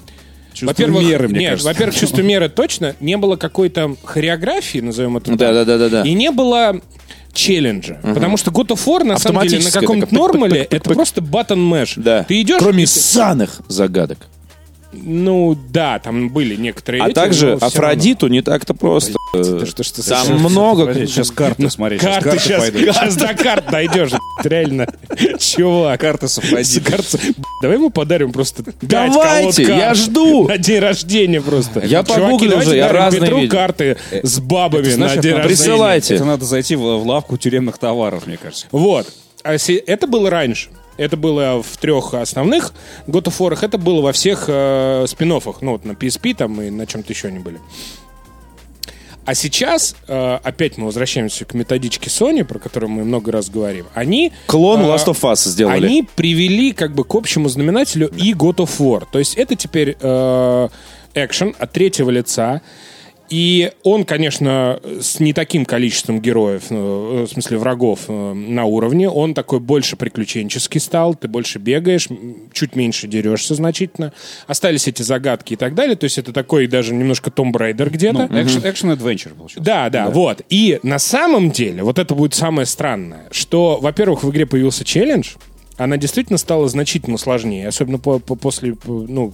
Во-первых, 0.62 1.04
меры, 1.04 1.28
мне 1.30 1.40
нет, 1.40 1.50
кажется. 1.52 1.70
во-первых, 1.70 1.96
чувство 1.96 2.22
меры 2.22 2.50
точно, 2.50 2.96
не 3.00 3.16
было 3.16 3.38
какой-то 3.38 3.96
хореографии, 4.04 4.80
назовем 4.80 5.16
это 5.16 5.28
так. 5.28 5.38
Да-да-да-да-да. 5.38 6.02
И 6.02 6.14
не 6.14 6.32
было 6.32 6.82
челленджа. 7.32 8.00
Потому 8.02 8.36
что 8.36 8.52
God 8.52 8.68
of 8.70 8.86
War, 8.86 9.04
на 9.04 9.18
самом 9.18 9.48
деле, 9.48 9.64
на 9.64 9.72
каком-то 9.72 10.14
нормале, 10.14 10.64
это 10.70 10.90
просто 10.90 11.22
button 11.22 11.70
mesh. 11.70 11.94
Да. 11.96 12.24
Ты 12.24 12.42
идешь... 12.42 12.60
Кроме 12.60 12.86
ссаных 12.86 13.62
загадок. 13.68 14.18
Ну, 14.92 15.56
да, 15.72 16.00
там 16.00 16.30
были 16.30 16.56
некоторые 16.56 17.04
А 17.04 17.08
эти, 17.08 17.14
также 17.14 17.54
Афродиту 17.54 18.28
не 18.28 18.42
так-то 18.42 18.74
просто. 18.74 19.14
равно. 19.34 19.60
Да 19.60 19.66
что 19.68 19.84
ты 19.84 20.02
Там 20.04 20.18
совсем- 20.26 20.40
много... 20.40 20.88
Подожди, 20.88 21.06
сейчас 21.06 21.30
карты, 21.30 21.70
смотри, 21.70 22.00
сейчас 22.00 22.16
Карты 22.16 22.30
карты 22.32 22.40
сейчас, 22.44 22.60
пойдут. 22.62 22.82
сейчас 22.96 23.16
до 23.16 23.34
карт 23.36 23.66
дойдешь, 23.70 24.10
реально. 24.44 24.88
Чувак. 25.40 26.00
Карты 26.02 26.28
с 26.28 26.38
Афродитой. 26.40 26.92
Карты- 26.92 27.36
Давай 27.62 27.78
ему 27.78 27.90
подарим 27.92 28.32
просто 28.32 28.64
Давайте, 28.82 29.64
я 29.64 29.94
жду. 29.94 30.48
На 30.48 30.58
день 30.58 30.80
рождения 30.80 31.42
просто. 31.42 31.82
Я 31.82 32.04
Чуваки, 32.04 32.22
погуглил 32.22 32.58
уже, 32.58 32.76
я 32.76 32.92
разные 32.92 33.22
Петру 33.22 33.38
видел. 33.42 33.52
карты 33.52 33.98
с 34.24 34.40
бабами 34.40 34.84
Ты 34.84 34.98
на 34.98 35.08
день 35.10 35.16
рождения. 35.34 35.44
Присылайте. 35.44 36.16
Это 36.16 36.26
надо 36.26 36.46
зайти 36.46 36.76
в, 36.76 36.84
лавку 37.06 37.38
тюремных 37.38 37.78
товаров, 37.78 38.26
мне 38.26 38.38
кажется. 38.38 38.66
Вот. 38.72 39.08
А 39.44 39.58
се- 39.58 39.76
это 39.76 40.08
было 40.08 40.30
раньше. 40.32 40.70
Это 41.00 41.16
было 41.16 41.64
в 41.64 41.78
трех 41.78 42.14
основных 42.14 42.74
God 43.08 43.24
of 43.24 43.38
War. 43.40 43.58
Это 43.62 43.78
было 43.78 44.02
во 44.02 44.12
всех 44.12 44.46
э, 44.48 45.06
спин 45.08 45.30
Ну, 45.30 45.40
вот 45.72 45.86
на 45.86 45.94
PSP 45.94 46.36
там 46.36 46.62
и 46.62 46.70
на 46.70 46.86
чем-то 46.86 47.14
еще 47.14 47.30
они 47.30 47.40
были. 47.40 47.60
А 49.24 49.34
сейчас, 49.34 49.96
э, 50.08 50.40
опять 50.44 50.78
мы 50.78 50.88
возвращаемся 50.88 51.46
к 51.46 51.54
методичке 51.54 52.10
Sony, 52.10 52.44
про 52.44 52.60
которую 52.60 52.90
мы 52.90 53.06
много 53.06 53.32
раз 53.32 53.50
говорим. 53.50 53.86
Они... 53.94 54.34
Клон 54.48 54.82
э, 54.82 54.84
Last 54.84 55.06
of 55.06 55.22
Us 55.22 55.48
сделали. 55.48 55.86
Они 55.86 56.08
привели 56.16 56.74
как 56.74 56.94
бы 56.94 57.06
к 57.06 57.16
общему 57.16 57.48
знаменателю 57.48 58.10
и 58.10 58.34
God 58.34 58.58
of 58.58 58.72
War. 58.80 59.06
То 59.10 59.20
есть 59.20 59.36
это 59.36 59.56
теперь 59.56 59.96
э, 60.02 60.70
экшен 61.14 61.56
от 61.58 61.72
третьего 61.72 62.10
лица. 62.10 62.62
И 63.30 63.72
он, 63.84 64.06
конечно, 64.06 64.80
с 65.00 65.20
не 65.20 65.34
таким 65.34 65.66
количеством 65.66 66.20
героев, 66.20 66.64
ну, 66.72 67.26
в 67.26 67.28
смысле 67.28 67.58
врагов 67.60 68.02
э, 68.08 68.34
на 68.34 68.66
уровне. 68.66 69.08
Он 69.10 69.34
такой 69.34 69.60
больше 69.60 69.96
приключенческий 69.98 70.80
стал, 70.82 71.14
ты 71.14 71.28
больше 71.28 71.60
бегаешь, 71.60 72.08
чуть 72.54 72.76
меньше 72.76 73.08
дерешься 73.08 73.54
значительно. 73.54 74.14
Остались 74.48 74.88
эти 74.88 75.04
загадки 75.04 75.54
и 75.54 75.56
так 75.56 75.76
далее. 75.76 75.96
То 75.96 76.06
есть 76.06 76.18
это 76.18 76.34
такой 76.34 76.66
даже 76.68 76.94
немножко 76.96 77.30
Tomb 77.30 77.52
Raider 77.54 77.90
где-то. 77.90 78.28
Ну, 78.32 78.40
экшен-адвенчер 78.40 79.36
получился. 79.36 79.64
Да, 79.64 79.90
да, 79.90 80.10
вот. 80.10 80.42
И 80.50 80.80
на 80.82 80.98
самом 80.98 81.52
деле, 81.52 81.84
вот 81.84 82.00
это 82.00 82.16
будет 82.16 82.34
самое 82.34 82.66
странное, 82.66 83.28
что, 83.32 83.78
во-первых, 83.80 84.24
в 84.24 84.32
игре 84.32 84.46
появился 84.48 84.84
челлендж, 84.84 85.36
она 85.78 85.98
действительно 85.98 86.38
стала 86.38 86.68
значительно 86.68 87.18
сложнее, 87.18 87.68
особенно 87.68 88.00
по- 88.00 88.20
по- 88.20 88.36
после, 88.36 88.74
по- 88.76 89.06
ну, 89.08 89.32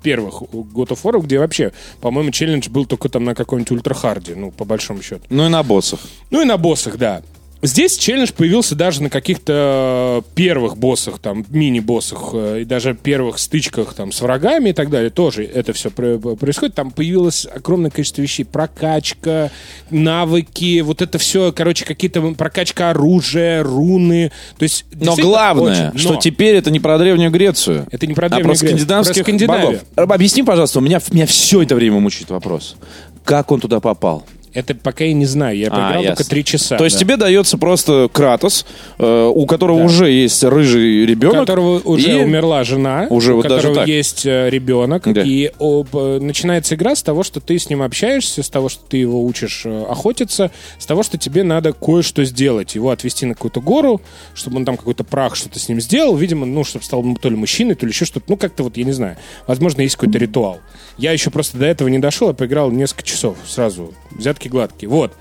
первых 0.00 0.42
God 0.42 0.88
of 0.88 1.02
War, 1.02 1.22
где 1.22 1.38
вообще, 1.38 1.72
по-моему, 2.00 2.30
челлендж 2.30 2.68
был 2.68 2.86
только 2.86 3.08
там 3.08 3.24
на 3.24 3.34
каком-нибудь 3.34 3.70
ультрахарде, 3.70 4.34
ну, 4.34 4.50
по 4.50 4.64
большому 4.64 5.02
счету. 5.02 5.22
Ну 5.30 5.46
и 5.46 5.48
на 5.48 5.62
боссах. 5.62 6.00
Ну 6.30 6.42
и 6.42 6.44
на 6.44 6.56
боссах, 6.56 6.96
да. 6.96 7.22
Здесь 7.62 7.98
челлендж 7.98 8.30
появился 8.34 8.74
даже 8.74 9.02
на 9.02 9.10
каких-то 9.10 10.24
первых 10.34 10.78
боссах, 10.78 11.18
там, 11.18 11.44
мини-боссах, 11.50 12.30
э, 12.32 12.62
и 12.62 12.64
даже 12.64 12.94
первых 12.94 13.38
стычках 13.38 13.92
там 13.92 14.12
с 14.12 14.22
врагами 14.22 14.70
и 14.70 14.72
так 14.72 14.88
далее. 14.88 15.10
Тоже 15.10 15.44
это 15.44 15.74
все 15.74 15.90
происходит. 15.90 16.74
Там 16.74 16.90
появилось 16.90 17.46
огромное 17.46 17.90
количество 17.90 18.22
вещей. 18.22 18.44
Прокачка, 18.44 19.50
навыки, 19.90 20.80
вот 20.80 21.02
это 21.02 21.18
все, 21.18 21.52
короче, 21.52 21.84
какие-то 21.84 22.22
прокачка 22.32 22.90
оружия, 22.90 23.62
руны. 23.62 24.32
То 24.56 24.62
есть, 24.62 24.86
Но 24.98 25.14
главное, 25.16 25.90
очень- 25.90 25.98
что 25.98 26.14
но 26.14 26.20
теперь 26.20 26.56
это 26.56 26.70
не 26.70 26.80
про 26.80 26.96
Древнюю 26.98 27.30
Грецию. 27.30 27.86
Это 27.90 28.06
не 28.06 28.14
про 28.14 28.26
а 28.26 28.28
Древнюю 28.30 28.56
про 28.56 28.58
Грецию, 28.58 28.78
скандинавских 28.78 29.24
про 29.46 29.58
богов. 29.58 29.82
Объясни, 29.96 30.42
пожалуйста, 30.42 30.78
у 30.78 30.82
меня, 30.82 30.98
меня 31.12 31.26
все 31.26 31.62
это 31.62 31.74
время 31.74 32.00
мучает 32.00 32.30
вопрос. 32.30 32.76
Как 33.24 33.52
он 33.52 33.60
туда 33.60 33.80
попал? 33.80 34.24
Это 34.52 34.74
пока 34.74 35.04
я 35.04 35.12
не 35.12 35.26
знаю. 35.26 35.56
Я 35.56 35.70
поиграл 35.70 35.92
только 36.02 36.08
ясно. 36.08 36.24
три 36.24 36.44
часа. 36.44 36.76
То 36.76 36.84
есть 36.84 36.96
да. 36.96 37.00
тебе 37.00 37.16
дается 37.16 37.56
просто 37.56 38.08
Кратос, 38.12 38.66
э, 38.98 39.32
у 39.32 39.46
которого 39.46 39.78
Да. 39.78 39.84
уже 39.84 40.10
есть 40.10 40.42
рыжий 40.42 41.04
у 41.04 41.06
ребенок. 41.06 41.38
которого 41.46 41.78
уже 41.84 42.18
и- 42.18 42.22
умерла 42.24 42.64
жена, 42.64 43.06
Уже 43.10 43.32
у 43.32 43.36
вот 43.36 43.42
даже 43.48 43.56
которого 43.68 43.76
так. 43.80 43.88
есть 43.88 44.26
э, 44.26 44.50
ребенок, 44.50 45.04
Да. 45.12 45.22
и 45.22 45.52
об- 45.60 45.94
э, 45.96 46.18
начинается 46.20 46.74
игра 46.74 46.96
с 46.96 47.02
того, 47.02 47.22
что 47.22 47.38
ты 47.40 47.58
с 47.58 47.70
ним 47.70 47.82
общаешься, 47.82 48.42
с 48.42 48.48
того, 48.50 48.68
что 48.68 48.82
ты 48.88 48.96
его 48.96 49.24
учишь 49.24 49.64
охотиться, 49.66 50.50
с 50.78 50.86
того, 50.86 51.02
что 51.02 51.16
тебе 51.18 51.44
надо 51.44 51.72
кое-что 51.72 52.24
сделать, 52.24 52.74
его 52.74 52.90
отвезти 52.90 53.26
на 53.26 53.34
какую-то 53.34 53.60
гору, 53.60 54.00
чтобы 54.34 54.56
он 54.56 54.64
там 54.64 54.76
какой-то 54.76 55.04
прах 55.04 55.36
что-то 55.36 55.58
с 55.60 55.68
ним 55.68 55.80
сделал, 55.80 56.16
видимо, 56.16 56.44
ну, 56.46 56.64
чтобы 56.64 56.84
стал 56.84 57.04
то 57.20 57.28
ли 57.28 57.36
мужчиной, 57.36 57.74
то 57.76 57.86
ли 57.86 57.92
еще 57.92 58.04
что-то, 58.04 58.26
ну, 58.28 58.36
как-то 58.36 58.62
вот, 58.64 58.76
я 58.76 58.84
не 58.84 58.92
знаю, 58.92 59.16
возможно, 59.46 59.82
есть 59.82 59.96
какой-то 59.96 60.18
ритуал. 60.18 60.58
Я 60.98 61.12
еще 61.12 61.30
просто 61.30 61.56
до 61.56 61.66
этого 61.66 61.88
не 61.88 61.98
дошел, 61.98 62.28
я 62.28 62.34
поиграл 62.34 62.70
несколько 62.70 63.04
часов 63.04 63.36
сразу, 63.46 63.94
взятки 64.10 64.39
гладкие, 64.48 64.88
вот. 64.88 65.12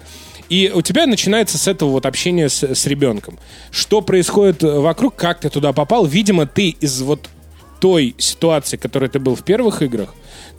И 0.50 0.72
у 0.74 0.82
тебя 0.82 1.06
начинается 1.06 1.58
с 1.58 1.68
этого 1.68 1.92
вот 1.92 2.06
общения 2.06 2.50
с, 2.50 2.64
с 2.64 2.88
ребенком. 2.88 3.38
Что 3.72 4.02
происходит 4.02 4.64
э, 4.64 4.80
вокруг, 4.80 5.16
как 5.16 5.40
ты 5.40 5.50
туда 5.50 5.74
попал? 5.74 6.06
Видимо, 6.06 6.48
ты 6.48 6.70
из 6.70 7.02
вот 7.02 7.30
той 7.80 8.16
ситуации, 8.18 8.78
в 8.78 8.82
которой 8.82 9.10
ты 9.10 9.20
был 9.20 9.36
в 9.36 9.44
первых 9.44 9.82
играх, 9.82 10.14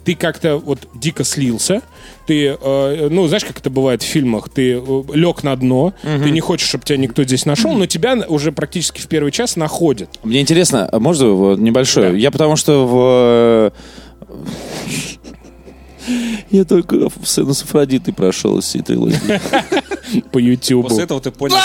ты 0.05 0.15
как-то 0.15 0.57
вот 0.57 0.79
дико 0.95 1.23
слился, 1.23 1.81
ты, 2.25 2.57
э, 2.59 3.07
ну, 3.11 3.27
знаешь, 3.27 3.45
как 3.45 3.59
это 3.59 3.69
бывает 3.69 4.01
в 4.01 4.05
фильмах, 4.05 4.49
ты 4.49 4.73
э, 4.73 5.03
лег 5.13 5.43
на 5.43 5.55
дно, 5.55 5.93
ты 6.01 6.31
не 6.31 6.39
хочешь, 6.39 6.69
чтобы 6.69 6.85
тебя 6.85 6.97
никто 6.97 7.23
здесь 7.23 7.45
нашел, 7.45 7.73
но 7.73 7.85
тебя 7.85 8.17
уже 8.27 8.51
практически 8.53 9.01
в 9.01 9.07
первый 9.07 9.31
час 9.31 9.57
находят. 9.57 10.09
Мне 10.23 10.41
интересно, 10.41 10.87
а 10.89 10.99
можно 10.99 11.55
небольшое? 11.55 12.11
Да. 12.11 12.17
Я 12.17 12.31
потому 12.31 12.55
что 12.55 12.87
в... 12.87 13.73
Я 16.51 16.63
только 16.65 17.09
сцену 17.23 17.53
с 17.53 17.63
Афродитой 17.63 18.13
прошел 18.13 18.57
из 18.59 18.65
всей 18.65 18.81
трилогии. 18.81 19.17
По 20.31 20.37
Ютубу. 20.39 20.89
После 20.89 21.03
этого 21.03 21.21
ты 21.21 21.31
понял, 21.31 21.55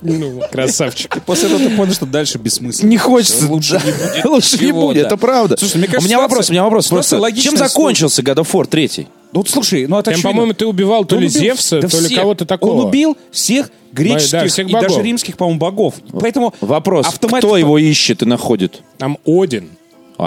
Ну, 0.00 0.42
красавчик. 0.50 1.12
что- 1.12 1.20
после 1.22 1.48
этого 1.48 1.60
ты 1.68 1.76
понял, 1.76 1.92
что 1.92 2.06
дальше 2.06 2.38
бессмысленно. 2.38 2.88
Не 2.90 2.96
хочется. 2.98 3.46
Лучше 3.50 3.74
не 3.84 3.92
будет. 3.92 4.24
Лучше 4.24 4.64
не 4.64 4.72
будет, 4.72 5.06
это 5.06 5.16
правда. 5.16 5.56
Слушай, 5.56 5.76
мне 5.78 5.86
кажется, 5.86 6.06
у 6.06 6.08
меня 6.08 6.18
вопрос, 6.20 6.48
у 6.48 6.52
меня 6.52 6.64
вопрос. 6.64 6.88
Просто, 6.88 7.20
чем 7.32 7.56
закончился 7.56 8.22
God 8.22 8.36
of 8.36 8.50
War 8.52 8.66
3? 8.66 9.06
Ну, 9.34 9.44
слушай, 9.46 9.86
ну 9.86 9.98
это 9.98 10.10
Там, 10.12 10.20
по-моему, 10.20 10.52
ты 10.52 10.66
убивал 10.66 11.04
то 11.06 11.14
Он 11.16 11.22
ли 11.22 11.28
убил- 11.28 11.40
Зевса, 11.40 11.80
то 11.80 11.98
ли 12.00 12.06
всех. 12.06 12.18
кого-то 12.18 12.44
такого. 12.44 12.80
Он 12.82 12.86
убил 12.88 13.16
всех 13.30 13.70
греческих 13.92 14.30
Да, 14.32 14.46
всех 14.48 14.68
и 14.68 14.72
богов. 14.72 14.88
даже 14.90 15.02
римских, 15.02 15.36
по-моему, 15.38 15.58
богов. 15.58 15.94
Поэтому 16.20 16.52
Вопрос, 16.60 17.06
автомат- 17.06 17.38
кто 17.40 17.56
его 17.56 17.78
ищет 17.78 18.20
и 18.22 18.26
находит? 18.26 18.82
Там 18.98 19.16
Один. 19.24 19.70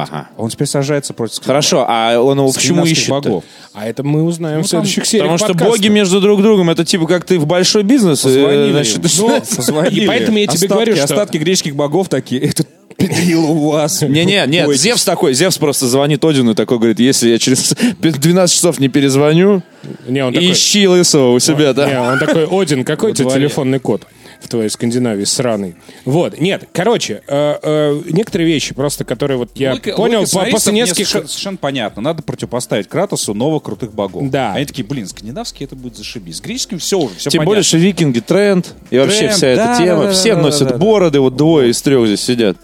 Ага. 0.03 0.27
Он 0.37 0.49
теперь 0.49 0.67
сажается 0.67 1.13
против 1.13 1.43
Хорошо, 1.43 1.85
а 1.87 2.19
он 2.19 2.37
его 2.37 2.51
почему 2.51 2.85
ищет? 2.85 3.09
богов. 3.09 3.43
А 3.73 3.87
это 3.87 4.03
мы 4.03 4.23
узнаем 4.23 4.59
в 4.59 4.63
Ну, 4.63 4.67
там- 4.67 4.69
следующих 4.85 5.05
сериях 5.05 5.25
Потому 5.25 5.37
что 5.37 5.47
подкаста. 5.49 5.71
боги 5.71 5.87
между 5.89 6.21
друг 6.21 6.41
другом, 6.41 6.69
это 6.69 6.85
типа 6.85 7.07
как 7.07 7.25
ты 7.25 7.39
в 7.39 7.45
большой 7.45 7.83
бизнес. 7.83 8.21
э, 8.25 8.27
Позвонили. 8.27 8.71
значит, 8.71 8.99
Ну, 9.19 9.41
позвонили. 9.55 10.03
И 10.03 10.07
поэтому 10.07 10.37
я 10.37 10.47
тебе 10.47 10.55
Остатки- 10.55 10.67
говорю, 10.73 10.95
что- 10.95 11.03
Остатки 11.03 11.37
греческих 11.37 11.75
богов 11.75 12.09
такие. 12.09 12.41
Это 12.49 12.63
Михаил, 12.97 13.43
у 13.51 13.69
вас. 13.71 14.01
Не-не, 14.01 14.45
нет, 14.47 14.67
Ой, 14.67 14.77
Зевс 14.77 15.03
такой, 15.03 15.33
Зевс 15.33 15.57
просто 15.57 15.87
звонит 15.87 16.23
Одину 16.23 16.51
и 16.51 16.55
такой 16.55 16.77
говорит, 16.77 16.99
если 16.99 17.29
я 17.29 17.37
через 17.37 17.75
12 17.99 18.55
часов 18.55 18.79
не 18.79 18.87
перезвоню, 18.87 19.61
Не, 20.07 20.23
он 20.25 20.33
такой... 20.33 20.51
ищи 20.51 20.87
лысого 20.87 21.31
у 21.33 21.39
себя, 21.39 21.67
Не, 21.67 21.73
да. 21.73 22.11
он 22.13 22.19
такой, 22.19 22.47
Один, 22.49 22.83
какой 22.85 23.11
у 23.11 23.13
тебя 23.13 23.25
дворе. 23.25 23.41
телефонный 23.47 23.79
код 23.79 24.07
в 24.41 24.47
твоей 24.47 24.69
Скандинавии 24.69 25.23
сраный? 25.25 25.75
Вот, 26.05 26.39
нет, 26.39 26.67
короче, 26.73 27.21
э, 27.27 27.55
э, 27.61 28.01
некоторые 28.11 28.47
вещи 28.47 28.73
просто, 28.73 29.03
которые 29.03 29.37
вот 29.37 29.49
я 29.55 29.71
Логика- 29.73 29.95
понял 29.95 30.19
логика 30.19 30.39
по- 30.39 30.51
после 30.51 30.73
нескольких... 30.73 31.07
совершенно, 31.07 31.27
совершенно 31.27 31.57
понятно. 31.57 32.01
Надо 32.01 32.23
противопоставить 32.23 32.87
Кратосу 32.87 33.33
новых 33.33 33.63
крутых 33.63 33.93
богов. 33.93 34.29
Да. 34.29 34.53
Они 34.53 34.65
такие, 34.65 34.83
блин, 34.85 35.07
скандинавский 35.07 35.65
это 35.65 35.75
будет 35.75 35.97
зашибись. 35.97 36.37
С 36.37 36.41
греческим 36.41 36.79
все 36.79 36.97
уже, 36.97 37.15
все 37.15 37.29
Тем 37.29 37.39
понятно. 37.39 37.45
более, 37.51 37.63
что 37.63 37.77
викинги 37.77 38.19
тренд, 38.19 38.73
и 38.89 38.97
вообще 38.97 39.19
Тренд, 39.19 39.33
вся 39.33 39.47
эта 39.47 39.63
да, 39.65 39.77
тема. 39.77 40.01
да, 40.01 40.07
да, 40.07 40.13
Все 40.13 40.35
да, 40.35 40.41
носят 40.41 40.67
да, 40.67 40.69
да. 40.71 40.77
бороды, 40.77 41.19
вот 41.19 41.35
двое 41.35 41.69
из 41.71 41.81
трех 41.81 42.05
здесь 42.07 42.21
сидят. 42.21 42.57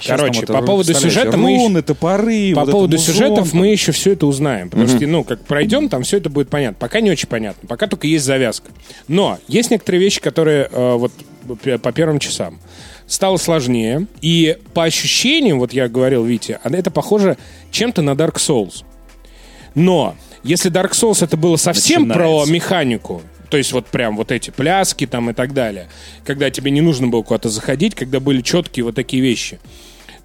Щас 0.00 0.18
Короче, 0.18 0.46
по 0.46 0.62
поводу 0.62 0.94
сюжета 0.94 1.36
мы 1.36 1.52
еще- 1.52 1.62
руны, 1.64 1.82
топоры, 1.82 2.52
По 2.54 2.62
вот 2.62 2.70
поводу 2.70 2.96
музон, 2.96 3.14
сюжетов 3.14 3.50
там. 3.50 3.58
мы 3.60 3.68
еще 3.68 3.92
все 3.92 4.12
это 4.12 4.26
узнаем. 4.26 4.70
Потому 4.70 4.88
что, 4.88 5.06
ну, 5.06 5.22
как 5.22 5.44
пройдем, 5.44 5.88
там 5.88 6.02
все 6.02 6.16
это 6.16 6.30
будет 6.30 6.48
понятно. 6.48 6.76
Пока 6.80 7.00
не 7.00 7.10
очень 7.10 7.28
понятно. 7.28 7.68
Пока 7.68 7.86
только 7.86 8.06
есть 8.06 8.24
завязка. 8.24 8.70
Но 9.06 9.38
есть 9.48 9.70
некоторые 9.70 10.00
вещи, 10.00 10.20
которые 10.20 10.68
э, 10.72 10.94
вот 10.96 11.12
по 11.82 11.92
первым 11.92 12.18
часам 12.20 12.58
стало 13.06 13.36
сложнее. 13.36 14.06
И 14.22 14.56
по 14.74 14.84
ощущениям, 14.84 15.58
вот 15.58 15.72
я 15.74 15.88
говорил 15.88 16.24
Вите, 16.24 16.58
а 16.62 16.74
это 16.74 16.90
похоже 16.90 17.36
чем-то 17.70 18.00
на 18.02 18.12
Dark 18.12 18.36
Souls. 18.36 18.84
Но 19.74 20.14
если 20.42 20.70
Dark 20.70 20.92
Souls 20.92 21.22
это 21.24 21.36
было 21.36 21.56
совсем 21.56 22.08
про 22.08 22.24
Начинается. 22.40 22.52
механику, 22.52 23.22
то 23.52 23.58
есть 23.58 23.72
вот 23.72 23.88
прям 23.88 24.16
вот 24.16 24.32
эти 24.32 24.48
пляски 24.48 25.06
там 25.06 25.28
и 25.28 25.34
так 25.34 25.52
далее, 25.52 25.90
когда 26.24 26.48
тебе 26.48 26.70
не 26.70 26.80
нужно 26.80 27.08
было 27.08 27.20
куда-то 27.20 27.50
заходить, 27.50 27.94
когда 27.94 28.18
были 28.18 28.40
четкие 28.40 28.86
вот 28.86 28.94
такие 28.94 29.22
вещи, 29.22 29.60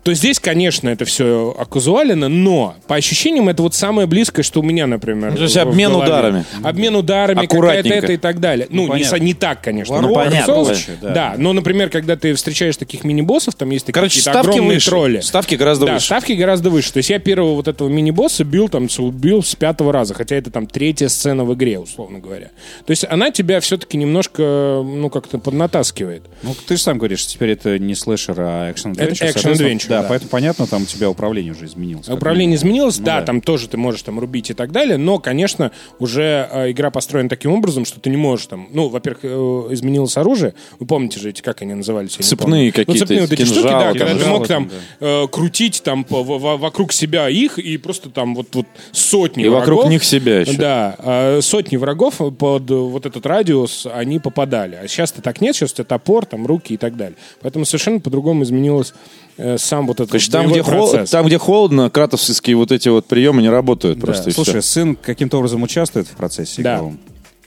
то 0.08 0.14
здесь, 0.14 0.40
конечно, 0.40 0.88
это 0.88 1.04
все 1.04 1.54
оказуалено, 1.60 2.30
но 2.30 2.76
по 2.88 2.96
ощущениям 2.96 3.50
это 3.50 3.62
вот 3.62 3.76
самое 3.76 4.08
близкое, 4.08 4.42
что 4.42 4.62
у 4.62 4.64
меня, 4.64 4.88
например. 4.88 5.36
То 5.36 5.44
есть 5.44 5.58
обмен 5.58 5.92
голове. 5.92 6.08
ударами. 6.08 6.46
Обмен 6.64 6.96
ударами, 6.96 7.42
какая-то 7.42 7.56
Аккуратненько. 7.58 7.98
это 7.98 8.14
и 8.14 8.18
так 8.18 8.40
далее. 8.40 8.68
Ну, 8.70 8.84
не, 8.84 8.88
понятно. 8.88 9.18
со- 9.18 9.20
не 9.22 9.34
так, 9.34 9.62
конечно. 9.62 9.96
Dark 9.96 10.14
понятно, 10.14 10.54
короче, 10.54 10.98
да. 11.02 11.10
да. 11.10 11.34
но, 11.38 11.52
например, 11.52 11.90
когда 11.90 12.16
ты 12.16 12.34
встречаешь 12.36 12.78
таких 12.78 13.04
мини-боссов, 13.04 13.56
там 13.56 13.70
есть 13.72 13.86
такие 13.86 13.96
Короче, 13.96 14.20
какие-то 14.20 14.32
ставки 14.32 14.50
огромные 14.50 14.76
выше. 14.76 14.90
тролли. 14.90 15.20
Ставки 15.20 15.56
гораздо 15.56 15.86
да, 15.88 15.94
выше. 15.96 16.06
ставки 16.06 16.32
гораздо 16.32 16.70
выше. 16.70 16.94
То 16.94 16.98
есть 17.00 17.10
я 17.10 17.20
первого 17.20 17.56
вот 17.56 17.68
этого 17.68 17.90
мини-босса 17.90 18.46
бил 18.46 18.70
там, 18.70 18.88
убил 19.00 19.44
с 19.44 19.56
пятого 19.56 19.92
раза, 19.92 20.14
хотя 20.14 20.38
это 20.38 20.52
там 20.52 20.68
третья 20.68 21.10
сцена 21.10 21.44
в 21.44 21.54
игре, 21.54 21.80
условно 21.80 22.20
говоря. 22.20 22.52
То 22.86 22.92
есть 22.92 23.04
она 23.10 23.32
тебя 23.32 23.60
все-таки 23.60 23.98
немножко, 23.98 24.42
ну, 24.42 25.10
как-то 25.10 25.38
поднатаскивает. 25.38 26.24
Ну, 26.44 26.56
ты 26.66 26.78
же 26.78 26.82
сам 26.82 26.98
говоришь, 26.98 27.26
теперь 27.28 27.50
это 27.50 27.78
не 27.78 27.94
слэшер, 27.94 28.36
а 28.40 28.72
экшен 28.72 28.94
Это 28.94 29.12
adventure. 29.58 29.97
Да, 29.98 30.04
да. 30.04 30.10
поэтому 30.10 30.30
понятно, 30.30 30.68
там 30.68 30.84
у 30.84 30.86
тебя 30.86 31.10
управление 31.10 31.54
уже 31.54 31.66
изменилось. 31.66 32.08
Управление 32.10 32.56
изменилось, 32.56 33.00
Ну 33.00 33.06
да, 33.06 33.20
да. 33.20 33.26
там 33.26 33.42
тоже 33.42 33.68
ты 33.68 33.78
можешь 33.78 34.02
там 34.04 34.20
рубить 34.20 34.50
и 34.50 34.54
так 34.54 34.72
далее, 34.72 34.98
но, 34.98 35.20
конечно, 35.20 35.72
уже 36.00 36.48
э, 36.52 36.72
игра 36.72 36.90
построена 36.92 37.30
таким 37.30 37.52
образом, 37.52 37.86
что 37.86 38.00
ты 38.00 38.10
не 38.10 38.18
можешь 38.18 38.48
там, 38.48 38.68
ну, 38.72 38.90
во-первых, 38.90 39.20
э, 39.24 39.68
изменилось 39.72 40.18
оружие, 40.18 40.54
вы 40.80 40.86
помните 40.86 41.20
же 41.20 41.30
эти, 41.30 41.42
как 41.42 41.62
они 41.62 41.74
назывались? 41.74 42.12
Цепные 42.14 42.38
помню. 42.38 42.72
какие-то, 42.72 42.92
Ну, 42.92 42.98
цепные 42.98 43.22
вот 43.22 43.32
эти 43.32 43.44
штуки, 43.44 43.62
кинжалы, 43.64 43.94
да, 43.94 44.00
когда 44.06 44.24
ты 44.24 44.30
мог 44.30 44.48
там 44.48 44.70
э, 45.00 45.28
крутить 45.32 45.82
там 45.84 46.04
по- 46.04 46.24
во- 46.24 46.58
вокруг 46.58 46.94
себя 46.94 47.30
их 47.30 47.58
и 47.60 47.78
просто 47.78 48.10
там 48.10 48.36
вот, 48.36 48.48
вот 48.56 48.66
сотни 48.92 49.46
И 49.46 49.50
вокруг 49.50 49.76
врагов. 49.78 49.90
них 49.92 50.04
себя 50.04 50.40
еще. 50.42 50.54
Да, 50.58 50.96
а 51.00 51.40
сотни 51.42 51.78
врагов 51.78 52.16
под 52.38 52.70
э, 52.72 52.74
вот 52.76 53.06
этот 53.06 53.26
радиус, 53.26 53.88
они 53.94 54.20
попадали. 54.20 54.76
А 54.82 54.88
сейчас-то 54.88 55.22
так 55.22 55.42
нет, 55.42 55.56
сейчас 55.56 55.72
у 55.72 55.76
тебя 55.76 55.86
топор, 55.86 56.26
там 56.26 56.46
руки 56.46 56.74
и 56.74 56.78
так 56.78 56.96
далее. 56.98 57.16
Поэтому 57.42 57.66
совершенно 57.66 58.00
по-другому 58.00 58.44
изменилось 58.44 58.92
э, 58.92 59.27
сам 59.58 59.88
вот 59.88 60.00
этот 60.00 60.12
Короче, 60.12 60.32
там 60.32 60.48
где, 60.52 60.62
хол- 60.64 60.90
процесс. 60.92 61.10
там, 61.12 61.26
где 61.28 61.38
холодно, 61.38 61.90
кратовские 61.90 62.56
вот 62.56 62.72
эти 62.72 62.90
вот 62.90 63.06
приемы 63.06 63.42
не 63.42 63.50
работают 63.50 64.00
Да. 64.00 64.06
просто. 64.08 64.32
Слушай, 64.32 64.62
всё. 64.62 64.72
сын 64.72 64.96
каким-то 64.96 65.38
образом 65.38 65.64
участвует 65.64 66.08
в 66.08 66.16
процессе 66.16 66.62
Да. 66.62 66.76
игровом? 66.76 67.00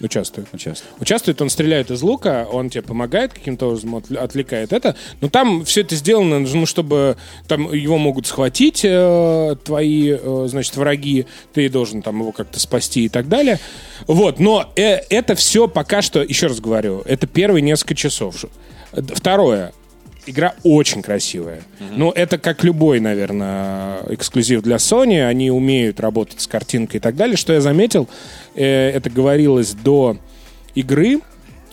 Участвует. 0.02 0.48
Участвует. 0.54 0.94
Участвует, 0.98 1.42
он 1.42 1.50
стреляет 1.50 1.90
из 1.90 2.00
лука, 2.00 2.46
он 2.50 2.70
тебе 2.70 2.80
помогает 2.80 3.34
каким-то 3.34 3.66
образом, 3.66 3.96
отвл- 3.96 4.16
отвлекает 4.16 4.72
это. 4.72 4.96
Но 5.20 5.28
там 5.28 5.62
все 5.66 5.82
это 5.82 5.94
сделано, 5.94 6.38
ну, 6.38 6.64
чтобы 6.64 7.18
там 7.46 7.70
его 7.70 7.98
могут 7.98 8.26
схватить 8.26 8.80
э, 8.82 9.56
твои, 9.62 10.12
э, 10.18 10.46
значит, 10.48 10.74
враги, 10.78 11.26
ты 11.52 11.68
должен 11.68 12.00
там 12.00 12.20
его 12.20 12.32
как-то 12.32 12.58
спасти 12.58 13.04
и 13.04 13.08
так 13.10 13.28
далее. 13.28 13.60
Вот, 14.06 14.38
но 14.40 14.72
э, 14.74 15.00
это 15.10 15.34
все 15.34 15.68
пока 15.68 16.00
что, 16.00 16.22
еще 16.22 16.46
раз 16.46 16.60
говорю, 16.60 17.02
это 17.04 17.26
первые 17.26 17.60
несколько 17.60 17.94
часов. 17.94 18.46
Э, 18.92 19.02
Второе. 19.02 19.72
Игра 20.26 20.54
очень 20.62 21.02
красивая. 21.02 21.62
Ну, 21.96 22.10
это 22.10 22.38
как 22.38 22.62
любой, 22.64 23.00
наверное, 23.00 24.02
эксклюзив 24.08 24.62
для 24.62 24.76
Sony. 24.76 25.26
Они 25.26 25.50
умеют 25.50 26.00
работать 26.00 26.40
с 26.40 26.46
картинкой 26.46 26.98
и 26.98 27.00
так 27.00 27.16
далее. 27.16 27.36
Что 27.36 27.52
я 27.52 27.60
заметил, 27.60 28.08
э, 28.54 28.90
это 28.90 29.10
говорилось 29.10 29.72
до 29.72 30.18
игры, 30.74 31.20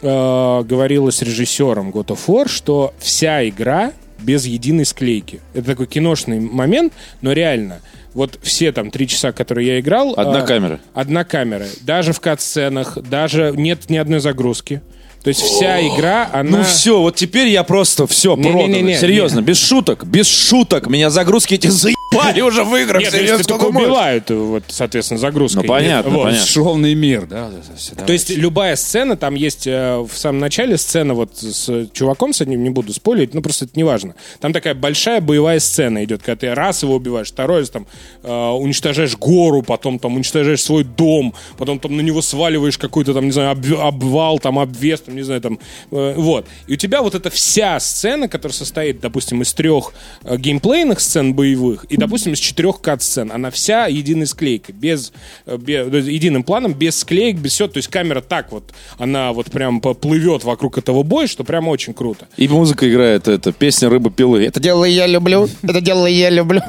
э, 0.02 0.64
говорилось 0.64 1.22
режиссером 1.22 1.92
God 1.92 2.08
of 2.08 2.20
War, 2.28 2.48
что 2.48 2.94
вся 3.00 3.48
игра 3.48 3.92
без 4.20 4.46
единой 4.46 4.86
склейки. 4.86 5.42
Это 5.54 5.68
такой 5.68 5.88
киношный 5.88 6.40
момент, 6.40 6.94
но 7.22 7.34
реально, 7.34 7.82
вот 8.14 8.40
все 8.42 8.72
там 8.72 8.90
три 8.90 9.08
часа, 9.08 9.32
которые 9.32 9.68
я 9.68 9.80
играл... 9.80 10.14
Одна 10.18 10.40
э, 10.40 10.46
камера. 10.48 10.80
Одна 10.94 11.24
камера. 11.24 11.66
Даже 11.82 12.14
в 12.14 12.20
кат-сценах, 12.20 12.98
даже 13.08 13.54
нет 13.56 13.90
ни 13.90 13.98
одной 13.98 14.20
загрузки. 14.20 14.82
То 15.28 15.32
есть 15.32 15.42
вся 15.42 15.86
игра, 15.86 16.30
она... 16.32 16.60
Ну 16.60 16.64
все, 16.64 17.02
вот 17.02 17.18
теперь 17.18 17.50
я 17.50 17.66
просто 17.66 18.08
все 18.08 18.38
Не-не-не-не, 18.38 18.80
продано. 18.80 18.94
Серьезно, 18.96 19.42
без 19.42 19.58
шуток, 19.58 20.06
без 20.06 20.26
шуток. 20.26 20.88
Меня 20.88 21.10
загрузки 21.10 21.56
эти 21.56 21.68
заебали 21.68 22.40
уже 22.40 22.64
в 22.64 22.74
играх. 22.78 23.02
Нет, 23.02 23.12
серьезно, 23.12 23.44
только 23.44 23.66
убивают, 23.66 24.30
вот, 24.30 24.64
соответственно, 24.70 25.20
загрузкой. 25.20 25.64
Ну, 25.64 25.68
понятно, 25.68 26.12
Вот. 26.12 26.24
понятно. 26.24 26.48
Шовный 26.48 26.96
мир, 26.96 27.26
да? 27.26 27.50
да, 27.50 27.58
да, 27.58 27.76
все, 27.76 27.94
То 27.94 28.14
есть 28.14 28.30
любая 28.30 28.78
сцена, 28.78 29.18
там 29.18 29.36
есть 29.36 29.68
э, 29.68 29.98
в 29.98 30.18
самом 30.18 30.40
начале 30.40 30.78
сцена 30.78 31.14
вот 31.14 31.32
с 31.38 31.90
чуваком 31.92 32.32
с 32.32 32.40
одним, 32.40 32.64
не 32.64 32.70
буду 32.70 32.94
спойлерить, 32.94 33.34
ну 33.34 33.42
просто 33.42 33.66
это 33.66 33.74
не 33.76 33.84
важно. 33.84 34.16
Там 34.40 34.54
такая 34.54 34.76
большая 34.76 35.20
боевая 35.20 35.60
сцена 35.60 36.06
идет, 36.06 36.22
когда 36.24 36.38
ты 36.38 36.56
раз 36.56 36.84
его 36.84 36.96
убиваешь, 36.96 37.28
второй 37.28 37.60
раз 37.60 37.70
там 37.70 37.86
э, 38.24 38.32
уничтожаешь 38.32 39.18
гору, 39.18 39.62
потом 39.62 40.00
там 40.00 40.16
уничтожаешь 40.16 40.64
свой 40.64 40.86
дом, 40.86 41.34
потом 41.58 41.80
там 41.80 41.98
на 41.98 42.02
него 42.02 42.22
сваливаешь 42.22 42.78
какой-то 42.78 43.14
там, 43.14 43.26
не 43.26 43.32
знаю, 43.32 43.54
обв- 43.58 43.82
обвал, 43.82 44.40
там 44.40 44.58
обвес, 44.60 45.02
там, 45.02 45.17
не 45.18 45.24
знаю, 45.24 45.42
там, 45.42 45.60
э, 45.92 46.14
вот. 46.16 46.46
И 46.68 46.74
у 46.74 46.76
тебя 46.76 47.02
вот 47.02 47.16
эта 47.16 47.30
вся 47.30 47.80
сцена, 47.80 48.28
которая 48.28 48.54
состоит, 48.54 49.02
допустим, 49.02 49.42
из 49.42 49.54
трех 49.54 49.94
э, 50.24 50.38
геймплейных 50.38 51.00
сцен 51.00 51.34
боевых 51.34 51.84
и, 51.86 51.98
допустим, 51.98 52.34
из 52.34 52.40
четырех 52.40 52.80
кат-сцен, 52.82 53.32
она 53.32 53.52
вся 53.52 53.88
единой 53.88 54.28
склейкой, 54.28 54.74
без, 54.76 55.12
э, 55.46 55.58
бе- 55.58 55.86
то 55.86 55.98
есть 55.98 56.08
единым 56.08 56.44
планом, 56.44 56.74
без 56.74 57.00
склеек, 57.00 57.38
без 57.38 57.52
всего. 57.54 57.68
То 57.68 57.78
есть 57.78 57.90
камера 57.90 58.22
так 58.22 58.52
вот, 58.52 58.72
она 58.98 59.34
вот 59.34 59.52
прям 59.52 59.82
поплывет 59.82 60.44
вокруг 60.44 60.78
этого 60.78 61.04
боя, 61.04 61.28
что 61.28 61.44
прям 61.44 61.68
очень 61.68 61.94
круто. 61.94 62.28
И 62.38 62.48
музыка 62.48 62.90
играет, 62.90 63.28
это 63.28 63.52
песня 63.52 63.90
рыба 63.90 64.10
пилы. 64.12 64.46
Это 64.46 64.60
дело 64.60 64.86
я 64.86 65.08
люблю, 65.08 65.50
это 65.64 65.82
дело 65.82 66.06
я 66.08 66.30
люблю. 66.30 66.62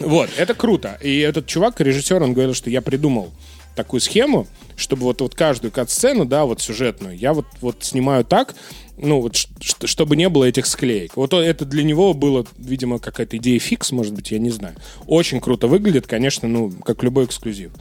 Вот, 0.00 0.30
это 0.36 0.54
круто. 0.54 0.98
И 1.02 1.18
этот 1.20 1.46
чувак, 1.46 1.80
режиссер, 1.80 2.22
он 2.22 2.32
говорил, 2.34 2.54
что 2.54 2.70
я 2.70 2.80
придумал 2.82 3.30
такую 3.76 4.00
схему, 4.00 4.48
чтобы 4.74 5.02
вот, 5.02 5.20
вот 5.20 5.34
каждую 5.34 5.70
кат-сцену, 5.70 6.24
да, 6.24 6.44
вот 6.44 6.60
сюжетную, 6.60 7.16
я 7.16 7.32
вот, 7.32 7.46
вот 7.60 7.84
снимаю 7.84 8.24
так, 8.24 8.56
ну, 8.96 9.20
вот, 9.20 9.36
чтобы 9.60 10.16
не 10.16 10.28
было 10.28 10.44
этих 10.44 10.66
склеек. 10.66 11.16
Вот 11.16 11.34
это 11.34 11.64
для 11.64 11.84
него 11.84 12.14
было, 12.14 12.46
видимо, 12.56 12.98
какая-то 12.98 13.36
идея 13.36 13.58
фикс, 13.60 13.92
может 13.92 14.14
быть, 14.14 14.30
я 14.30 14.38
не 14.38 14.50
знаю. 14.50 14.74
Очень 15.06 15.40
круто 15.40 15.68
выглядит, 15.68 16.06
конечно, 16.06 16.48
ну, 16.48 16.72
как 16.84 17.02
любой 17.02 17.26
эксклюзив. 17.26 17.72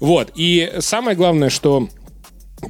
Вот, 0.00 0.32
и 0.34 0.72
самое 0.80 1.16
главное, 1.16 1.50
что 1.50 1.88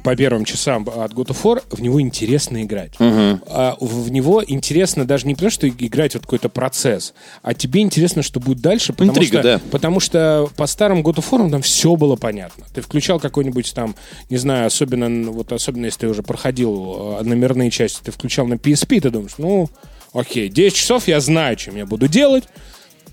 по 0.03 0.15
первым 0.15 0.43
часам 0.45 0.83
от 0.83 1.13
God 1.13 1.27
of 1.27 1.41
War 1.43 1.63
в 1.71 1.81
него 1.81 2.01
интересно 2.01 2.63
играть. 2.63 2.93
А 2.99 3.75
в 3.79 4.11
него 4.11 4.43
интересно 4.45 5.05
даже 5.05 5.27
не 5.27 5.33
потому, 5.33 5.49
что 5.51 5.67
играть 5.67 6.13
вот 6.13 6.23
какой-то 6.23 6.49
процесс, 6.49 7.13
а 7.41 7.53
тебе 7.53 7.81
интересно, 7.81 8.21
что 8.21 8.39
будет 8.39 8.59
дальше. 8.59 8.93
Потому 8.93 9.11
Интрига, 9.11 9.39
что, 9.39 9.43
да. 9.43 9.61
Потому 9.71 9.99
что 9.99 10.49
по 10.57 10.67
старым 10.67 11.01
God 11.01 11.15
of 11.15 11.29
War 11.31 11.49
там 11.49 11.61
все 11.61 11.95
было 11.95 12.15
понятно. 12.15 12.65
Ты 12.73 12.81
включал 12.81 13.19
какой-нибудь 13.19 13.73
там, 13.73 13.95
не 14.29 14.37
знаю, 14.37 14.67
особенно, 14.67 15.31
вот 15.31 15.51
особенно 15.51 15.85
если 15.85 16.01
ты 16.01 16.07
уже 16.07 16.23
проходил 16.23 17.19
э, 17.19 17.23
номерные 17.23 17.71
части, 17.71 18.01
ты 18.03 18.11
включал 18.11 18.45
на 18.47 18.55
PSP, 18.55 18.99
ты 18.99 19.09
думаешь, 19.09 19.35
ну, 19.37 19.69
окей, 20.13 20.49
10 20.49 20.75
часов 20.75 21.07
я 21.07 21.19
знаю, 21.19 21.55
чем 21.55 21.75
я 21.77 21.85
буду 21.85 22.07
делать, 22.07 22.43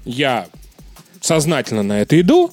я 0.04 0.46
сознательно 1.20 1.82
на 1.82 2.00
это 2.00 2.20
иду, 2.20 2.50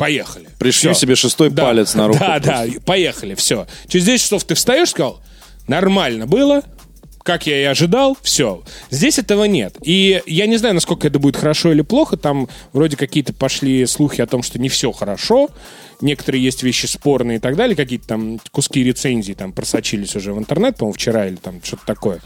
поехали. 0.00 0.48
Всё. 0.70 0.94
себе 0.94 1.14
шестой 1.14 1.50
Да. 1.50 1.64
палец 1.64 1.94
на 1.94 2.08
руку. 2.08 2.18
Да, 2.18 2.38
да, 2.40 2.64
поехали, 2.86 3.34
все. 3.34 3.66
Через 3.86 4.06
10 4.06 4.22
часов 4.24 4.44
ты 4.44 4.54
встаешь, 4.54 4.88
сказал, 4.90 5.20
нормально 5.68 6.26
было, 6.26 6.62
как 7.22 7.46
я 7.46 7.60
и 7.60 7.64
ожидал, 7.64 8.16
все. 8.22 8.62
Здесь 8.90 9.18
этого 9.18 9.44
нет. 9.44 9.76
И 9.82 10.22
я 10.26 10.46
не 10.46 10.56
знаю, 10.56 10.74
насколько 10.74 11.06
это 11.06 11.18
будет 11.18 11.36
хорошо 11.36 11.70
или 11.70 11.82
плохо. 11.82 12.16
Там 12.16 12.48
вроде 12.72 12.96
какие-то 12.96 13.34
пошли 13.34 13.84
слухи 13.86 14.22
о 14.22 14.26
том, 14.26 14.42
что 14.42 14.58
не 14.58 14.70
все 14.70 14.90
хорошо. 14.90 15.50
Некоторые 16.02 16.42
есть 16.42 16.62
вещи 16.62 16.86
спорные 16.86 17.36
и 17.38 17.40
так 17.40 17.56
далее, 17.56 17.76
какие-то 17.76 18.06
там 18.06 18.40
куски 18.50 18.82
рецензий 18.82 19.34
там 19.34 19.52
просочились 19.52 20.16
уже 20.16 20.32
в 20.32 20.38
интернет, 20.38 20.76
по-моему, 20.76 20.94
вчера 20.94 21.26
или 21.26 21.36
там 21.36 21.60
что-то 21.62 21.86
такое. 21.86 22.20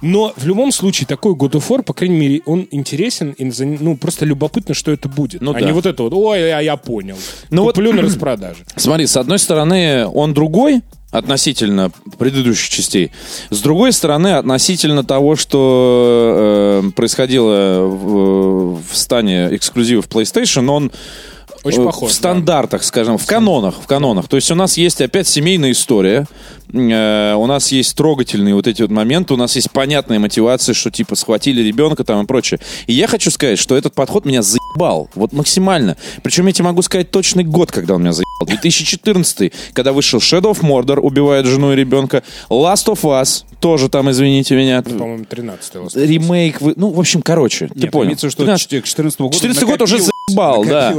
Но 0.00 0.32
в 0.36 0.46
любом 0.46 0.72
случае 0.72 1.06
такой 1.06 1.34
God 1.34 1.52
of 1.52 1.68
War, 1.68 1.82
по 1.82 1.92
крайней 1.92 2.16
мере, 2.16 2.42
он 2.46 2.66
интересен, 2.70 3.32
и, 3.32 3.44
ну, 3.44 3.96
просто 3.96 4.24
любопытно, 4.24 4.74
что 4.74 4.92
это 4.92 5.08
будет. 5.08 5.40
Ну 5.40 5.52
а 5.52 5.54
да. 5.54 5.60
не 5.60 5.72
вот 5.72 5.86
это 5.86 6.02
вот, 6.02 6.12
ой, 6.12 6.52
а 6.52 6.60
я 6.60 6.76
понял. 6.76 7.16
Ну 7.50 7.62
вот- 7.62 7.74
Куплю 7.74 7.92
на 7.92 8.02
распродаже. 8.02 8.64
Смотри, 8.76 9.06
с 9.06 9.16
одной 9.16 9.38
стороны, 9.38 10.06
он 10.06 10.34
другой 10.34 10.82
относительно 11.10 11.90
предыдущих 12.18 12.68
частей. 12.70 13.10
С 13.50 13.60
другой 13.60 13.92
стороны, 13.92 14.28
относительно 14.34 15.04
того, 15.04 15.36
что 15.36 16.82
э, 16.84 16.90
происходило 16.92 17.80
в, 17.82 18.80
в 18.80 18.96
стане 18.96 19.48
эксклюзивов 19.50 20.08
PlayStation, 20.08 20.70
он 20.70 20.92
Очень 21.62 21.82
э, 21.82 21.84
похож, 21.84 22.10
в 22.10 22.12
да. 22.12 22.18
стандартах, 22.18 22.82
скажем, 22.82 23.18
в 23.18 23.26
канонах, 23.26 23.74
в 23.82 23.86
канонах. 23.86 24.28
То 24.28 24.36
есть 24.36 24.50
у 24.50 24.54
нас 24.54 24.76
есть 24.76 25.00
опять 25.00 25.28
семейная 25.28 25.72
история, 25.72 26.26
э, 26.72 27.34
у 27.34 27.46
нас 27.46 27.70
есть 27.72 27.96
трогательные 27.96 28.54
вот 28.54 28.66
эти 28.66 28.82
вот 28.82 28.90
моменты, 28.90 29.34
у 29.34 29.36
нас 29.36 29.54
есть 29.56 29.70
понятная 29.70 30.18
мотивация, 30.18 30.74
что 30.74 30.90
типа 30.90 31.16
схватили 31.16 31.62
ребенка 31.62 32.04
там 32.04 32.24
и 32.24 32.26
прочее. 32.26 32.60
И 32.86 32.94
я 32.94 33.06
хочу 33.06 33.30
сказать, 33.30 33.58
что 33.58 33.76
этот 33.76 33.94
подход 33.94 34.24
меня 34.24 34.42
заебал, 34.42 35.10
вот 35.14 35.32
максимально. 35.32 35.96
Причем 36.22 36.46
я 36.46 36.52
тебе 36.52 36.64
могу 36.64 36.82
сказать 36.82 37.10
точный 37.10 37.44
год, 37.44 37.70
когда 37.70 37.94
он 37.94 38.02
меня 38.02 38.12
заебал. 38.12 38.30
2014, 38.46 39.52
когда 39.74 39.92
вышел 39.92 40.18
Shadow 40.18 40.52
of 40.52 40.60
Mordor, 40.60 40.98
убивает 41.00 41.46
жену 41.46 41.72
и 41.72 41.76
ребенка, 41.76 42.22
Last 42.48 42.86
of 42.86 43.02
Us, 43.02 43.44
тоже 43.60 43.88
там, 43.88 44.10
извините 44.10 44.56
меня, 44.56 44.82
По-моему, 44.82 45.24
13 45.24 45.74
лос. 45.76 45.94
ремейк, 45.96 46.60
вы- 46.60 46.74
ну, 46.76 46.90
в 46.90 46.98
общем, 46.98 47.22
короче, 47.22 47.68
ты 47.68 47.80
Нет, 47.80 47.90
понял. 47.90 48.06
имеется, 48.06 48.30
что 48.30 48.42
13 48.44 48.80
к 48.80 48.84
14 48.84 49.20
году 49.20 49.34
14 49.34 49.64
год 49.64 49.82
уже 49.82 49.98
заебал, 49.98 50.64
да. 50.64 50.94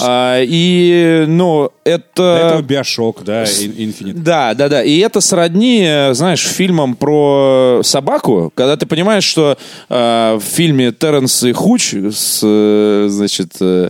А, 0.00 0.40
и, 0.42 1.24
ну, 1.28 1.70
До 1.84 1.90
этого 1.90 2.58
это... 2.58 2.62
Биошок, 2.62 3.22
да, 3.24 3.44
и 3.44 3.68
Infinite. 3.86 4.14
Да, 4.14 4.54
да, 4.54 4.68
да. 4.68 4.82
И 4.82 4.98
это 4.98 5.20
сродни, 5.20 5.86
знаешь, 6.12 6.40
фильмам 6.46 6.96
про 6.96 7.80
собаку, 7.84 8.50
когда 8.54 8.76
ты 8.76 8.86
понимаешь, 8.86 9.24
что 9.24 9.56
э, 9.88 10.38
в 10.40 10.42
фильме 10.42 10.92
Терренс 10.92 11.42
и 11.42 11.52
Хуч 11.52 11.94
с, 11.94 12.40
э, 12.42 13.06
значит, 13.10 13.52
э, 13.60 13.88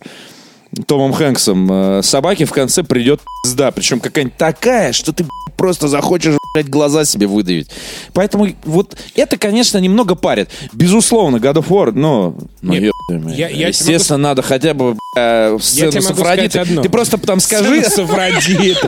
Томом 0.86 1.12
Хэнксом 1.12 1.70
э, 1.72 2.02
собаке 2.02 2.44
в 2.44 2.52
конце 2.52 2.82
придет 2.82 3.20
пизда. 3.44 3.70
Причем 3.70 4.00
какая-нибудь 4.00 4.36
такая, 4.36 4.92
что 4.92 5.12
ты 5.12 5.24
просто 5.56 5.88
захочешь 5.88 6.34
глаза 6.64 7.04
себе 7.04 7.26
выдавить. 7.26 7.68
Поэтому 8.14 8.48
вот 8.64 8.96
это, 9.14 9.36
конечно, 9.36 9.78
немного 9.78 10.14
парит. 10.14 10.48
Безусловно, 10.72 11.36
God 11.36 11.54
of 11.56 11.68
War, 11.68 11.92
ну, 11.92 12.36
ну 12.62 12.72
Нет, 12.72 12.92
я- 13.36 13.48
я 13.48 13.48
тебе 13.48 13.68
естественно, 13.68 14.18
надо 14.18 14.42
хотя 14.42 14.74
бы 14.74 14.96
э, 15.16 15.58
сцену 15.60 15.90
тебе 15.90 16.00
с 16.02 16.10
Афродитой. 16.10 16.64
Ты 16.82 16.88
просто 16.88 17.18
там 17.18 17.40
скажи, 17.40 17.82
Сафродит. 17.84 18.78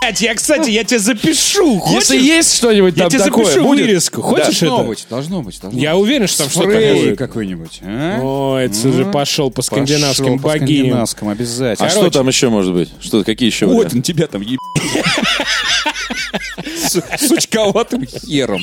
Блять, 0.00 0.20
я, 0.20 0.34
кстати, 0.34 0.70
я 0.70 0.84
тебя 0.84 0.98
запишу. 1.00 1.78
Хочешь? 1.80 2.10
если 2.10 2.18
есть 2.24 2.54
что-нибудь 2.56 2.94
Я 2.96 3.04
там 3.04 3.10
тебе 3.10 3.24
такое, 3.24 3.44
запишу 3.46 3.64
будет? 3.64 3.86
вырезку. 3.86 4.22
Хочешь 4.22 4.60
Должно 4.60 4.78
это? 4.80 4.88
быть, 4.88 5.06
должно 5.10 5.42
быть. 5.42 5.60
Должно 5.60 5.80
Я 5.80 5.94
быть. 5.94 6.02
уверен, 6.02 6.26
что 6.28 6.38
там 6.44 6.50
что-то 6.50 6.66
будет. 6.68 7.18
какой-нибудь. 7.18 7.80
а? 7.82 8.20
Ой, 8.22 8.66
это 8.66 8.88
уже 8.88 9.04
пошел 9.06 9.50
по 9.50 9.62
скандинавским 9.62 10.24
Пошел 10.24 10.38
по 10.38 10.48
богиням. 10.48 10.84
скандинавскому 10.84 11.30
обязательно. 11.32 11.88
А 11.88 11.90
Короче. 11.90 12.10
что 12.10 12.18
там 12.18 12.28
еще 12.28 12.48
может 12.50 12.72
быть? 12.74 12.90
Что, 13.00 13.24
какие 13.24 13.48
еще 13.48 13.66
Вот 13.66 13.74
варианты? 13.76 13.96
он 13.96 14.02
тебя 14.02 14.26
там 14.28 14.42
еб... 14.42 14.58
С 16.86 17.02
сучковатым 17.26 18.06
хером. 18.06 18.60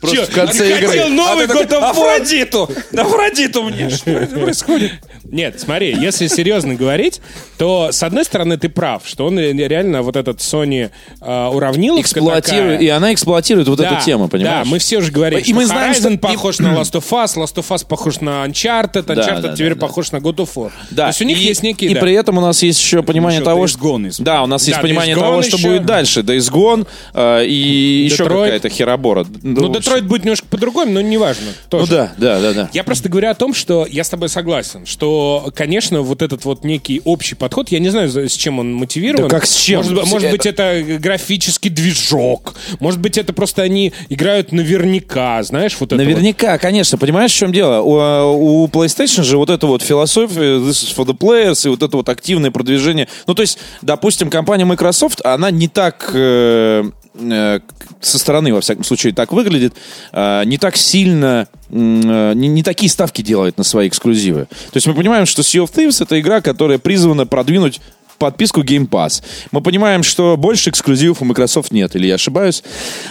Просто 0.00 0.24
в 0.26 0.34
конце 0.34 0.76
игры. 0.78 0.88
хотел 0.88 1.08
новый 1.08 1.44
А 1.46 1.48
ты 1.48 1.66
такой? 1.66 1.90
Афродиту! 1.90 2.70
Афродиту 2.96 3.62
мне! 3.64 3.90
Что 3.90 4.26
происходит? 4.26 4.92
Нет, 5.30 5.60
смотри, 5.60 5.94
если 5.98 6.26
серьезно 6.26 6.74
говорить, 6.74 7.20
то, 7.58 7.90
с 7.92 8.02
одной 8.02 8.24
стороны, 8.24 8.56
ты 8.56 8.68
прав, 8.68 9.02
что 9.06 9.26
он 9.26 9.38
реально 9.38 10.02
вот 10.02 10.16
этот 10.16 10.38
Sony 10.38 10.90
э, 11.20 11.46
уравниловка 11.46 12.02
Эксплуатирует, 12.02 12.72
такая. 12.74 12.86
и 12.86 12.88
она 12.88 13.12
эксплуатирует 13.12 13.68
вот 13.68 13.78
Да, 13.78 13.92
эту 13.96 14.04
тему, 14.04 14.28
понимаешь? 14.28 14.64
Да, 14.66 14.70
мы 14.70 14.78
все 14.78 14.98
уже 14.98 15.12
говорим, 15.12 15.38
И 15.38 15.44
что 15.44 15.54
мы 15.54 15.66
знаем, 15.66 15.92
Horizon 15.92 16.18
что- 16.18 16.18
похож 16.18 16.58
на 16.58 16.68
Last 16.74 16.92
of 16.92 17.04
Us, 17.10 17.36
Last 17.36 17.54
of 17.56 17.68
Us 17.68 17.86
похож 17.86 18.20
на 18.20 18.44
Uncharted, 18.46 19.04
Uncharted 19.06 19.40
да, 19.40 19.52
теперь 19.54 19.74
да, 19.74 19.80
да. 19.80 19.86
похож 19.86 20.12
на 20.12 20.16
God 20.16 20.36
of 20.36 20.48
War. 20.54 20.70
Да, 20.90 21.04
То 21.04 21.08
есть 21.08 21.22
у 21.22 21.24
них 21.24 21.38
и, 21.38 21.42
есть 21.44 21.62
некие... 21.62 21.90
И 21.90 21.94
да. 21.94 22.00
при 22.00 22.14
этом 22.14 22.38
у 22.38 22.40
нас 22.40 22.62
есть 22.62 22.80
еще 22.80 23.02
понимание 23.02 23.40
Еще 23.40 23.44
того, 23.44 23.66
что... 23.66 23.78
Gone 23.78 24.06
есть. 24.06 24.22
Да, 24.22 24.42
у 24.42 24.46
нас 24.46 24.66
есть 24.66 24.76
Да, 24.78 24.82
понимание 24.82 25.14
Days 25.14 25.18
Gone 25.18 25.22
того, 25.22 25.42
что 25.42 25.56
еще. 25.56 25.68
будет 25.68 25.86
дальше. 25.86 26.20
Days 26.20 26.50
Gone 26.52 26.86
э, 27.14 27.44
и 27.46 28.04
еще 28.04 28.24
Detroit. 28.24 28.44
какая-то 28.44 28.68
херобора. 28.68 29.26
Ну, 29.42 29.68
Детройт 29.72 30.06
будет 30.06 30.24
немножко 30.24 30.46
по-другому, 30.48 30.92
но 30.92 31.00
неважно. 31.00 31.46
Ну 31.46 31.68
Тоже. 31.78 31.90
да, 31.92 32.12
да, 32.16 32.40
да, 32.40 32.52
да. 32.52 32.70
Я 32.72 32.84
просто 32.84 33.08
говорю 33.08 33.30
о 33.30 33.34
том, 33.34 33.54
что 33.54 33.86
я 33.88 34.02
с 34.04 34.08
тобой 34.08 34.28
согласен, 34.28 34.86
что, 34.86 35.19
конечно, 35.54 36.02
вот 36.02 36.22
этот 36.22 36.44
вот 36.44 36.64
некий 36.64 37.00
общий 37.04 37.34
подход, 37.34 37.70
я 37.70 37.78
не 37.78 37.88
знаю, 37.90 38.08
с 38.10 38.32
чем 38.32 38.58
он 38.58 38.74
мотивирован. 38.74 39.28
Да 39.28 39.34
как 39.36 39.46
с 39.46 39.54
чем? 39.56 39.78
Может, 39.78 39.94
быть- 39.94 40.06
может 40.06 40.28
Это- 40.28 40.36
быть, 40.36 40.46
это 40.46 40.98
графический 40.98 41.70
движок, 41.70 42.54
может 42.80 43.00
быть, 43.00 43.18
это 43.18 43.32
просто 43.32 43.62
они 43.62 43.92
играют 44.08 44.52
наверняка, 44.52 45.42
знаешь, 45.42 45.76
вот 45.80 45.92
это 45.92 45.96
вот. 45.96 46.04
Наверняка, 46.04 46.58
конечно. 46.58 46.98
Понимаешь, 46.98 47.32
в 47.32 47.36
чем 47.36 47.52
дело? 47.52 47.80
У, 47.80 48.62
у 48.64 48.66
PlayStation 48.68 49.22
же 49.22 49.36
вот 49.36 49.50
эта 49.50 49.66
вот 49.66 49.82
философия 49.82 50.58
this 50.58 50.84
is 50.84 50.94
for 50.96 51.04
the 51.06 51.16
players 51.16 51.66
и 51.66 51.68
вот 51.70 51.82
это 51.82 51.96
вот 51.96 52.08
активное 52.08 52.50
продвижение. 52.50 53.08
Ну, 53.26 53.34
то 53.34 53.42
есть, 53.42 53.58
допустим, 53.82 54.30
компания 54.30 54.64
Microsoft, 54.64 55.20
она 55.24 55.50
не 55.50 55.68
так 55.68 56.10
э, 56.14 56.90
со 57.14 58.18
стороны, 58.18 58.54
во 58.54 58.60
всяком 58.60 58.84
случае, 58.84 59.12
так 59.12 59.32
выглядит, 59.32 59.74
э, 60.12 60.44
не 60.44 60.58
так 60.58 60.76
сильно, 60.76 61.48
э, 61.68 62.32
не, 62.34 62.48
не 62.48 62.62
такие 62.62 62.90
ставки 62.90 63.22
делает 63.22 63.58
на 63.58 63.64
свои 63.64 63.88
эксклюзивы. 63.88 64.44
То 64.44 64.76
есть 64.76 64.86
мы 64.86 64.94
понимаем, 64.94 65.26
что 65.26 65.42
Sea 65.42 65.64
of 65.64 65.72
Thieves 65.72 66.02
это 66.02 66.20
игра, 66.20 66.40
которая 66.40 66.78
призвана 66.78 67.26
продвинуть 67.26 67.80
подписку 68.20 68.62
Game 68.62 68.88
Pass. 68.88 69.22
Мы 69.50 69.60
понимаем, 69.62 70.04
что 70.04 70.36
больше 70.36 70.70
эксклюзивов 70.70 71.22
у 71.22 71.24
Microsoft 71.24 71.72
нет, 71.72 71.96
или 71.96 72.06
я 72.06 72.14
ошибаюсь? 72.14 72.62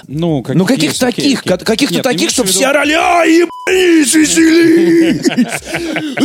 Ну, 0.07 0.45
Ну, 0.47 0.66
каких 0.66 0.91
есть, 0.91 1.01
таких, 1.01 1.39
окей. 1.41 1.57
ка- 1.57 1.57
каких-то 1.66 1.95
Нет, 1.95 2.03
таких, 2.03 2.20
имеется 2.22 2.36
что 2.36 2.43
в 2.43 2.47
виду- 2.47 2.57
все 2.60 2.68
орали, 2.68 2.93
а, 2.93 3.24
ебались, 3.26 4.14
веселись! 4.14 5.22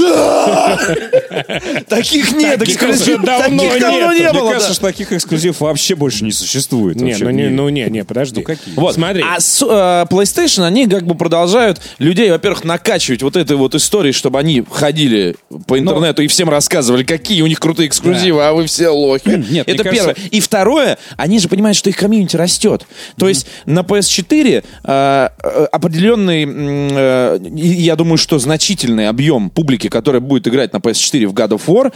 А! 0.07 0.79
Таких 1.89 2.33
нет, 2.33 2.59
Таких 2.59 2.77
эксклюзив- 2.83 3.15
уже 3.15 3.19
давно 3.19 3.65
не 4.13 4.21
Мне 4.21 4.33
было. 4.33 4.49
кажется, 4.51 4.69
да. 4.69 4.75
что 4.75 4.83
таких 4.87 5.13
эксклюзивов 5.13 5.61
вообще 5.61 5.95
больше 5.95 6.25
не 6.25 6.33
существует. 6.33 6.97
Не, 7.01 7.17
ну 7.19 7.31
не, 7.31 7.49
ну 7.49 7.69
не, 7.69 7.85
не, 7.91 8.05
подожди. 8.05 8.41
Ну, 8.41 8.45
какие? 8.45 8.75
Вот, 8.75 8.95
смотри. 8.95 9.23
А 9.23 9.37
э, 9.39 10.07
PlayStation, 10.11 10.65
они 10.65 10.87
как 10.87 11.07
бы 11.07 11.15
продолжают 11.15 11.81
людей, 11.99 12.31
во-первых, 12.31 12.65
накачивать 12.65 13.23
вот 13.23 13.37
этой 13.37 13.57
вот 13.57 13.75
историей, 13.75 14.13
чтобы 14.13 14.39
они 14.39 14.65
ходили 14.71 15.37
по 15.67 15.79
интернету 15.79 16.23
и 16.23 16.27
всем 16.27 16.51
рассказывали, 16.51 17.05
какие 17.05 17.43
у 17.43 17.47
них 17.47 17.61
крутые 17.61 17.89
эксклюзивы, 17.89 18.45
а 18.45 18.53
вы 18.53 18.67
все 18.67 18.74
лохи. 18.83 19.29
Нет, 19.51 19.69
Это 19.69 19.85
кажется- 19.85 20.15
первое. 20.15 20.31
И 20.31 20.41
второе, 20.41 20.99
они 21.17 21.39
же 21.39 21.49
понимают, 21.49 21.77
что 21.77 21.91
их 21.91 21.97
комьюнити 21.97 22.37
растет. 22.37 22.87
То 23.17 23.29
есть 23.29 23.47
на 23.67 23.81
PS4 23.81 24.65
э, 24.85 25.29
э, 25.43 25.65
определенный, 25.73 26.47
э, 26.47 27.39
я 27.55 27.97
думаю, 27.97 28.19
что 28.19 28.39
значительный 28.39 29.09
объем 29.09 29.51
публики, 29.51 29.89
которая 29.89 30.21
будет 30.21 30.49
играть 30.49 30.73
на 30.73 30.79
PS4 30.79 31.27
в 31.27 31.35
God 31.35 31.51
of 31.51 31.63
War, 31.67 31.93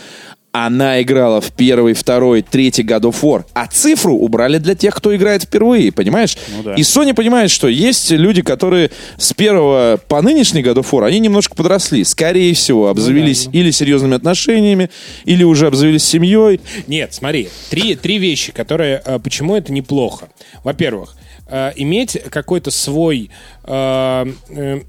она 0.53 1.01
играла 1.03 1.41
в 1.41 1.53
первый, 1.53 1.93
второй, 1.95 2.43
третий 2.43 2.83
God 2.83 3.03
of 3.03 3.17
War, 3.23 3.45
а 3.53 3.67
цифру 3.67 4.15
убрали 4.15 4.59
для 4.59 4.75
тех, 4.75 4.95
кто 4.95 5.15
играет 5.15 5.43
впервые, 5.43 5.93
понимаешь? 5.93 6.37
Ну 6.57 6.63
да. 6.63 6.75
И 6.75 6.81
Sony 6.81 7.15
понимает, 7.15 7.51
что 7.51 7.69
есть 7.69 8.11
люди, 8.11 8.43
которые 8.43 8.91
с 9.19 9.33
первого 9.35 10.01
по 10.09 10.23
нынешний 10.23 10.63
God 10.63 10.77
of 10.77 10.91
War, 10.91 11.05
они 11.07 11.19
немножко 11.19 11.55
подросли. 11.55 12.03
Скорее 12.05 12.55
всего, 12.55 12.89
обзавелись 12.89 13.49
или 13.53 13.71
серьезными 13.71 14.17
отношениями, 14.17 14.91
или 15.25 15.45
уже 15.45 15.67
обзавелись 15.67 16.05
семьей. 16.05 16.61
Нет, 16.87 17.13
смотри, 17.15 17.49
три, 17.71 17.95
три 17.95 18.19
вещи, 18.19 18.51
которые... 18.53 19.03
э, 19.05 19.19
Почему 19.19 19.55
это 19.55 19.73
неплохо? 19.73 20.29
Во-первых, 20.65 21.17
э, 21.49 21.73
иметь 21.77 22.19
какой-то 22.31 22.71
свой... 22.71 23.31
э, 23.65 24.27
э, 24.49 24.81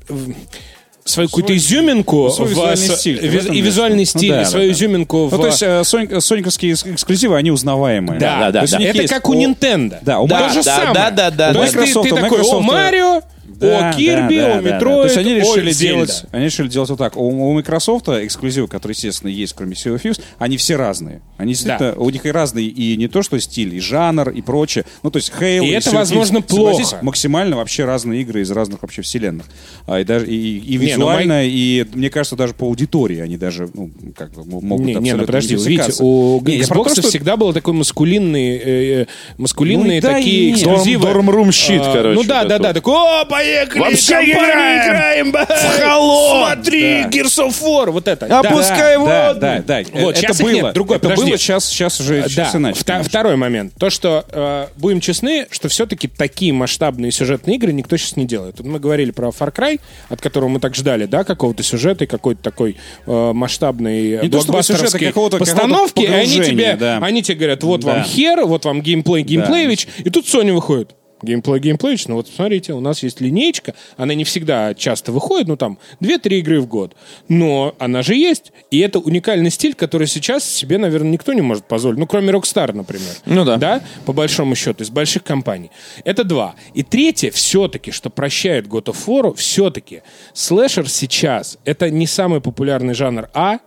свою 1.10 1.30
какую-то 1.30 1.56
изюминку 1.56 2.30
свой 2.30 2.48
в- 2.48 2.52
визуальный 2.52 2.88
стиль, 2.98 3.20
виз- 3.20 3.52
и 3.54 3.62
визуальный 3.62 4.00
виду? 4.00 4.12
Ну 4.14 4.20
стиль, 4.20 4.30
да, 4.32 4.42
и 4.42 4.44
да, 4.44 4.50
свою 4.50 4.68
да. 4.68 4.74
изюминку 4.74 5.28
в... 5.28 5.32
Ну, 5.32 5.38
то 5.40 5.48
есть 5.48 5.62
э, 5.64 5.82
Сонь- 5.84 6.20
соньковские 6.22 6.74
эс- 6.74 6.86
эксклюзивы, 6.86 7.36
они 7.38 7.52
узнаваемые. 7.52 8.20
да, 8.20 8.52
да, 8.52 8.62
есть 8.62 8.74
да. 8.74 8.80
это 8.84 9.02
есть 9.02 9.14
как 9.14 9.28
у 9.30 9.34
Nintendo. 9.34 9.98
Да, 10.02 10.20
у 10.20 10.28
да, 10.28 10.50
да, 10.94 11.12
да, 11.12 11.32
да, 11.32 11.48
То 11.54 11.54
да. 11.60 11.62
есть 11.66 11.74
ты- 11.74 12.02
ты 12.10 12.16
такой, 12.16 12.42
о, 12.42 12.60
Марио, 12.60 13.22
Да, 13.56 13.90
о, 13.90 13.94
Кирби, 13.94 14.38
да, 14.38 14.42
да, 14.48 14.54
о, 14.58 14.62
да, 14.62 14.62
да. 14.62 14.76
Метроид, 14.76 14.98
То 15.02 15.04
есть 15.06 15.18
они 15.18 15.34
решили, 15.36 15.74
делать, 15.74 16.24
они 16.32 16.46
решили 16.46 16.68
делать 16.68 16.90
вот 16.90 17.00
так. 17.00 17.18
У, 17.18 17.22
у 17.28 17.54
Microsoft 17.54 18.08
эксклюзивы, 18.10 18.68
которые, 18.68 18.94
естественно, 18.94 19.30
есть, 19.30 19.54
кроме 19.54 19.74
Sea 19.74 19.96
of 19.96 20.02
Thieves, 20.04 20.22
они 20.38 20.58
все 20.58 20.76
разные. 20.76 21.22
Они 21.38 21.54
действительно, 21.54 21.94
у 21.96 22.10
них 22.10 22.26
и 22.26 22.32
разные, 22.32 22.68
и 22.68 22.96
не 22.98 23.08
то, 23.08 23.22
что 23.24 23.40
стиль, 23.40 23.76
и 23.76 23.80
жанр, 23.80 24.30
и 24.30 24.42
прочее. 24.42 24.86
Ну, 25.04 25.12
то 25.12 25.18
есть 25.18 25.32
Halo 25.40 25.66
И 25.66 25.70
это, 25.72 25.90
Sea 25.90 25.94
Thieves, 25.94 25.96
возможно, 25.96 26.44
согласись, 26.48 26.90
плохо. 26.90 27.06
максимально 27.06 27.58
вообще 27.58 27.86
разные 27.86 28.22
игры 28.22 28.42
из 28.42 28.52
разных 28.52 28.82
вообще 28.82 29.02
вселенных. 29.02 29.46
А, 29.88 30.00
и, 30.00 30.04
даже, 30.04 30.28
и, 30.28 30.58
и 30.60 30.78
Не, 30.78 30.78
ну, 30.78 30.84
визуально, 31.06 31.46
и, 31.46 31.86
мне 31.94 32.10
кажется, 32.10 32.36
даже 32.36 32.54
по 32.54 32.66
аудитории 32.66 33.20
они 33.20 33.38
даже, 33.38 33.70
ну, 33.74 33.90
как 34.16 34.36
могут 34.38 34.86
Не, 34.86 34.94
не, 34.94 34.94
ну 34.94 35.00
абсолютно 35.00 35.26
подожди, 35.26 35.56
видите, 35.56 35.94
у 36.04 36.42
Не, 36.46 36.60
Xbox 36.62 36.84
то, 36.84 37.02
что- 37.02 37.10
всегда 37.10 37.38
был 37.38 37.54
такой 37.54 37.74
маскулинный, 37.74 38.58
э, 38.58 39.02
э, 39.02 39.06
маскулинные 39.38 39.88
Ну 39.88 39.94
и 39.98 40.02
да, 40.02 40.14
такие 40.16 40.50
и 40.50 40.54
эксклюзивы. 40.54 41.08
Dorm 41.10 41.28
Room 41.28 41.52
щит, 41.52 41.82
А, 41.84 41.94
короче, 41.94 42.16
Ну 42.20 42.24
да, 42.24 42.44
да, 42.46 42.60
да, 42.60 42.74
такой, 42.74 42.94
поехали, 43.40 43.80
Вообще 43.80 44.14
играем! 44.32 45.30
играем, 45.30 45.32
В 45.32 45.36
Halo! 45.80 46.30
Смотри, 46.54 47.04
Да. 47.04 47.10
Gears 47.10 47.48
of 47.48 47.62
War, 47.62 47.92
вот 47.92 48.08
это. 48.08 48.26
А 48.26 48.42
Да. 48.44 48.50
пускай 48.52 48.96
да, 48.98 49.00
вот. 49.34 49.40
да, 49.40 49.64
да. 49.66 49.84
Вот, 49.94 50.18
это 50.22 50.44
было. 50.44 50.50
нет, 50.50 50.74
другой, 50.74 50.98
это 50.98 51.10
подожди. 51.10 51.26
было, 51.30 51.38
сейчас, 51.38 51.66
сейчас 51.66 52.00
уже 52.00 52.24
Да, 52.24 52.30
сейчас 52.30 52.56
иначе. 52.56 52.80
вта- 52.80 53.04
второй 53.04 53.36
момент. 53.36 53.74
То, 53.80 53.90
что, 53.90 54.26
э, 54.32 54.68
будем 54.78 55.00
честны, 55.02 55.48
что 55.52 55.70
все-таки 55.70 56.08
такие 56.08 56.54
масштабные 56.54 57.12
сюжетные 57.12 57.56
игры 57.58 57.72
никто 57.74 57.98
сейчас 57.98 58.16
не 58.16 58.26
делает. 58.26 58.60
Мы 58.60 58.80
говорили 58.80 59.12
про 59.12 59.30
Far 59.30 59.54
Cry, 59.54 59.80
от 60.10 60.22
которого 60.22 60.50
мы 60.50 60.60
так 60.60 60.76
ждали, 60.76 61.06
да, 61.06 61.24
какого-то 61.24 61.64
сюжета 61.64 62.04
и 62.04 62.08
какой-то 62.08 62.42
такой 62.42 62.78
э, 63.06 63.32
масштабной 63.34 64.00
э, 64.00 64.04
Не 64.04 64.18
сюжета, 64.18 64.30
блокбастерской 64.30 65.00
какого-то- 65.08 65.38
постановки. 65.38 65.94
какого-то 66.02 66.02
и 66.02 66.22
они 66.22 66.42
тебе, 66.42 66.76
да. 66.76 67.00
они 67.02 67.22
тебе 67.24 67.38
говорят, 67.38 67.64
вот 67.64 67.82
Да. 67.82 67.94
вам 67.94 68.04
хер, 68.04 68.46
вот 68.46 68.66
вам 68.66 68.82
геймплей, 68.82 69.24
геймплеевич, 69.24 69.88
и 70.04 70.10
тут 70.10 70.26
Sony 70.26 70.52
выходит. 70.54 70.92
Геймплей, 71.22 71.60
геймплеевич, 71.60 72.08
ну 72.08 72.16
вот 72.16 72.28
смотрите, 72.28 72.74
у 72.74 72.80
нас 72.80 73.04
есть 73.04 73.22
линейка, 73.22 73.74
она 73.98 74.14
не 74.14 74.24
всегда 74.24 74.74
часто 74.74 75.12
выходит, 75.12 75.48
ну 75.48 75.58
там 75.58 75.78
2-3 76.02 76.40
игры 76.40 76.62
в 76.62 76.68
год, 76.68 76.96
но 77.28 77.76
она 77.80 78.02
же 78.02 78.16
есть, 78.16 78.52
и 78.72 78.80
это 78.80 79.00
уникальный 79.00 79.52
стиль, 79.52 79.74
который 79.74 80.08
сейчас 80.08 80.44
себе, 80.44 80.78
наверное, 80.78 81.12
никто 81.12 81.34
не 81.34 81.42
может 81.42 81.66
позволить, 81.66 82.00
ну 82.00 82.08
кроме 82.08 82.32
Rockstar, 82.32 82.74
например. 82.74 83.14
Ну 83.26 83.46
да. 83.46 83.58
Да, 83.58 83.82
по 84.06 84.14
большому 84.14 84.56
счету, 84.56 84.84
из 84.84 84.90
больших 84.90 85.24
компаний. 85.24 85.72
Это 86.06 86.24
два. 86.24 86.56
И 86.74 86.84
третье, 86.84 87.32
все-таки, 87.32 87.92
что 87.92 88.10
прощает 88.10 88.68
God 88.68 88.86
of 88.86 88.98
War, 89.08 89.36
все-таки 89.36 90.02
слэшер 90.34 90.90
сейчас, 90.90 91.58
это 91.66 91.90
не 91.90 92.08
самый 92.08 92.42
популярный 92.42 92.94
жанр, 92.94 93.30
а 93.34 93.60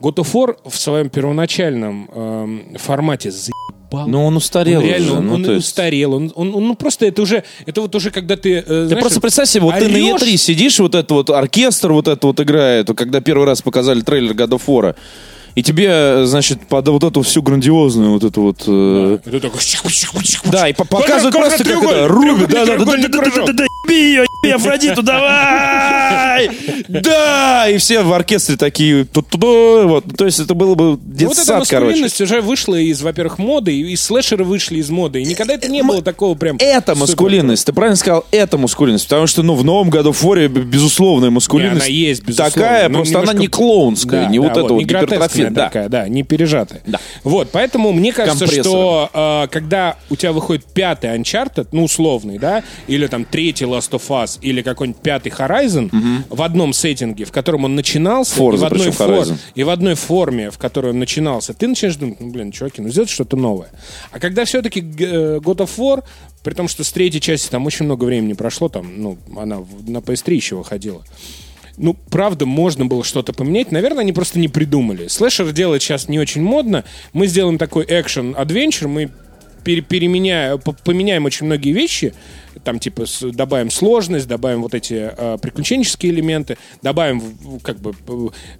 God 0.00 0.16
of 0.16 0.32
War 0.32 0.56
в 0.64 0.76
своем 0.76 1.10
первоначальном 1.10 2.10
эм, 2.12 2.76
формате 2.78 3.30
заебал. 3.30 3.79
Ну, 3.92 4.24
он 4.24 4.36
устарел 4.36 4.80
Он 4.80 4.86
реально, 4.86 5.06
уже, 5.06 5.16
он, 5.18 5.26
ну, 5.26 5.34
он 5.34 5.44
есть- 5.54 5.66
устарел. 5.68 6.14
Он, 6.14 6.32
он, 6.34 6.54
он- 6.54 6.68
ну, 6.68 6.74
просто 6.74 7.06
это 7.06 7.22
уже, 7.22 7.42
это 7.66 7.80
вот 7.80 7.94
уже 7.94 8.10
когда 8.10 8.36
ты, 8.36 8.54
э, 8.58 8.62
Ты 8.62 8.86
знаешь, 8.86 9.00
просто 9.02 9.20
представь 9.20 9.48
себе, 9.48 9.62
вот 9.62 9.74
ты 9.74 9.88
на 9.88 9.96
орёшь, 9.96 10.22
E3 10.22 10.36
сидишь, 10.36 10.78
вот 10.78 10.94
этот 10.94 11.10
вот 11.10 11.30
оркестр 11.30 11.92
вот 11.92 12.08
это 12.08 12.26
вот 12.26 12.38
играет, 12.40 12.88
когда 12.96 13.20
первый 13.20 13.46
раз 13.46 13.62
показали 13.62 14.00
трейлер 14.00 14.32
God 14.32 14.50
of 14.50 14.62
War, 14.66 14.94
и 15.54 15.62
тебе, 15.62 15.86
э, 15.90 16.24
значит, 16.26 16.66
под 16.68 16.88
вот 16.88 17.04
эту 17.04 17.22
всю 17.22 17.42
грандиозную 17.42 18.10
вот 18.12 18.24
эту 18.24 18.42
вот... 18.42 18.62
э, 18.66 19.18
и 19.26 19.30
ты 19.30 19.40
такой. 19.40 19.60
Да, 20.44 20.68
и 20.68 20.72
по- 20.72 20.84
показывают 20.84 21.34
Коврик, 21.34 21.48
просто 21.56 21.64
как 21.64 21.82
это, 21.84 22.08
рубят, 22.08 22.48
да, 22.50 22.66
да, 22.66 22.76
да, 22.78 22.84
да, 22.84 22.96
да, 22.96 23.08
да, 23.08 23.46
да, 23.46 23.52
да, 23.52 23.64
еби 23.86 23.94
ее, 24.02 24.24
еби 24.42 24.52
Афродиту, 24.54 25.02
давай! 25.02 26.50
Да! 26.88 27.68
И 27.68 27.78
все 27.78 28.02
в 28.02 28.12
оркестре 28.12 28.56
такие, 28.56 29.06
вот, 29.12 30.04
то 30.16 30.24
есть 30.24 30.40
это 30.40 30.54
было 30.54 30.74
бы 30.74 30.84
Ну, 30.84 30.90
Вот 30.92 31.00
эта 31.00 31.14
детсад, 31.16 31.46
короче. 31.68 31.76
маскулинность 31.86 32.20
уже 32.20 32.40
вышла 32.40 32.76
из, 32.76 33.02
во-первых, 33.02 33.38
моды, 33.38 33.72
и 33.74 33.92
из 33.92 34.02
слэшеры 34.02 34.44
вышли 34.44 34.78
из 34.78 34.90
моды. 34.90 35.22
И 35.22 35.24
никогда 35.24 35.54
это 35.54 35.68
не 35.68 35.82
было 35.82 36.02
такого 36.02 36.34
прям... 36.34 36.56
Это 36.58 36.94
маскулинность, 36.94 37.66
ты 37.66 37.72
правильно 37.72 37.96
сказал, 37.96 38.24
это 38.30 38.58
маскулинность, 38.58 39.06
потому 39.08 39.26
что, 39.26 39.42
ну, 39.42 39.54
в 39.54 39.64
новом 39.64 39.90
году 39.90 40.12
в 40.12 40.16
форе 40.16 40.48
безусловная 40.48 41.30
маскулинность. 41.30 41.88
Не, 41.88 41.92
она 41.92 42.08
есть, 42.08 42.22
безусловно. 42.24 42.52
Такая, 42.52 42.88
но 42.88 42.98
просто 42.98 43.20
она 43.20 43.32
не 43.32 43.46
клоунская, 43.46 44.24
Да, 44.24 44.30
не 44.30 44.38
да, 44.38 44.44
вот 44.44 44.56
эта 44.56 44.74
вот 44.74 44.82
не 44.82 44.84
гипертрофия. 45.48 45.50
Да. 45.50 45.64
такая, 45.66 45.88
да, 45.88 46.08
не 46.08 46.22
пережатая. 46.22 46.80
Да. 46.86 46.98
Вот, 47.24 47.50
поэтому 47.52 47.92
мне 47.92 48.12
кажется, 48.12 48.46
что 48.62 49.10
э, 49.12 49.48
когда 49.50 49.96
у 50.10 50.16
тебя 50.16 50.32
выходит 50.32 50.64
пятый 50.66 51.10
Uncharted, 51.16 51.68
ну, 51.72 51.84
условный, 51.84 52.38
да, 52.38 52.62
или 52.86 53.06
там 53.06 53.24
третий 53.24 53.64
Last 53.64 53.90
of 53.90 54.02
Us, 54.08 54.38
или 54.40 54.62
какой-нибудь 54.62 55.02
пятый 55.02 55.30
Horizon 55.30 55.90
в 56.28 56.42
одном 56.42 56.72
сеттинге, 56.72 57.24
в 57.24 57.32
котором 57.32 57.64
он 57.64 57.74
начинался, 57.74 58.34
Forza, 58.40 58.54
и, 58.54 58.58
в 58.58 58.64
одной 58.64 58.90
фор- 58.90 59.26
и 59.54 59.62
в 59.64 59.70
одной 59.70 59.94
форме, 59.94 60.50
в 60.50 60.58
которой 60.58 60.92
он 60.92 60.98
начинался, 60.98 61.54
ты 61.54 61.68
начинаешь 61.68 61.96
думать, 61.96 62.20
ну, 62.20 62.30
блин, 62.30 62.52
чуваки, 62.52 62.82
ну, 62.82 62.88
сделать 62.88 63.10
что-то 63.10 63.36
новое. 63.36 63.68
А 64.10 64.18
когда 64.18 64.44
все-таки 64.44 64.80
э, 64.80 65.38
God 65.38 65.58
of 65.58 65.70
War, 65.76 66.04
при 66.42 66.54
том, 66.54 66.68
что 66.68 66.84
с 66.84 66.92
третьей 66.92 67.20
части 67.20 67.48
там 67.50 67.66
очень 67.66 67.84
много 67.84 68.04
времени 68.04 68.32
прошло, 68.32 68.68
там, 68.68 69.00
ну, 69.00 69.18
она 69.36 69.58
на 69.86 69.98
PS3 69.98 70.34
еще 70.34 70.56
выходила, 70.56 71.02
ну, 71.80 71.96
правда, 72.10 72.46
можно 72.46 72.84
было 72.86 73.02
что-то 73.04 73.32
поменять. 73.32 73.72
Наверное, 73.72 74.02
они 74.02 74.12
просто 74.12 74.38
не 74.38 74.48
придумали. 74.48 75.08
Слэшер 75.08 75.50
делать 75.52 75.82
сейчас 75.82 76.08
не 76.08 76.18
очень 76.18 76.42
модно. 76.42 76.84
Мы 77.12 77.26
сделаем 77.26 77.58
такой 77.58 77.84
экшен-адвенчер, 77.86 78.86
мы 78.88 79.10
пере- 79.64 79.80
переменяем, 79.82 80.58
по- 80.58 80.72
поменяем 80.72 81.24
очень 81.24 81.46
многие 81.46 81.72
вещи, 81.72 82.12
там 82.64 82.78
типа 82.78 83.04
добавим 83.32 83.70
сложность, 83.70 84.28
добавим 84.28 84.62
вот 84.62 84.74
эти 84.74 85.10
э, 85.16 85.38
приключенческие 85.40 86.12
элементы, 86.12 86.56
добавим 86.82 87.22
как 87.62 87.78
бы 87.78 87.94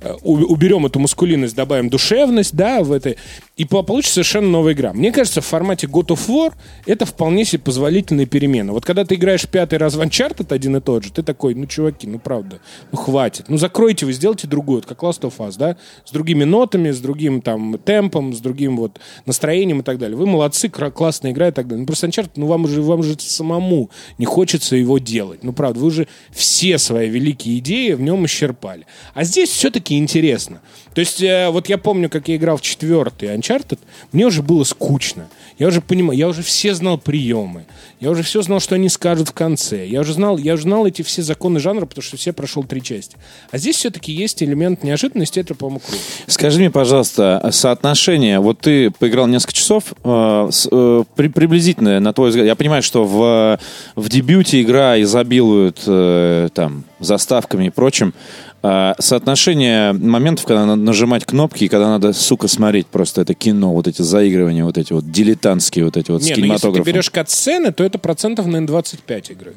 э, 0.00 0.12
уберем 0.22 0.86
эту 0.86 0.98
маскулинность, 0.98 1.54
добавим 1.54 1.88
душевность, 1.88 2.54
да, 2.54 2.82
в 2.82 2.92
это, 2.92 3.16
и 3.56 3.64
по- 3.64 3.82
получится 3.82 4.14
совершенно 4.14 4.48
новая 4.48 4.72
игра. 4.72 4.92
Мне 4.92 5.12
кажется, 5.12 5.40
в 5.40 5.46
формате 5.46 5.86
God 5.86 6.08
of 6.08 6.28
War 6.28 6.54
это 6.86 7.06
вполне 7.06 7.44
себе 7.44 7.60
позволительная 7.60 8.26
перемена. 8.26 8.72
Вот 8.72 8.84
когда 8.84 9.04
ты 9.04 9.14
играешь 9.16 9.46
пятый 9.46 9.78
раз 9.78 9.94
в 9.94 10.00
Uncharted 10.00 10.52
один 10.54 10.76
и 10.76 10.80
тот 10.80 11.04
же, 11.04 11.12
ты 11.12 11.22
такой, 11.22 11.54
ну, 11.54 11.66
чуваки, 11.66 12.06
ну, 12.06 12.18
правда, 12.18 12.60
ну, 12.92 12.98
хватит. 12.98 13.46
Ну, 13.48 13.56
закройте 13.56 14.06
вы, 14.06 14.12
сделайте 14.12 14.46
другую, 14.46 14.78
вот 14.78 14.86
как 14.86 15.02
Last 15.02 15.22
of 15.22 15.34
Us, 15.38 15.54
да, 15.58 15.76
с 16.04 16.10
другими 16.10 16.44
нотами, 16.44 16.90
с 16.90 17.00
другим 17.00 17.42
там 17.42 17.78
темпом, 17.78 18.34
с 18.34 18.40
другим 18.40 18.76
вот 18.76 19.00
настроением 19.26 19.80
и 19.80 19.82
так 19.82 19.98
далее. 19.98 20.16
Вы 20.16 20.26
молодцы, 20.26 20.68
классная 20.68 21.32
игра 21.32 21.48
и 21.48 21.52
так 21.52 21.66
далее. 21.66 21.80
Ну, 21.80 21.86
просто 21.86 22.06
Uncharted, 22.06 22.32
ну, 22.36 22.46
вам 22.46 22.66
же, 22.66 22.82
вам 22.82 23.02
же 23.02 23.16
самому 23.18 23.79
не 24.18 24.26
хочется 24.26 24.76
его 24.76 24.98
делать. 24.98 25.44
Ну, 25.44 25.52
правда, 25.52 25.80
вы 25.80 25.86
уже 25.86 26.08
все 26.30 26.76
свои 26.78 27.08
великие 27.08 27.58
идеи 27.58 27.92
в 27.92 28.00
нем 28.00 28.26
исчерпали. 28.26 28.86
А 29.14 29.24
здесь 29.24 29.50
все-таки 29.50 29.96
интересно. 29.96 30.60
То 30.94 31.00
есть, 31.00 31.22
э, 31.22 31.48
вот 31.50 31.68
я 31.68 31.78
помню, 31.78 32.08
как 32.10 32.28
я 32.28 32.36
играл 32.36 32.56
в 32.56 32.62
четвертый 32.62 33.28
Uncharted, 33.28 33.78
мне 34.12 34.26
уже 34.26 34.42
было 34.42 34.64
скучно. 34.64 35.28
Я 35.58 35.68
уже 35.68 35.80
понимал, 35.80 36.12
я 36.12 36.26
уже 36.26 36.42
все 36.42 36.74
знал 36.74 36.98
приемы. 36.98 37.64
Я 38.00 38.10
уже 38.10 38.22
все 38.22 38.40
знал, 38.42 38.60
что 38.60 38.74
они 38.76 38.88
скажут 38.88 39.28
в 39.28 39.32
конце. 39.32 39.86
Я 39.86 40.00
уже 40.00 40.14
знал, 40.14 40.38
я 40.38 40.54
уже 40.54 40.62
знал 40.62 40.86
эти 40.86 41.02
все 41.02 41.22
законы 41.22 41.60
жанра, 41.60 41.84
потому 41.84 42.02
что 42.02 42.16
все 42.16 42.32
прошел 42.32 42.64
три 42.64 42.82
части. 42.82 43.16
А 43.50 43.58
здесь 43.58 43.76
все-таки 43.76 44.10
есть 44.10 44.42
элемент 44.42 44.82
неожиданности, 44.82 45.38
это, 45.38 45.54
по-моему, 45.54 45.80
круто. 45.80 46.02
Скажи 46.26 46.58
мне, 46.58 46.70
пожалуйста, 46.70 47.46
соотношение, 47.52 48.40
вот 48.40 48.60
ты 48.60 48.90
поиграл 48.90 49.26
несколько 49.26 49.52
часов, 49.52 49.92
э, 50.02 50.50
э, 50.72 51.04
при- 51.14 51.28
приблизительно, 51.28 52.00
на 52.00 52.12
твой 52.14 52.30
взгляд, 52.30 52.46
я 52.46 52.56
понимаю, 52.56 52.82
что 52.82 53.04
в, 53.04 53.58
в 53.96 54.08
дебюте 54.08 54.62
игра 54.62 55.00
изобилует 55.02 55.82
э, 55.86 56.48
там 56.54 56.84
заставками 57.00 57.66
и 57.66 57.70
прочим, 57.70 58.14
соотношение 58.62 59.92
моментов, 59.92 60.44
когда 60.44 60.66
надо 60.66 60.82
нажимать 60.82 61.24
кнопки 61.24 61.64
и 61.64 61.68
когда 61.68 61.88
надо, 61.88 62.12
сука, 62.12 62.46
смотреть 62.48 62.86
просто 62.86 63.22
это 63.22 63.34
кино, 63.34 63.72
вот 63.72 63.88
эти 63.88 64.02
заигрывания, 64.02 64.64
вот 64.64 64.76
эти 64.76 64.92
вот 64.92 65.10
дилетантские 65.10 65.86
вот 65.86 65.96
эти 65.96 66.10
вот 66.10 66.22
с 66.22 66.26
Не, 66.26 66.30
ну 66.30 66.34
если 66.34 66.40
ты 66.42 66.46
кинематографом. 66.46 66.92
берешь 66.92 67.10
кат-сцены, 67.10 67.72
то 67.72 67.82
это 67.84 67.98
процентов, 67.98 68.46
наверное, 68.46 68.66
25 68.66 69.30
игры. 69.30 69.54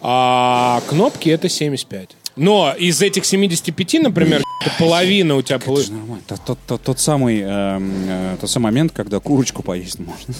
А 0.00 0.80
кнопки 0.88 1.28
это 1.28 1.48
75. 1.48 2.10
Но 2.36 2.72
из 2.78 3.02
этих 3.02 3.24
75, 3.24 4.02
например, 4.02 4.42
половина 4.78 5.36
у 5.36 5.42
тебя... 5.42 5.58
Нормально. 5.66 6.20
Тот, 6.26 6.40
тот- 6.44 6.58
тот- 6.66 6.82
тот 6.82 6.98
самый, 7.00 7.40
эм, 7.40 7.92
э, 8.08 8.36
тот 8.40 8.48
самый 8.48 8.64
момент, 8.66 8.92
когда 8.92 9.20
курочку 9.20 9.62
поесть 9.62 9.98
можно. 9.98 10.34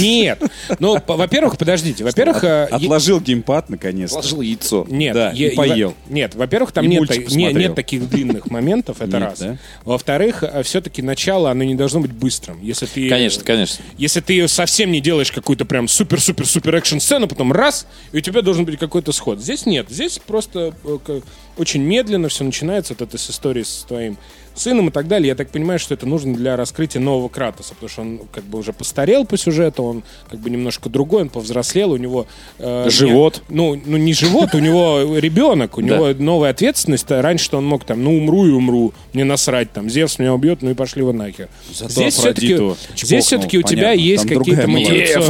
Нет. 0.00 0.42
Ну, 0.78 0.96
во-первых, 1.06 1.56
подождите. 1.58 2.04
Во-первых... 2.04 2.44
э, 2.44 2.64
Отложил 2.64 3.20
геймпад, 3.20 3.68
наконец. 3.70 4.10
Положил 4.10 4.40
яйцо. 4.40 4.86
Нет, 4.88 5.14
Да, 5.14 5.30
и 5.32 5.50
поел. 5.54 5.94
Нет, 6.08 6.34
во-первых, 6.34 6.72
там 6.72 6.86
нет, 6.86 7.00
не- 7.30 7.68
таких 7.68 8.08
длинных 8.08 8.50
моментов, 8.50 8.96
это 9.00 9.18
Нет, 9.18 9.22
раз. 9.28 9.38
да? 9.38 9.56
Во-вторых, 9.84 10.42
все-таки 10.64 11.02
начало, 11.02 11.50
оно 11.50 11.64
не 11.64 11.74
должно 11.74 12.00
быть 12.00 12.12
быстрым. 12.12 12.60
Если 12.62 12.86
ты, 12.86 13.08
Конечно, 13.08 13.44
конечно. 13.44 13.84
Если 13.96 14.20
ты 14.20 14.46
совсем 14.48 14.90
не 14.92 15.00
делаешь 15.00 15.32
какую-то 15.32 15.64
прям 15.64 15.88
супер-супер-супер 15.88 16.74
экшн-сцену, 16.76 17.28
потом 17.28 17.52
раз, 17.52 17.86
и 18.12 18.18
у 18.18 18.20
тебя 18.20 18.42
должен 18.42 18.64
быть 18.64 18.78
какой-то 18.78 19.12
сход. 19.12 19.40
Здесь 19.40 19.66
нет. 19.66 19.86
Здесь 19.90 20.18
просто 20.18 20.74
э, 20.84 21.20
очень 21.56 21.82
медленно 21.82 22.28
все 22.28 22.44
начинается. 22.44 22.94
Вот 22.98 23.06
это 23.08 23.18
с 23.18 23.30
истории 23.30 23.62
с 23.62 23.84
твоим 23.86 24.16
сыном 24.54 24.88
и 24.88 24.90
так 24.90 25.08
далее. 25.08 25.28
Я 25.28 25.34
так 25.34 25.50
понимаю, 25.50 25.78
что 25.78 25.94
это 25.94 26.06
нужно 26.06 26.34
для 26.34 26.56
раскрытия 26.56 27.00
нового 27.00 27.28
Кратоса, 27.28 27.74
потому 27.74 27.88
что 27.88 28.02
он 28.02 28.20
как 28.32 28.44
бы 28.44 28.58
уже 28.58 28.72
постарел 28.72 29.24
по 29.24 29.36
сюжету, 29.36 29.82
он 29.82 30.02
как 30.30 30.40
бы 30.40 30.50
немножко 30.50 30.88
другой, 30.88 31.22
он 31.22 31.28
повзрослел, 31.28 31.92
у 31.92 31.96
него... 31.96 32.26
э, 32.58 32.88
Живот. 32.90 33.42
не- 33.48 33.56
ну, 33.56 33.80
ну, 33.86 33.96
не 33.96 34.12
живот, 34.12 34.54
у 34.54 34.58
него 34.58 35.16
ребенок, 35.18 35.78
у 35.78 35.80
него 35.80 36.08
новая 36.18 36.50
ответственность. 36.50 37.06
Раньше-то 37.10 37.58
он 37.58 37.66
мог 37.66 37.84
там, 37.84 38.02
ну, 38.02 38.16
умру 38.16 38.46
и 38.46 38.50
умру, 38.50 38.92
мне 39.12 39.24
насрать, 39.24 39.72
там, 39.72 39.88
Зевс 39.90 40.18
меня 40.18 40.34
убьет, 40.34 40.62
ну 40.62 40.70
и 40.70 40.74
пошли 40.74 41.02
вы 41.02 41.12
нахер. 41.12 41.48
Здесь 41.88 42.14
все-таки, 42.14 42.46
здесь 43.06 43.24
все-таки 43.26 43.58
у 43.58 43.62
тебя 43.62 43.92
есть 43.92 44.24
какие-то 44.38 44.62
мотивационные- 44.68 45.22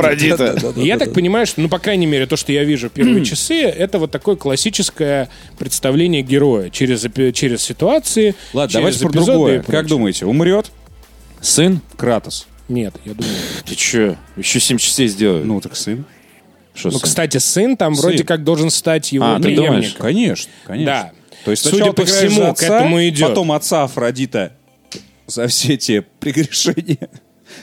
Я 0.87 0.99
так 0.99 1.12
понимаю, 1.14 1.47
что, 1.47 1.61
ну, 1.61 1.69
по 1.69 1.79
крайней 1.79 2.07
мере, 2.07 2.27
то, 2.27 2.37
что 2.37 2.53
я 2.53 2.64
вижу 2.64 2.89
первые 2.91 3.25
часы, 3.25 3.55
это 3.62 3.99
вот 3.99 4.11
такое 4.11 4.37
классическое 4.37 5.29
представление 5.59 6.23
героя 6.23 6.71
через, 6.71 7.07
через 7.35 7.62
ситуации, 7.62 8.35
Ладно, 8.53 8.73
через 8.73 8.99
давайте 8.99 8.99
эпизоды 9.19 9.33
другое. 9.55 9.62
Как 9.62 9.87
думаете, 9.87 10.27
умрет 10.27 10.71
Сын? 11.41 11.81
Кратос? 11.97 12.47
Нет, 12.69 12.95
я 13.05 13.14
думаю. 13.14 13.35
Ты 13.64 13.75
че? 13.75 14.16
Еще 14.37 14.61
семь 14.61 14.77
частей 14.79 15.09
сделаю. 15.09 15.45
Ну, 15.47 15.61
так 15.61 15.77
сын. 15.77 16.05
Что 16.75 16.89
Ну, 16.89 16.99
сын? 16.99 17.03
кстати, 17.03 17.39
сын 17.39 17.77
там 17.77 17.95
Сын. 17.95 18.03
вроде 18.03 18.25
как 18.25 18.45
должен 18.45 18.71
стать 18.71 19.11
его 19.12 19.25
А, 19.25 19.37
ты 19.37 19.43
преемником. 19.45 19.66
думаешь? 19.75 19.95
Конечно, 19.99 20.53
конечно. 20.66 20.93
Да. 20.93 21.12
То 21.45 21.51
есть 21.53 21.62
Судя 21.69 21.93
по 21.93 22.05
ты 22.05 22.12
всему, 22.12 22.41
за 22.43 22.47
к 22.49 22.51
отца, 22.51 22.77
этому 22.81 23.09
идет. 23.09 23.29
потом 23.29 23.53
отца 23.53 23.85
Афродита 23.85 24.53
за 25.27 25.47
все 25.47 25.77
те 25.77 26.03
прегрешения 26.03 27.09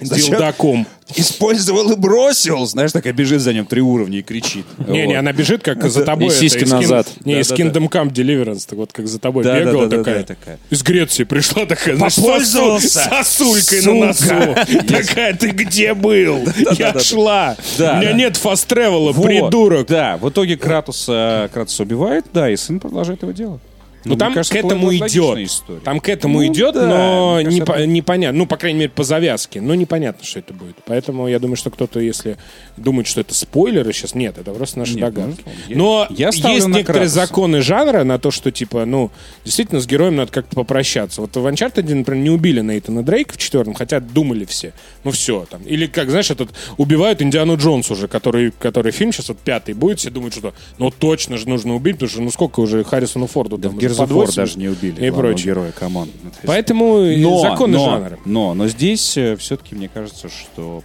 с 0.02 0.10
дилдаком. 0.10 0.86
Использовал 1.16 1.91
и 1.91 1.96
бросил. 1.96 2.66
Знаешь, 2.66 2.91
такая 2.91 3.14
бежит 3.14 3.39
за 3.39 3.54
ним 3.54 3.66
три 3.68 3.80
уровня 3.82 4.20
и 4.20 4.22
кричит. 4.24 4.66
Не, 4.88 5.06
не, 5.06 5.14
она 5.14 5.32
бежит, 5.34 5.62
как 5.62 5.88
за 5.89 6.04
тобой. 6.04 6.28
И 6.28 6.30
это, 6.32 6.39
сиськи 6.39 6.64
из 6.64 6.74
Kin- 6.74 6.82
назад. 6.82 7.08
Не, 7.26 7.39
из 7.41 7.48
Да-да-да. 7.50 7.70
Kingdom 7.80 7.89
Come 7.89 8.12
Deliverance, 8.12 8.66
так 8.68 8.80
вот 8.80 8.91
как 8.91 9.08
за 9.08 9.20
тобой 9.20 9.43
Да, 9.43 9.60
бегала 9.60 9.84
да, 9.86 9.89
да, 9.89 9.98
да, 9.98 10.04
такая. 10.04 10.20
да, 10.20 10.24
такая. 10.36 10.60
Из 10.72 10.82
Греции 10.82 11.24
пришла 11.24 11.66
такая, 11.68 11.96
Попользовался, 11.96 13.00
сосу- 13.02 13.24
сосулькой 13.24 13.82
на 14.02 14.14
сука. 14.14 14.36
носу. 14.36 14.86
Такая, 14.88 15.36
ты 15.36 15.50
где 15.52 15.93
был? 15.93 16.39
Я 16.78 16.91
да. 16.91 17.00
шла. 17.00 17.56
Да, 17.78 17.93
У 17.93 17.98
меня 17.98 18.12
да. 18.12 18.18
нет 18.18 18.38
фаст-тревела, 18.38 19.14
придурок. 19.14 19.88
Да, 19.88 20.18
в 20.18 20.28
итоге 20.30 20.58
Кратуса, 20.58 21.50
Кратуса 21.54 21.84
убивает, 21.84 22.26
да, 22.34 22.50
и 22.50 22.56
сын 22.56 22.80
продолжает 22.80 23.22
его 23.22 23.32
дело. 23.32 23.60
Ну, 24.06 24.12
мне 24.12 24.20
там 24.20 24.34
кажется, 24.34 24.53
к 24.53 24.58
этому 24.66 24.93
идет. 24.95 25.38
история. 25.39 25.80
Там 25.82 25.99
к 25.99 26.10
этому 26.10 26.39
Ну, 26.41 26.47
идет, 26.47 26.76
да, 26.76 26.88
но 26.88 27.41
не 27.41 27.62
по- 27.62 27.84
непонятно. 27.86 28.38
Ну, 28.39 28.45
по 28.45 28.58
крайней 28.58 28.80
мере, 28.80 28.91
по 28.91 29.03
завязке. 29.03 29.62
Но 29.62 29.76
непонятно, 29.76 30.24
что 30.26 30.39
это 30.39 30.53
будет. 30.53 30.76
Поэтому 30.86 31.28
я 31.28 31.39
думаю, 31.39 31.58
что 31.58 31.70
кто-то, 31.72 31.99
если 31.99 32.38
думает, 32.78 33.08
что 33.08 33.22
это 33.22 33.34
спойлеры 33.34 33.91
сейчас, 33.93 34.16
нет, 34.16 34.38
это 34.38 34.51
просто 34.51 34.80
наши 34.80 34.93
Нет, 34.93 35.01
догадки. 35.01 35.43
ну, 35.45 35.51
я- 35.68 35.76
Но 35.78 36.08
я 36.12 36.32
ставлю 36.32 36.56
есть 36.56 36.68
на 36.68 36.74
некоторые 36.78 37.01
Кратуса. 37.10 37.16
законы 37.28 37.62
жанра 37.62 38.03
на 38.03 38.20
то, 38.20 38.32
что, 38.32 38.51
типа, 38.51 38.86
ну, 38.86 39.12
действительно, 39.43 39.82
с 39.82 39.88
героем 39.88 40.16
надо 40.16 40.32
как-то 40.32 40.56
попрощаться. 40.56 41.22
Вот 41.22 41.36
в 41.36 41.45
Uncharted, 41.45 41.93
например, 41.93 42.24
не 42.24 42.30
убили 42.30 42.62
Нейтана 42.62 43.03
Дрейка 43.03 43.34
в 43.34 43.38
четвертом, 43.38 43.74
хотя 43.74 43.99
думали 43.99 44.45
все. 44.45 44.74
Ну, 45.03 45.12
все 45.12 45.45
там. 45.49 45.62
Или, 45.64 45.88
как, 45.88 46.10
знаешь, 46.10 46.30
этот 46.32 46.49
убивают 46.78 47.22
Индиану 47.22 47.58
Джонс 47.58 47.89
уже, 47.91 48.08
который, 48.08 48.51
который 48.51 48.91
фильм 48.91 49.12
сейчас 49.12 49.30
вот 49.30 49.39
пятый 49.39 49.74
будет, 49.74 49.99
все 49.99 50.10
думают, 50.10 50.36
что, 50.36 50.53
ну, 50.78 50.91
точно 50.91 51.38
же 51.38 51.49
нужно 51.49 51.76
убить, 51.76 51.95
потому 51.95 52.10
что, 52.10 52.22
ну, 52.22 52.32
сколько 52.32 52.60
уже 52.60 52.84
Харрисону 52.84 53.28
Форду 53.28 53.58
Да 53.58 53.70
там 53.70 53.78
80 53.98 54.36
даже 54.36 54.60
не 54.60 54.68
убили 54.68 55.06
и 55.06 55.12
прочее. 55.12 55.46
героя. 55.54 55.74
Ну, 55.82 56.06
то 56.06 56.10
есть- 56.26 56.39
Поэтому 56.43 57.00
но, 57.00 57.39
законы 57.41 57.78
но, 57.78 57.86
жанра. 57.86 58.20
Но, 58.26 58.54
но 58.54 58.68
здесь 58.68 59.10
все-таки 59.38 59.76
мне 59.76 59.89
кажется, 59.89 60.30
что 60.30 60.84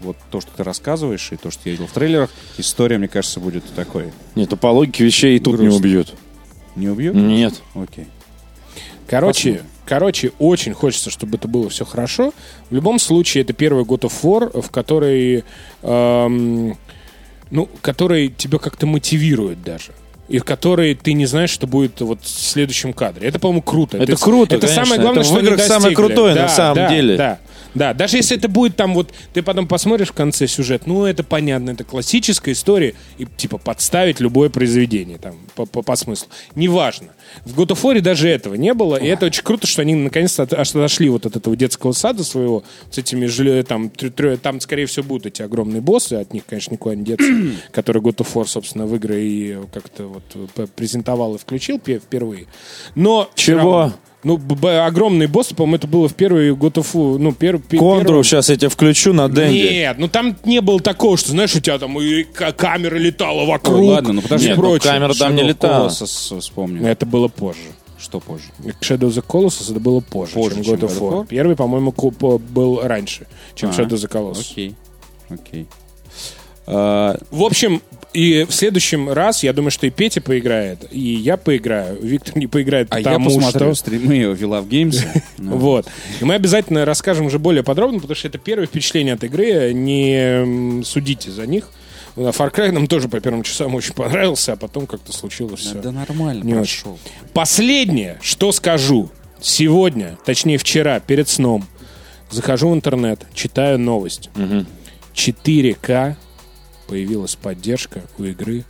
вот 0.00 0.16
то, 0.30 0.40
что 0.40 0.50
ты 0.56 0.62
рассказываешь, 0.64 1.32
и 1.32 1.36
то, 1.36 1.50
что 1.50 1.62
я 1.66 1.72
видел 1.72 1.86
в 1.86 1.92
трейлерах, 1.92 2.30
история, 2.58 2.98
мне 2.98 3.08
кажется, 3.08 3.40
будет 3.40 3.64
такой. 3.74 4.12
Нет, 4.34 4.50
ну 4.50 4.56
по 4.56 4.68
логике 4.68 5.04
вещей 5.04 5.36
и 5.36 5.40
тут 5.40 5.54
не 5.58 5.66
Грустно. 5.66 5.78
убьют. 5.78 6.14
Не 6.76 6.88
убьет? 6.88 7.14
Нет. 7.14 7.54
Окей. 7.74 8.06
Короче, 9.08 9.52
Посмотрим. 9.52 9.70
короче, 9.86 10.32
очень 10.38 10.74
хочется, 10.74 11.10
чтобы 11.10 11.36
это 11.38 11.48
было 11.48 11.68
все 11.70 11.84
хорошо. 11.84 12.34
В 12.70 12.74
любом 12.74 12.98
случае, 12.98 13.44
это 13.44 13.52
первый 13.52 13.84
God 13.84 14.00
of 14.00 14.12
War, 14.22 14.60
в 14.60 14.70
который, 14.70 15.44
эм, 15.82 16.76
ну, 17.50 17.68
который 17.82 18.28
тебя 18.28 18.58
как-то 18.58 18.86
мотивирует 18.86 19.62
даже. 19.62 19.92
И 20.28 20.38
в 20.38 20.44
который 20.44 20.94
ты 20.94 21.12
не 21.12 21.26
знаешь, 21.26 21.50
что 21.50 21.66
будет 21.66 22.00
вот 22.00 22.20
в 22.22 22.28
следующем 22.28 22.92
кадре. 22.92 23.28
Это, 23.28 23.38
по-моему, 23.38 23.62
круто. 23.62 23.96
Это 23.96 24.16
круто, 24.16 24.56
Это 24.56 24.66
конечно. 24.66 24.84
самое 24.84 25.00
главное, 25.00 25.20
Это 25.22 25.28
в 25.28 25.30
что 25.32 25.38
они 25.38 25.48
играх 25.48 25.60
самое 25.60 25.80
достигли. 25.94 25.94
крутое 25.94 26.34
на 26.34 26.40
Да, 26.42 26.48
самом 26.48 26.74
да, 26.74 26.88
деле. 26.88 27.16
Да, 27.16 27.38
да. 27.76 27.94
Даже 27.94 28.16
если 28.16 28.36
это 28.36 28.48
будет 28.48 28.76
там 28.76 28.94
вот... 28.94 29.12
Ты 29.32 29.42
потом 29.42 29.68
посмотришь 29.68 30.08
в 30.08 30.12
конце 30.12 30.46
сюжет, 30.46 30.86
ну, 30.86 31.04
это 31.04 31.22
понятно, 31.22 31.70
это 31.70 31.84
классическая 31.84 32.52
история, 32.52 32.94
и 33.18 33.26
типа 33.26 33.58
подставить 33.58 34.18
любое 34.18 34.48
произведение 34.48 35.18
там 35.18 35.36
по, 35.54 35.66
по, 35.66 35.82
по 35.82 35.94
смыслу. 35.94 36.28
Неважно. 36.54 37.08
В 37.44 37.58
God 37.58 37.68
of 37.68 37.82
War 37.82 38.00
даже 38.00 38.28
этого 38.28 38.54
не 38.54 38.72
было, 38.74 38.96
и 38.96 39.06
это 39.06 39.26
очень 39.26 39.42
круто, 39.42 39.66
что 39.66 39.82
они 39.82 39.94
наконец-то 39.94 40.42
отошли 40.42 41.08
вот 41.08 41.26
от 41.26 41.36
этого 41.36 41.54
детского 41.54 41.92
сада 41.92 42.24
своего 42.24 42.64
с 42.90 42.98
этими 42.98 43.26
желе- 43.26 43.62
там, 43.62 43.86
трё- 43.86 44.10
трё- 44.10 44.36
там, 44.36 44.60
скорее 44.60 44.86
всего, 44.86 45.04
будут 45.04 45.26
эти 45.26 45.42
огромные 45.42 45.80
боссы, 45.80 46.14
от 46.14 46.32
них, 46.32 46.44
конечно, 46.46 46.72
никуда 46.72 46.94
не 46.94 47.04
деться, 47.04 47.26
которые 47.72 48.02
God 48.02 48.16
of 48.16 48.28
War, 48.34 48.46
собственно, 48.46 48.86
в 48.86 48.94
игры 48.96 49.20
и 49.22 49.58
как-то 49.72 50.04
вот 50.06 50.70
презентовал 50.70 51.34
и 51.34 51.38
включил 51.38 51.78
пе- 51.78 51.98
впервые. 51.98 52.46
Но... 52.94 53.30
Чего? 53.34 53.58
равно- 53.58 53.94
Ну, 54.26 54.40
огромные 54.84 55.28
боссы, 55.28 55.54
по-моему, 55.54 55.76
это 55.76 55.86
было 55.86 56.08
в 56.08 56.14
первый 56.14 56.50
God 56.50 56.74
of 56.74 56.92
War, 56.94 57.18
ну, 57.18 57.32
пер, 57.32 57.58
пе- 57.58 57.78
Контру 57.78 58.06
первом- 58.08 58.24
сейчас 58.24 58.48
я 58.48 58.56
тебя 58.56 58.68
включу 58.68 59.12
на 59.12 59.28
Денде. 59.28 59.70
нет, 59.70 59.96
ну 59.98 60.08
там 60.08 60.36
не 60.44 60.60
было 60.60 60.80
такого, 60.80 61.16
что, 61.16 61.30
знаешь, 61.30 61.54
у 61.54 61.60
тебя 61.60 61.78
там 61.78 61.98
и 62.00 62.24
камера 62.24 62.96
летала 62.96 63.44
вокруг. 63.44 63.78
Ой, 63.78 63.86
ладно, 63.86 64.14
ну 64.14 64.22
подожди. 64.22 64.48
Нет, 64.48 64.56
ну, 64.56 64.62
прочее. 64.62 64.92
камера 64.92 65.14
там 65.14 65.36
не 65.36 65.42
Shadow 65.42 65.46
летала. 65.46 65.88
Colossus 65.88 66.40
вспомню. 66.40 66.84
Это 66.86 67.06
было 67.06 67.28
позже. 67.28 67.60
Что 67.98 68.20
позже? 68.20 68.44
Shadow 68.82 69.08
of 69.08 69.14
the 69.14 69.24
Colossus 69.26 69.70
это 69.70 69.80
было 69.80 70.00
позже, 70.00 70.34
Позже, 70.34 70.56
чем 70.56 70.64
чем 70.64 70.74
God 70.74 70.80
of 70.80 70.98
War. 71.00 71.12
War? 71.22 71.26
Первый, 71.28 71.54
по-моему, 71.56 71.92
был 72.52 72.80
раньше, 72.82 73.26
чем 73.54 73.70
А, 73.70 73.72
Shadow 73.72 73.90
of 73.90 74.04
the 74.04 74.10
Colossus. 74.10 74.50
Окей. 74.52 74.74
Окей. 75.30 75.66
А, 76.66 77.16
В 77.30 77.42
общем, 77.44 77.80
и 78.16 78.44
в 78.44 78.52
следующем 78.52 79.10
раз, 79.10 79.42
я 79.42 79.52
думаю, 79.52 79.70
что 79.70 79.86
и 79.86 79.90
Петя 79.90 80.22
поиграет, 80.22 80.86
и 80.90 81.00
я 81.00 81.36
поиграю. 81.36 81.98
Виктор 82.00 82.38
не 82.38 82.46
поиграет, 82.46 82.88
а 82.90 82.98
я 82.98 83.04
потому 83.04 83.26
посмотрю 83.26 83.74
что... 83.74 83.74
стримы 83.74 84.16
We 84.22 84.38
Love 84.38 84.66
Games. 84.66 85.06
Вот. 85.36 85.86
И 86.20 86.24
мы 86.24 86.34
обязательно 86.34 86.86
расскажем 86.86 87.26
уже 87.26 87.38
более 87.38 87.62
подробно, 87.62 88.00
потому 88.00 88.16
что 88.16 88.28
это 88.28 88.38
первое 88.38 88.66
впечатление 88.66 89.14
от 89.14 89.24
игры. 89.24 89.74
Не 89.74 90.82
судите 90.82 91.30
за 91.30 91.46
них. 91.46 91.68
А 92.16 92.30
Far 92.30 92.50
Cry 92.50 92.70
нам 92.70 92.86
тоже 92.86 93.10
по 93.10 93.20
первым 93.20 93.42
часам 93.42 93.74
очень 93.74 93.92
понравился, 93.92 94.54
а 94.54 94.56
потом 94.56 94.86
как-то 94.86 95.12
случилось 95.12 95.60
все. 95.60 95.74
Да 95.74 95.92
нормально 95.92 96.42
Не 96.42 96.54
прошел. 96.54 96.98
Последнее, 97.34 98.18
что 98.22 98.50
скажу. 98.52 99.10
Сегодня, 99.42 100.16
точнее 100.24 100.56
вчера, 100.56 100.98
перед 101.00 101.28
сном, 101.28 101.66
захожу 102.30 102.70
в 102.70 102.74
интернет, 102.74 103.26
читаю 103.34 103.78
новость. 103.78 104.30
4К 105.14 106.16
появилась 106.86 107.36
поддержка 107.36 108.02
у 108.18 108.24
игры 108.24 108.64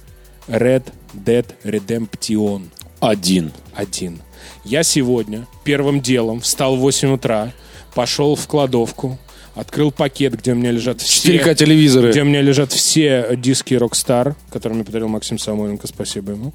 Red 0.48 0.84
Dead 1.14 1.46
Redemption 1.64 2.68
Один. 3.00 3.52
1. 3.74 4.20
Я 4.64 4.82
сегодня 4.82 5.46
первым 5.64 6.00
делом 6.00 6.40
встал 6.40 6.76
в 6.76 6.80
8 6.80 7.14
утра, 7.14 7.52
пошел 7.94 8.36
в 8.36 8.46
кладовку, 8.46 9.18
открыл 9.54 9.90
пакет, 9.90 10.38
где 10.38 10.52
у 10.52 10.54
меня 10.54 10.70
лежат 10.70 11.00
все... 11.00 11.36
4К 11.36 11.54
телевизоры. 11.54 12.10
Где 12.10 12.22
у 12.22 12.26
меня 12.26 12.42
лежат 12.42 12.72
все 12.72 13.36
диски 13.36 13.74
Rockstar, 13.74 14.34
которые 14.50 14.76
мне 14.76 14.84
подарил 14.84 15.08
Максим 15.08 15.38
Самойленко, 15.38 15.86
спасибо 15.86 16.32
ему. 16.32 16.52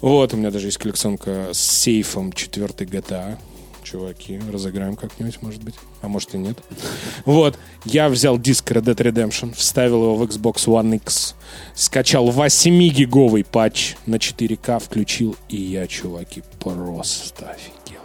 Вот, 0.00 0.34
у 0.34 0.36
меня 0.36 0.50
даже 0.50 0.66
есть 0.66 0.78
коллекционка 0.78 1.48
с 1.52 1.60
сейфом 1.60 2.32
4 2.32 2.66
GTA. 2.66 3.38
Чуваки, 3.92 4.40
разыграем 4.50 4.96
как-нибудь, 4.96 5.42
может 5.42 5.62
быть. 5.62 5.74
А 6.00 6.08
может 6.08 6.34
и 6.34 6.38
нет. 6.38 6.58
Вот, 7.26 7.58
я 7.84 8.08
взял 8.08 8.38
диск 8.38 8.70
Red 8.70 8.84
Dead 8.84 8.96
Redemption, 8.96 9.54
вставил 9.54 10.02
его 10.04 10.16
в 10.16 10.22
Xbox 10.22 10.64
One 10.66 10.96
X, 10.96 11.34
скачал 11.74 12.30
8-гиговый 12.30 13.44
патч 13.44 13.96
на 14.06 14.14
4К, 14.14 14.78
включил, 14.78 15.36
и 15.50 15.56
я, 15.56 15.86
чуваки, 15.86 16.42
просто 16.58 17.50
офигел. 17.50 18.00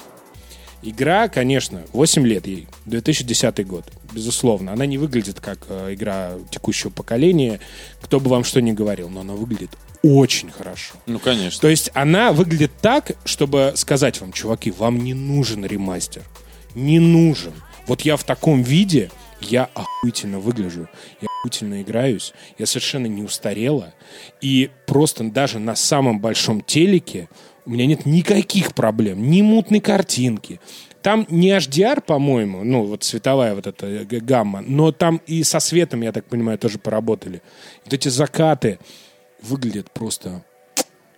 Игра, 0.81 1.29
конечно, 1.29 1.83
8 1.93 2.27
лет 2.27 2.47
ей, 2.47 2.67
2010 2.85 3.65
год, 3.65 3.85
безусловно. 4.11 4.73
Она 4.73 4.85
не 4.85 4.97
выглядит 4.97 5.39
как 5.39 5.59
э, 5.69 5.93
игра 5.93 6.33
текущего 6.51 6.89
поколения, 6.89 7.61
кто 8.01 8.19
бы 8.19 8.29
вам 8.29 8.43
что 8.43 8.61
ни 8.61 8.73
говорил, 8.73 9.07
но 9.07 9.21
она 9.21 9.35
выглядит 9.35 9.71
очень 10.03 10.51
хорошо. 10.51 10.95
Ну, 11.05 11.19
конечно. 11.19 11.61
То 11.61 11.67
есть 11.67 11.89
она 11.93 12.31
выглядит 12.31 12.71
так, 12.81 13.11
чтобы 13.25 13.73
сказать 13.75 14.21
вам, 14.21 14.31
чуваки, 14.31 14.71
вам 14.71 14.99
не 14.99 15.13
нужен 15.13 15.65
ремастер. 15.65 16.23
Не 16.75 16.99
нужен. 16.99 17.53
Вот 17.87 18.01
я 18.01 18.17
в 18.17 18.23
таком 18.23 18.63
виде, 18.63 19.09
я 19.41 19.69
охуительно 19.73 20.39
выгляжу, 20.39 20.87
я 21.21 21.27
охуительно 21.39 21.81
играюсь, 21.81 22.33
я 22.57 22.65
совершенно 22.65 23.07
не 23.07 23.23
устарела. 23.23 23.93
И 24.41 24.69
просто 24.85 25.23
даже 25.23 25.59
на 25.59 25.75
самом 25.75 26.19
большом 26.19 26.61
телеке 26.61 27.29
у 27.65 27.71
меня 27.71 27.85
нет 27.85 28.05
никаких 28.05 28.73
проблем, 28.73 29.29
ни 29.29 29.41
мутной 29.41 29.79
картинки. 29.79 30.59
Там 31.01 31.25
не 31.29 31.55
HDR, 31.55 32.01
по-моему, 32.01 32.63
ну 32.63 32.83
вот 32.83 33.03
цветовая 33.03 33.55
вот 33.55 33.67
эта 33.67 33.85
э, 33.87 34.03
гамма, 34.05 34.61
но 34.65 34.91
там 34.91 35.21
и 35.25 35.43
со 35.43 35.59
светом, 35.59 36.01
я 36.01 36.11
так 36.11 36.25
понимаю, 36.25 36.57
тоже 36.57 36.79
поработали. 36.79 37.41
Вот 37.85 37.93
эти 37.93 38.09
закаты 38.09 38.79
выглядят 39.41 39.91
просто 39.91 40.43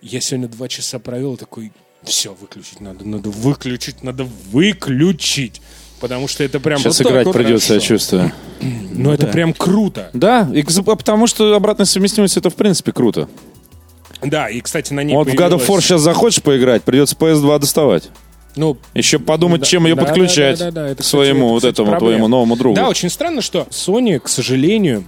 я 0.02 0.20
сегодня 0.20 0.48
два 0.48 0.68
часа 0.68 0.98
провел 0.98 1.36
такой, 1.36 1.72
все, 2.04 2.34
выключить 2.34 2.80
надо, 2.80 3.06
надо 3.06 3.30
выключить, 3.30 4.02
надо 4.02 4.26
выключить. 4.50 5.60
Потому 6.00 6.28
что 6.28 6.42
это 6.42 6.60
прям... 6.60 6.78
Сейчас 6.78 7.00
вот 7.00 7.10
играть 7.10 7.30
придется, 7.30 7.74
я 7.74 7.80
хорошо. 7.80 7.94
чувствую. 7.94 8.32
Но 8.92 9.12
это 9.12 9.26
прям 9.26 9.52
круто. 9.52 10.08
Да, 10.14 10.48
и 10.52 10.62
а 10.62 10.96
потому 10.96 11.26
что 11.26 11.54
обратная 11.54 11.84
совместимость 11.84 12.38
это 12.38 12.48
в 12.48 12.54
принципе 12.54 12.92
круто. 12.92 13.28
Да, 14.22 14.48
и, 14.48 14.60
кстати, 14.60 14.94
на 14.94 15.02
ней 15.02 15.14
Вот 15.14 15.28
в 15.28 15.32
God 15.32 15.36
of 15.36 15.54
War 15.54 15.58
появилась- 15.58 15.84
сейчас 15.84 16.00
захочешь 16.00 16.42
поиграть, 16.42 16.82
придется 16.84 17.16
PS2 17.16 17.58
доставать. 17.58 18.08
Ну, 18.56 18.78
Еще 18.94 19.18
подумать, 19.18 19.60
Да, 19.60 19.66
чем 19.66 19.86
ее 19.86 19.94
да, 19.94 20.04
подключать 20.04 20.58
да, 20.58 20.66
да, 20.66 20.70
да, 20.70 20.86
это, 20.88 20.96
к 20.96 20.98
кстати, 21.04 21.10
своему 21.10 21.46
это, 21.46 21.52
вот 21.52 21.58
кстати, 21.58 21.72
этому 21.74 21.90
проблема. 21.90 22.10
твоему 22.12 22.28
новому 22.28 22.56
другу. 22.56 22.76
Да, 22.76 22.88
очень 22.88 23.10
странно, 23.10 23.42
что 23.42 23.68
Sony, 23.70 24.18
к 24.18 24.28
сожалению, 24.28 25.04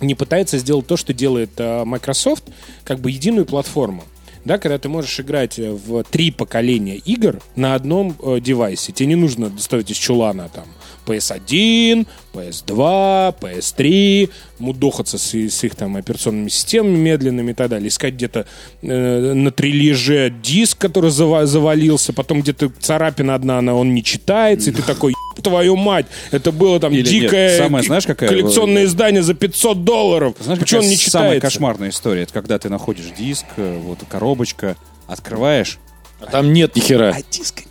не 0.00 0.14
пытается 0.14 0.58
сделать 0.58 0.86
то, 0.86 0.96
что 0.96 1.12
делает 1.12 1.50
э, 1.58 1.84
Microsoft, 1.84 2.44
как 2.84 3.00
бы 3.00 3.10
единую 3.10 3.46
платформу. 3.46 4.04
Да, 4.44 4.58
когда 4.58 4.78
ты 4.78 4.88
можешь 4.88 5.18
играть 5.18 5.58
в 5.58 6.04
три 6.04 6.30
поколения 6.30 6.96
игр 6.96 7.42
на 7.56 7.74
одном 7.74 8.16
э, 8.22 8.38
девайсе. 8.40 8.92
Тебе 8.92 9.08
не 9.08 9.16
нужно 9.16 9.50
доставать 9.50 9.90
из 9.90 9.96
чулана 9.96 10.48
там 10.54 10.66
PS1, 11.06 12.06
PS2, 12.32 13.34
PS3, 13.40 14.30
мудохаться 14.58 15.18
с, 15.18 15.34
с 15.34 15.64
их 15.64 15.74
там 15.74 15.96
операционными 15.96 16.48
системами 16.48 16.96
медленными 16.96 17.52
и 17.52 17.54
так 17.54 17.70
далее. 17.70 17.88
Искать 17.88 18.14
где-то 18.14 18.46
э, 18.82 19.32
на 19.32 19.50
трилеже 19.50 20.32
диск, 20.42 20.78
который 20.78 21.10
зава- 21.10 21.46
завалился, 21.46 22.12
потом 22.12 22.42
где-то 22.42 22.70
царапина 22.80 23.34
одна, 23.34 23.58
она, 23.58 23.74
он 23.74 23.94
не 23.94 24.04
читается, 24.04 24.70
и 24.70 24.72
ты 24.72 24.82
такой, 24.86 25.12
«Еб 25.12 25.15
твою 25.42 25.76
мать. 25.76 26.06
Это 26.30 26.52
было 26.52 26.78
там 26.80 26.92
Или 26.92 27.00
нет, 27.02 27.08
дикое 27.08 27.58
самое, 27.58 27.84
знаешь, 27.84 28.06
какая- 28.06 28.28
коллекционное 28.28 28.84
издание 28.84 29.22
за 29.22 29.34
500 29.34 29.84
долларов. 29.84 30.34
Знаешь, 30.40 30.60
Почему 30.60 30.80
он 30.82 30.88
не 30.88 30.96
самая 30.96 31.28
читается? 31.34 31.40
кошмарная 31.46 31.88
история? 31.90 32.22
Это 32.22 32.32
когда 32.32 32.58
ты 32.58 32.68
находишь 32.68 33.06
диск, 33.16 33.44
э, 33.56 33.78
вот 33.82 33.98
коробочка, 34.08 34.76
открываешь, 35.06 35.78
А 36.20 36.26
там 36.26 36.52
нет 36.52 36.74
ни 36.76 36.80
хера. 36.80 37.14
а 37.14 37.22
диска 37.30 37.62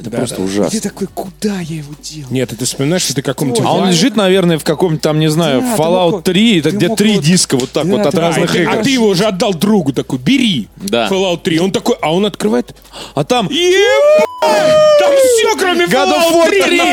Это 0.00 0.10
просто 0.10 0.42
ужасно. 0.42 0.80
такой, 0.80 1.06
куда 1.08 1.60
я 1.60 1.76
его 1.76 1.94
делал? 2.02 2.30
Нет, 2.30 2.50
ты 2.58 2.64
вспоминаешь, 2.64 3.02
что 3.02 3.14
ты 3.14 3.22
каком-то... 3.22 3.62
А 3.66 3.72
он 3.72 3.88
лежит, 3.88 4.16
наверное, 4.16 4.58
в 4.58 4.64
каком-то 4.64 5.00
там, 5.02 5.18
не 5.18 5.28
знаю, 5.30 5.60
Да, 5.62 5.76
ты 5.76 5.82
Fallout 5.82 6.10
мог- 6.10 6.24
3, 6.24 6.58
это 6.60 6.70
ты 6.70 6.76
где 6.76 6.88
три 6.94 7.14
вот- 7.16 7.24
диска 7.24 7.56
вот 7.56 7.70
так 7.72 7.86
Да, 7.86 7.90
вот 7.96 8.06
от 8.06 8.12
ты- 8.12 8.18
А, 8.18 8.20
разных 8.20 8.54
и- 8.54 8.62
игр. 8.62 8.70
а 8.70 8.82
ты 8.82 8.90
его 8.90 9.06
уже 9.08 9.24
отдал 9.24 9.54
другу, 9.54 9.92
такой, 9.92 10.18
бери 10.18 10.68
Да. 10.76 11.08
Fallout 11.08 11.42
3. 11.42 11.58
Он 11.60 11.70
такой, 11.72 11.96
а 12.00 12.14
он 12.14 12.26
открывает, 12.26 12.74
А 13.14 13.24
там 13.24 13.48
ебать, 13.50 14.24
там 15.00 15.12
все, 15.16 15.56
кроме 15.58 15.84
God 15.86 16.08
of 16.12 16.30
Fallout 16.30 16.32
War 16.32 16.50
3. 16.50 16.60
3! 16.62 16.90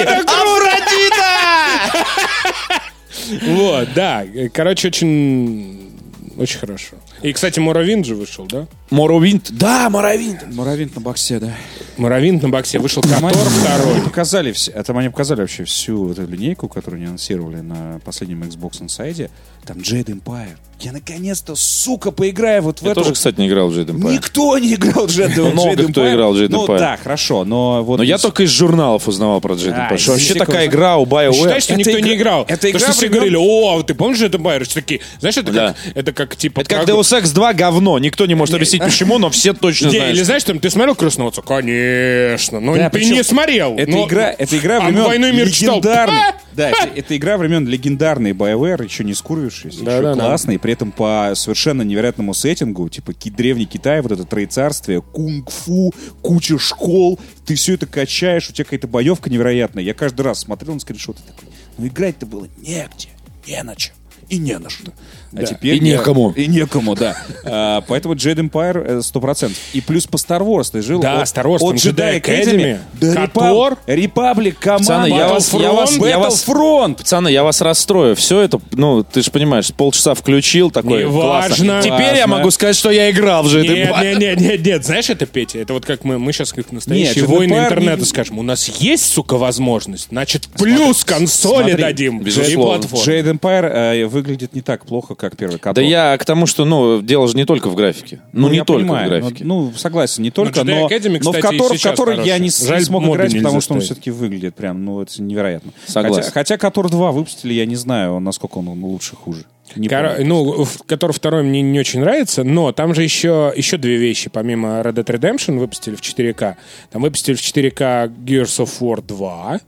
Вот, 3.47 3.88
да. 3.95 4.24
Короче, 4.54 4.88
очень, 4.89 5.93
очень 6.38 6.60
хорошо. 6.60 6.96
И, 7.22 7.32
кстати, 7.34 7.60
Моровинд 7.60 8.06
же 8.06 8.16
вышел, 8.16 8.46
да? 8.46 8.68
Morrowind. 8.90 9.50
Да, 9.52 9.88
Morrowind. 9.90 10.54
Моровинт 10.54 10.96
на 10.96 11.02
боксе, 11.02 11.40
да. 11.40 11.56
Моровинд 11.98 12.42
на 12.44 12.50
боксе 12.50 12.80
вышел 12.80 13.02
Котор 13.02 13.32
второй. 13.32 14.02
показали, 14.02 14.52
все, 14.52 14.72
это 14.72 14.98
они 14.98 15.10
показали 15.10 15.42
вообще 15.42 15.64
всю 15.64 16.12
эту 16.12 16.26
линейку, 16.28 16.68
которую 16.68 17.00
они 17.00 17.08
анонсировали 17.08 17.62
на 17.62 18.00
последнем 18.04 18.44
Xbox 18.44 18.82
Inside. 18.82 19.30
Там 19.66 19.78
Jade 19.78 20.20
Empire. 20.22 20.57
Я 20.80 20.91
наконец-то, 20.91 21.55
сука, 21.55 22.11
поиграю 22.11 22.61
вот 22.64 22.80
в 22.80 22.84
Я 22.84 22.91
эту... 22.91 23.01
тоже, 23.01 23.14
кстати, 23.14 23.39
не 23.39 23.47
играл 23.47 23.70
в 23.70 23.78
Jade 23.78 23.91
Empire. 23.91 24.11
Никто 24.11 24.57
не 24.57 24.74
играл 24.74 25.07
в 25.07 25.11
Jade, 25.11 25.41
в 25.49 25.53
Много 25.53 25.70
Jade 25.82 25.91
кто 25.93 26.01
Empire. 26.05 26.14
играл 26.14 26.34
в 26.34 26.36
Jade 26.38 26.47
Ну 26.49 26.66
Empire. 26.66 26.80
да, 26.80 26.97
хорошо, 27.01 27.45
но 27.45 27.82
вот... 27.86 27.97
Но 27.99 28.03
я 28.03 28.18
только 28.18 28.43
из 28.43 28.49
журналов 28.49 29.07
узнавал 29.07 29.39
про 29.39 29.53
Jade 29.53 29.72
А, 29.74 29.93
Empire. 29.93 29.97
Что 29.97 30.11
вообще 30.14 30.34
такая 30.34 30.66
игра 30.66 30.97
у 30.97 31.05
BioWare. 31.05 31.34
Считаешь, 31.34 31.64
что 31.64 31.74
Это 31.76 31.80
никто 31.80 31.99
не 31.99 32.16
играл? 32.16 32.45
это 32.49 32.70
игра 32.70 32.80
что 32.82 32.91
все 32.91 33.07
говорили, 33.07 33.38
о, 33.39 33.82
ты 33.84 33.93
помнишь 33.95 34.20
это 34.22 34.38
Empire? 34.38 34.66
Что 34.66 34.74
такие, 34.76 34.99
знаешь, 35.22 35.38
это 35.38 35.51
Да. 35.53 35.68
как, 35.68 35.95
это 35.95 36.11
как 36.11 36.36
типа... 36.36 36.59
Это 36.61 36.70
как 36.76 36.89
Deus 36.89 37.18
Ex 37.22 37.34
2 37.34 37.53
говно. 37.53 37.97
Никто 37.99 38.26
не 38.26 38.36
может 38.36 38.53
объяснить 38.55 38.84
почему, 38.84 39.20
но 39.20 39.30
все 39.30 39.53
точно 39.53 39.89
знают. 39.89 40.16
или 40.16 40.24
знаешь, 40.24 40.43
там, 40.43 40.59
ты 40.59 40.70
смотрел 40.70 40.95
«Крестного 40.95 41.30
отца»? 41.30 41.41
Конечно. 41.43 42.59
Но 42.59 42.74
ты 42.89 43.05
не 43.05 43.24
смотрел. 43.24 43.78
Это 43.78 44.03
игра, 44.03 44.32
это 44.38 44.57
игра 44.57 44.78
А 44.78 44.82
времен 44.82 45.03
«Войну 45.03 45.28
и 45.28 45.32
мир» 45.32 45.49
читал. 45.49 45.78
легендарной. 45.78 46.18
А! 46.18 46.34
Да, 46.53 46.70
это, 46.70 46.88
это 46.95 47.18
игра 47.18 47.38
времен 47.38 47.68
легендарной 47.68 48.34
BioWare, 48.34 48.84
еще 48.84 49.03
не 49.03 49.16
скурвившись, 49.54 49.82
Да, 49.82 49.93
еще 49.93 50.04
да, 50.04 50.16
да. 50.16 50.26
классной, 50.26 50.60
при 50.60 50.74
этом 50.74 50.91
по 50.91 51.32
совершенно 51.36 51.82
невероятному 51.82 52.34
сеттингу, 52.34 52.89
типа 52.89 53.14
древний 53.26 53.66
Китай, 53.66 54.01
вот 54.01 54.12
это 54.12 54.26
троецарствие, 54.26 55.01
кунг-фу, 55.01 55.93
куча 56.22 56.58
школ, 56.58 57.20
ты 57.45 57.56
все 57.56 57.74
это 57.76 57.86
качаешь, 57.86 58.49
у 58.49 58.54
тебя 58.54 58.66
какая-то 58.66 58.88
боевка 58.88 59.30
невероятная. 59.30 59.84
Я 59.84 59.93
каждый 59.93 60.22
раз 60.22 60.39
смотрел 60.39 60.74
на 60.74 60.80
скриншоты 60.80 61.22
такой, 61.26 61.49
ну 61.78 61.88
играть-то 61.88 62.26
было 62.26 62.47
негде, 62.58 63.10
не 63.47 63.62
на 63.64 63.76
чем. 63.76 63.95
И 64.30 64.38
не 64.38 64.58
на 64.58 64.70
что. 64.70 64.93
А 65.36 65.40
Да. 65.42 65.46
теперь 65.48 65.74
И 65.76 65.78
я- 65.78 65.84
некому. 65.98 66.32
И 66.36 66.48
некому, 66.48 66.96
да. 66.96 67.16
А, 67.44 67.82
поэтому 67.88 68.14
Jade 68.16 68.50
Empire 68.50 69.00
э, 69.00 69.02
100%. 69.02 69.52
И 69.74 69.82
плюс 69.82 70.06
по 70.06 70.18
Star 70.18 70.42
Wars 70.42 70.72
ты 70.72 70.82
жил. 70.82 71.00
Да, 71.00 71.22
от- 71.22 71.28
Star 71.28 71.46
Wars, 71.46 71.58
От 71.62 71.76
Jedi 71.76 72.20
Jedi 72.20 72.22
Academy, 72.22 72.78
до 73.00 73.14
Котор. 73.16 73.78
Republic, 73.88 74.56
команда, 74.60 74.84
Пацаны, 74.84 75.08
я 75.08 75.28
вас- 75.28 75.54
я 75.54 75.72
вас- 75.72 75.98
я 75.98 76.18
вас- 76.20 76.48
Battlefront. 76.48 76.96
Пацаны, 76.98 77.28
я 77.30 77.44
вас 77.44 77.62
расстрою. 77.62 78.16
Все 78.16 78.42
это, 78.42 78.60
ну, 78.74 79.04
ты 79.04 79.22
же 79.24 79.32
понимаешь, 79.32 79.74
полчаса 79.74 80.14
включил, 80.14 80.70
такой 80.72 81.02
Неважно. 81.06 81.56
классно. 81.56 81.82
Теперь 81.82 82.16
я 82.18 82.28
могу 82.28 82.52
сказать, 82.52 82.76
что 82.76 82.92
я 82.92 83.10
играл 83.10 83.44
в 83.44 83.48
Jade 83.48 83.68
Нет, 83.68 83.90
Empire. 83.90 84.04
нет, 84.04 84.20
нет, 84.20 84.40
нет, 84.40 84.66
нет, 84.66 84.86
знаешь 84.86 85.10
это, 85.10 85.26
Петя? 85.26 85.60
Это 85.60 85.74
вот 85.74 85.86
как 85.86 86.04
мы, 86.04 86.20
мы 86.20 86.32
сейчас 86.34 86.54
как 86.54 86.72
настоящие 86.72 87.24
Нет, 87.26 87.30
Empire 87.30 87.46
интернета 87.46 88.00
не- 88.02 88.06
скажем. 88.06 88.38
У 88.40 88.44
нас 88.44 88.68
есть, 88.68 89.06
сука, 89.06 89.38
возможность, 89.38 90.10
значит, 90.10 90.48
плюс 90.58 91.04
консоли 91.04 91.74
дадим. 91.74 92.20
безусловно. 92.20 92.84
Jade 92.84 93.34
Empire 93.40 93.72
э, 93.74 94.06
выглядит 94.06 94.54
не 94.54 94.62
так 94.62 94.86
плохо, 94.86 95.16
как 95.24 95.38
первый 95.38 95.58
Котор. 95.58 95.76
Да 95.76 95.82
я 95.82 96.18
к 96.18 96.26
тому, 96.26 96.46
что, 96.46 96.66
ну, 96.66 97.02
дело 97.02 97.30
же 97.30 97.38
не 97.38 97.46
только 97.46 97.70
в 97.70 97.76
графике. 97.76 98.20
Ну, 98.34 98.50
не 98.50 98.58
я 98.58 98.66
только 98.66 98.82
понимаю, 98.82 99.06
в 99.06 99.10
графике. 99.10 99.46
Ну, 99.46 99.62
ну, 99.68 99.74
согласен, 99.78 100.22
не 100.22 100.32
только, 100.32 100.66
но, 100.66 100.88
Academy, 100.88 101.20
но 101.24 101.32
в 101.32 101.36
кстати, 101.36 101.56
в 101.56 101.78
сейчас 101.78 101.92
который 101.92 102.18
я 102.26 102.38
не, 102.38 102.50
хороший. 102.50 102.68
Жаль, 102.68 102.80
не 102.80 102.86
смог 102.86 103.06
играть, 103.06 103.34
потому 103.38 103.62
что 103.62 103.74
он 103.76 103.80
все-таки 103.80 104.12
выглядит 104.12 104.54
прям, 104.56 104.84
ну, 104.84 105.02
это 105.02 105.22
невероятно. 105.22 105.72
Согласен. 105.86 106.24
Хотя, 106.24 106.32
хотя 106.32 106.58
Котор 106.58 106.90
2 106.90 107.12
выпустили, 107.14 107.54
я 107.54 107.66
не 107.66 107.78
знаю, 107.78 108.20
насколько 108.20 108.58
он 108.58 108.68
лучше, 108.68 109.16
хуже. 109.16 109.46
Не 109.78 109.88
Кор- 109.88 110.10
помню. 110.16 110.28
ну, 110.28 110.64
в- 110.66 110.84
который 110.86 111.14
второй 111.14 111.44
мне 111.44 111.62
не 111.62 111.80
очень 111.80 112.02
нравится, 112.02 112.44
но 112.44 112.74
там 112.74 112.94
же 112.94 113.02
еще, 113.02 113.54
еще 113.56 113.78
две 113.78 113.96
вещи, 113.96 114.30
помимо 114.30 114.82
Red 114.82 114.96
Dead 114.96 115.06
Redemption 115.06 115.58
выпустили 115.58 115.96
в 115.96 116.02
4К. 116.02 116.56
Там 116.92 117.02
выпустили 117.02 117.36
в 117.36 117.40
4К 117.42 118.12
Gears 118.26 118.66
of 118.66 118.70
War 118.82 119.02
2. 119.02 119.62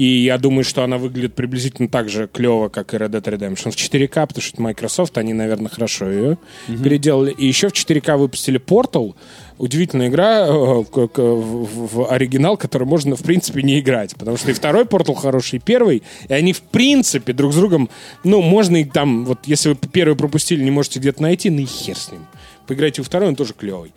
И 0.00 0.24
я 0.24 0.38
думаю, 0.38 0.64
что 0.64 0.82
она 0.82 0.96
выглядит 0.96 1.34
приблизительно 1.34 1.86
так 1.86 2.08
же 2.08 2.26
клево, 2.26 2.70
как 2.70 2.94
и 2.94 2.96
Red 2.96 3.10
Dead 3.10 3.22
Redemption 3.22 3.70
в 3.70 3.76
4К, 3.76 4.28
потому 4.28 4.40
что 4.40 4.54
это 4.54 4.62
Microsoft, 4.62 5.18
они, 5.18 5.34
наверное, 5.34 5.68
хорошо 5.68 6.10
ее 6.10 6.38
переделали. 6.82 7.32
И 7.32 7.44
еще 7.44 7.68
в 7.68 7.74
4К 7.74 8.16
выпустили 8.16 8.58
Portal. 8.58 9.14
Удивительная 9.58 10.08
игра 10.08 10.46
э, 10.46 10.84
в 10.96 12.10
оригинал, 12.10 12.56
который 12.56 12.86
можно, 12.86 13.14
в 13.14 13.22
принципе, 13.22 13.62
не 13.62 13.78
играть. 13.78 14.16
Потому 14.16 14.38
что 14.38 14.50
и 14.50 14.54
второй 14.54 14.84
Portal 14.84 15.14
хороший, 15.16 15.56
и 15.56 15.58
первый. 15.58 16.02
И 16.30 16.32
они, 16.32 16.54
в 16.54 16.62
принципе, 16.62 17.34
друг 17.34 17.52
с 17.52 17.56
другом... 17.56 17.90
Ну, 18.24 18.40
можно 18.40 18.78
и 18.78 18.84
там... 18.84 19.26
Вот 19.26 19.40
если 19.44 19.68
вы 19.68 19.74
первый 19.74 20.16
пропустили, 20.16 20.64
не 20.64 20.70
можете 20.70 20.98
где-то 20.98 21.20
найти, 21.20 21.50
ну 21.50 21.60
и 21.60 21.66
хер 21.66 21.98
с 21.98 22.10
ним. 22.10 22.26
Поиграйте 22.66 23.02
во 23.02 23.04
второй, 23.04 23.28
он 23.28 23.36
тоже 23.36 23.52
клевый. 23.52 23.92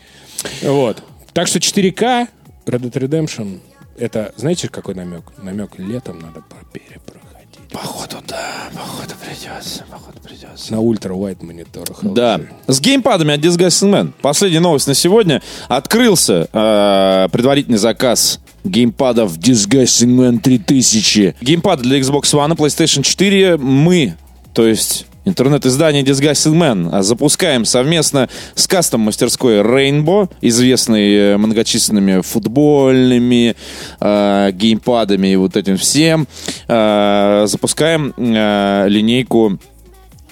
Вот. 0.64 1.02
Так 1.32 1.48
что 1.48 1.60
4К, 1.60 2.28
Red 2.66 2.82
Dead 2.82 2.92
Redemption, 2.92 3.60
это, 3.98 4.34
знаете, 4.38 4.68
какой 4.70 4.96
намек? 4.96 5.24
Намек 5.42 5.78
летом 5.78 6.20
надо 6.20 6.42
по- 6.42 6.64
перепроходить. 6.72 7.24
Походу, 7.72 8.18
да, 8.28 8.70
походу 8.76 9.14
придется, 9.26 9.84
походу 9.90 10.20
придется. 10.20 10.72
На 10.72 10.80
ультра-вайд 10.80 11.42
мониторах. 11.42 12.00
Да. 12.04 12.40
С 12.68 12.80
геймпадами 12.80 13.34
от 13.34 13.40
Disgusting 13.42 13.90
Man. 13.92 14.12
Последняя 14.22 14.60
новость 14.60 14.88
на 14.88 14.94
сегодня. 14.94 15.42
Открылся 15.70 16.48
э, 16.54 17.28
предварительный 17.32 17.78
заказ 17.80 18.40
геймпадов 18.64 19.38
Disgusting 19.38 20.16
Man 20.16 20.40
3000. 20.40 21.36
Геймпады 21.42 21.84
для 21.84 22.00
Xbox 22.00 22.24
One 22.34 22.54
и 22.54 22.56
PlayStation 22.56 23.02
4 23.02 23.58
мы, 23.58 24.16
то 24.54 24.68
есть 24.68 25.06
интернет-издание 25.26 26.04
Disgusting 26.04 26.54
Man, 26.54 26.90
а, 26.92 27.04
запускаем 27.04 27.66
совместно 27.66 28.30
с 28.56 28.68
кастом-мастерской 28.68 29.62
Rainbow, 29.62 30.30
известной 30.42 31.16
э, 31.16 31.38
многочисленными 31.38 32.22
футбольными 32.22 33.56
э, 34.00 34.52
геймпадами 34.54 35.28
и 35.28 35.36
вот 35.36 35.56
этим 35.56 35.78
всем. 35.78 36.28
Э, 36.68 37.46
запускаем 37.48 38.14
э, 38.18 38.86
линейку 38.88 39.60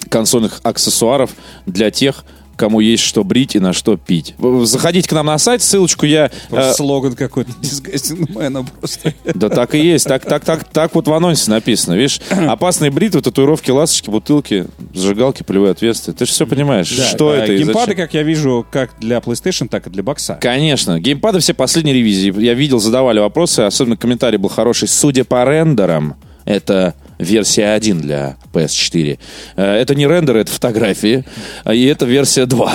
консольных 0.10 0.60
аксессуаров 0.64 1.32
для 1.66 1.92
тех, 1.92 2.26
кому 2.62 2.80
есть 2.80 3.02
что 3.02 3.24
брить 3.24 3.56
и 3.56 3.60
на 3.60 3.74
что 3.74 3.98
пить. 3.98 4.36
Заходите 4.66 5.10
к 5.10 5.14
нам 5.14 5.26
на 5.26 5.40
сайт, 5.40 5.64
ссылочку 5.64 6.06
я... 6.06 6.30
Просто 6.48 6.70
э, 6.70 6.74
слоган 6.76 7.16
какой-то 7.16 7.50
Disgusting 7.62 8.32
Man 8.32 8.68
просто. 8.80 9.16
да 9.34 9.50
так 9.50 9.74
и 9.74 9.80
есть, 9.80 10.06
так, 10.06 10.24
так, 10.26 10.46
так, 10.46 10.64
так 10.66 10.94
вот 10.94 11.08
в 11.08 11.14
анонсе 11.14 11.50
написано. 11.50 11.96
Видишь, 11.96 12.22
опасные 12.30 12.92
бритвы, 12.92 13.24
татуировки, 13.24 13.72
ласточки, 13.72 14.12
бутылки, 14.12 14.68
зажигалки, 14.94 15.42
полевое 15.42 15.72
отверстие. 15.72 16.14
Ты 16.14 16.28
же 16.28 16.32
все 16.34 16.46
понимаешь, 16.46 16.88
что 16.88 17.30
А, 17.30 17.38
это 17.38 17.58
Геймпады, 17.58 17.96
как 17.96 18.14
я 18.14 18.22
вижу, 18.22 18.64
как 18.70 18.92
для 19.00 19.18
PlayStation, 19.18 19.68
так 19.68 19.88
и 19.88 19.90
для 19.90 20.04
бокса. 20.04 20.38
Конечно. 20.40 21.00
Геймпады 21.00 21.40
все 21.40 21.56
последние 21.56 21.96
ревизии. 21.96 22.32
Я 22.40 22.54
видел, 22.54 22.78
задавали 22.78 23.18
вопросы, 23.18 23.62
особенно 23.62 23.98
комментарий 23.98 24.38
был 24.38 24.50
хороший. 24.50 24.88
Судя 24.88 25.24
по 25.24 25.44
рендерам, 25.44 26.16
это 26.46 26.94
версия 27.22 27.68
1 27.74 28.02
для 28.02 28.36
PS4. 28.54 29.18
Э, 29.56 29.74
Это 29.82 29.96
не 29.96 30.08
рендеры, 30.08 30.42
это 30.42 30.52
фотографии. 30.52 31.24
а, 31.64 31.74
И 31.74 31.86
это 31.86 32.06
версия 32.06 32.46
2. 32.46 32.74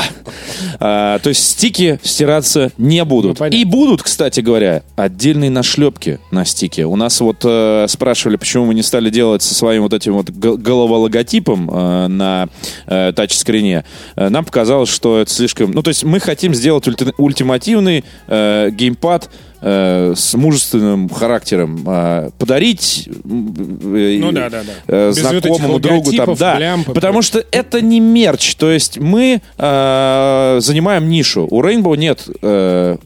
А, 0.80 1.18
То 1.18 1.28
есть 1.28 1.44
стики 1.50 1.98
стираться 2.02 2.70
не 2.78 3.00
Ну, 3.00 3.04
будут. 3.06 3.38
понятно. 3.38 3.56
И 3.56 3.64
будут, 3.64 4.02
кстати 4.02 4.40
говоря, 4.40 4.82
отдельные 4.96 5.50
нашлепки 5.50 6.18
на 6.30 6.44
стике. 6.44 6.84
У 6.86 6.96
нас 6.96 7.20
вот 7.20 7.38
э, 7.44 7.86
спрашивали, 7.88 8.36
почему 8.36 8.66
мы 8.66 8.74
не 8.74 8.82
стали 8.82 9.10
делать 9.10 9.42
со 9.42 9.54
своим 9.54 9.82
вот 9.82 9.92
этим 9.92 10.14
вот 10.14 10.30
головологотипом 10.30 11.70
э, 11.70 12.06
на 12.08 12.48
э, 12.86 13.12
тачскрине. 13.14 13.84
Э, 14.16 14.28
нам 14.28 14.44
показалось, 14.44 14.88
что 14.88 15.18
это 15.20 15.30
слишком... 15.30 15.72
Ну, 15.72 15.82
то 15.82 15.88
есть 15.88 16.04
мы 16.04 16.20
хотим 16.20 16.54
сделать 16.54 16.86
ульти- 16.86 17.14
ультимативный 17.18 18.04
э, 18.28 18.70
геймпад 18.70 19.30
с 19.60 20.34
мужественным 20.34 21.08
характером. 21.08 21.82
Э, 21.86 22.30
подарить 22.38 23.08
э, 23.08 23.10
Ну 23.22 24.32
да, 24.32 24.50
да, 24.50 24.62
да. 24.62 24.72
э, 24.86 25.12
знакомому 25.12 25.78
другу. 25.78 26.12
Там, 26.12 26.34
да, 26.34 26.58
лямп 26.58 26.90
и 26.90 26.92
потому 26.92 27.22
что 27.22 27.44
это 27.50 27.80
не 27.80 28.00
мерч. 28.00 28.54
То 28.56 28.70
есть 28.70 28.98
мы 28.98 29.40
э, 29.58 30.58
занимаем 30.60 31.08
нишу. 31.08 31.46
У 31.50 31.62
Rainbow 31.62 31.96
нет 31.96 32.28
э, 32.42 32.96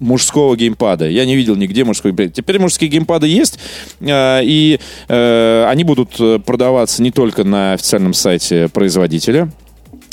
мужского 0.00 0.56
геймпада. 0.56 1.08
Я 1.08 1.24
не 1.26 1.36
видел 1.36 1.54
нигде 1.56 1.84
мужской 1.84 2.12
геймпад. 2.12 2.34
Теперь 2.34 2.58
мужские 2.58 2.90
геймпады 2.90 3.28
есть, 3.28 3.58
э, 4.00 4.40
и 4.42 4.80
э, 5.08 5.64
они 5.68 5.84
будут 5.84 6.18
э, 6.18 6.38
продаваться 6.38 7.02
не 7.02 7.10
только 7.10 7.44
на 7.44 7.74
официальном 7.74 8.14
сайте 8.14 8.68
производителя, 8.68 9.50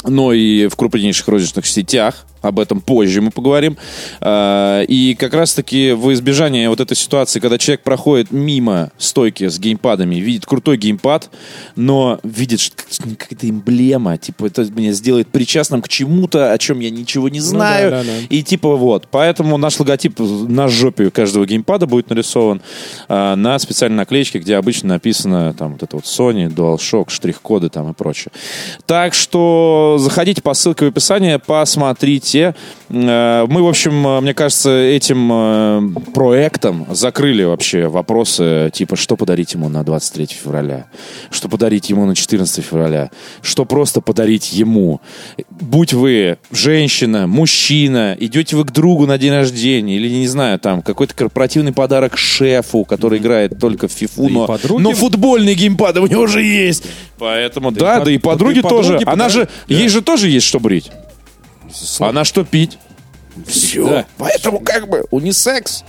но 0.03 0.33
и 0.33 0.67
в 0.67 0.75
крупнейших 0.75 1.27
розничных 1.27 1.65
сетях 1.65 2.25
об 2.48 2.60
этом 2.60 2.82
позже 2.82 3.22
мы 3.22 3.32
поговорим. 3.32 3.78
А, 4.22 4.82
И 4.84 5.16
как 5.16 5.34
раз-таки 5.34 5.91
в 5.91 6.12
избежание 6.14 6.70
вот 6.70 6.80
этой 6.80 6.95
ситуации, 6.95 7.39
когда 7.39 7.58
человек 7.58 7.82
проходит 7.84 8.32
мимо 8.32 8.91
стойки 8.98 9.48
с 9.48 9.60
геймпадами, 9.60 10.16
видит 10.16 10.45
крутой 10.45 10.78
геймпад, 10.78 11.30
но 11.76 12.20
видит 12.24 12.60
что 12.60 12.76
какая-то 13.18 13.50
эмблема, 13.50 14.18
типа 14.18 14.48
это 14.48 14.64
меня 14.72 14.91
сделает 14.91 15.28
причастным 15.28 15.82
к 15.82 15.89
чему-то, 15.89 16.52
о 16.52 16.58
чем 16.58 16.80
я 16.80 16.89
ничего 16.89 17.30
не 17.30 17.39
знаю. 17.39 17.91
да, 17.91 18.04
да, 18.04 18.04
да. 18.04 18.18
И 18.30 18.43
типа 18.43 18.76
вот, 18.76 19.08
поэтому 19.10 19.58
наш 19.58 19.80
логотип 19.80 20.20
на 20.20 20.68
жопе 20.68 21.12
каждого 21.12 21.45
геймпада 21.45 21.86
будет 21.86 22.10
нарисован 22.10 22.62
а, 23.08 23.36
на 23.36 23.60
специальной 23.60 23.98
наклеечке, 23.98 24.39
где 24.39 24.56
обычно 24.56 24.89
написано 24.89 25.54
там 25.54 25.74
вот 25.74 25.84
это 25.84 25.98
вот 25.98 26.06
Sony, 26.06 26.48
DualShock, 26.48 27.10
штрих-коды 27.10 27.70
там 27.70 27.91
и 27.91 27.93
прочее. 27.93 28.32
Так 28.86 29.14
что 29.14 29.98
заходите 30.00 30.41
по 30.41 30.54
ссылке 30.54 30.86
в 30.86 30.89
описании, 30.89 31.39
посмотрите. 31.45 32.36
Э, 32.41 33.45
Мы, 33.47 33.61
в 33.63 33.67
общем, 33.67 34.07
э, 34.07 34.21
мне 34.21 34.33
кажется, 34.33 34.69
этим 34.71 35.29
э, 35.31 35.81
проектом 36.13 36.85
закрыли 36.91 37.43
вообще 37.43 37.88
вопросы, 37.88 38.69
типа, 38.73 38.95
что 38.95 39.15
подарить 39.17 39.53
ему 39.53 39.69
на 39.69 39.83
23 39.83 40.27
февраля, 40.27 40.85
что 41.31 41.49
подарить 41.49 41.89
ему 41.89 42.05
на 42.05 42.15
14 42.15 42.63
февраля, 42.63 43.09
что 43.41 43.65
просто 43.65 44.01
подарить 44.01 44.53
ему. 44.53 45.01
Будь 45.49 45.93
вы 45.93 46.38
женщина, 46.51 47.27
мужчина, 47.27 48.15
идете 48.19 48.55
вы 48.55 48.63
к 48.65 48.71
другу 48.71 49.05
на 49.05 49.17
день 49.17 49.31
рождения, 49.31 49.95
или, 49.97 50.09
не 50.09 50.27
знаю, 50.27 50.59
там, 50.59 50.81
какой-то 50.81 51.13
корпоративный 51.13 51.73
подарок 51.73 52.17
шефу, 52.17 52.85
который 52.85 53.19
играет 53.19 53.59
только 53.59 53.88
в 53.88 53.91
фифу, 53.91 54.23
Да 54.23 54.29
но, 54.29 54.45
подруге- 54.47 54.83
но 54.83 54.93
футбольные 54.93 55.55
геймпады 55.55 55.99
у 56.01 56.07
него 56.07 56.21
уже 56.23 56.41
есть. 56.43 56.85
Поэтому, 57.17 57.71
Да 57.71 57.97
да, 57.99 58.05
да 58.05 58.11
и 58.11 58.17
да 58.17 58.21
подруги 58.21 58.59
и 58.59 58.61
подруги 58.61 58.83
тоже. 58.83 58.99
Она 59.05 59.29
же, 59.29 59.41
подарят, 59.41 59.51
ей 59.67 59.89
же 59.89 60.01
тоже 60.01 60.29
есть 60.29 60.45
что 60.45 60.59
брить. 60.59 60.91
А 61.99 62.11
на 62.11 62.23
что 62.23 62.43
пить? 62.43 62.78
Все. 63.45 63.88
Да. 63.88 64.05
Поэтому 64.17 64.59
как 64.59 64.89
бы 64.89 65.05
унисекс. 65.11 65.84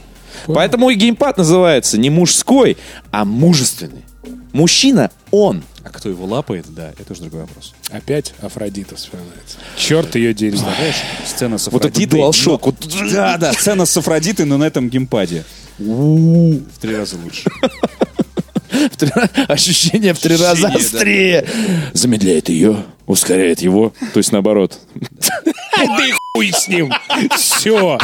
Поэтому 0.46 0.90
и 0.90 0.94
геймпад 0.94 1.38
называется 1.38 1.98
не 1.98 2.10
мужской, 2.10 2.76
а 3.10 3.24
мужественный. 3.24 4.04
Мужчина 4.52 5.10
он. 5.30 5.62
А 5.84 5.90
кто 5.90 6.08
его 6.08 6.26
лапает, 6.26 6.66
да, 6.68 6.90
это 6.98 7.12
уже 7.12 7.22
другой 7.22 7.40
вопрос. 7.42 7.74
Опять 7.90 8.34
Афродита 8.40 8.96
вспоминается. 8.96 9.56
Черт 9.76 10.14
ее 10.16 10.34
день. 10.34 10.56
Знаешь, 10.56 10.96
сцена 11.26 11.58
с 11.58 11.68
Афродитой. 11.68 12.20
DualShock. 12.20 12.60
Вот 12.62 12.76
но- 13.00 13.10
Да, 13.10 13.36
да, 13.38 13.52
сцена 13.52 13.86
с 13.86 13.96
Афродитой, 13.96 14.46
но 14.46 14.58
на 14.58 14.64
этом 14.64 14.88
геймпаде. 14.88 15.44
В 15.78 16.60
три 16.80 16.96
раза 16.96 17.16
лучше. 17.16 17.48
ощущение 19.48 20.12
в 20.14 20.18
три 20.18 20.36
раза 20.36 20.68
острее. 20.68 21.46
Замедляет 21.94 22.48
ее, 22.48 22.84
ускоряет 23.08 23.60
его. 23.60 23.92
То 24.12 24.18
есть 24.18 24.30
наоборот. 24.32 24.78
Да 25.78 26.04
и 26.04 26.12
хуй 26.34 26.52
с 26.52 26.66
ним. 26.66 26.92
Все. 27.36 27.98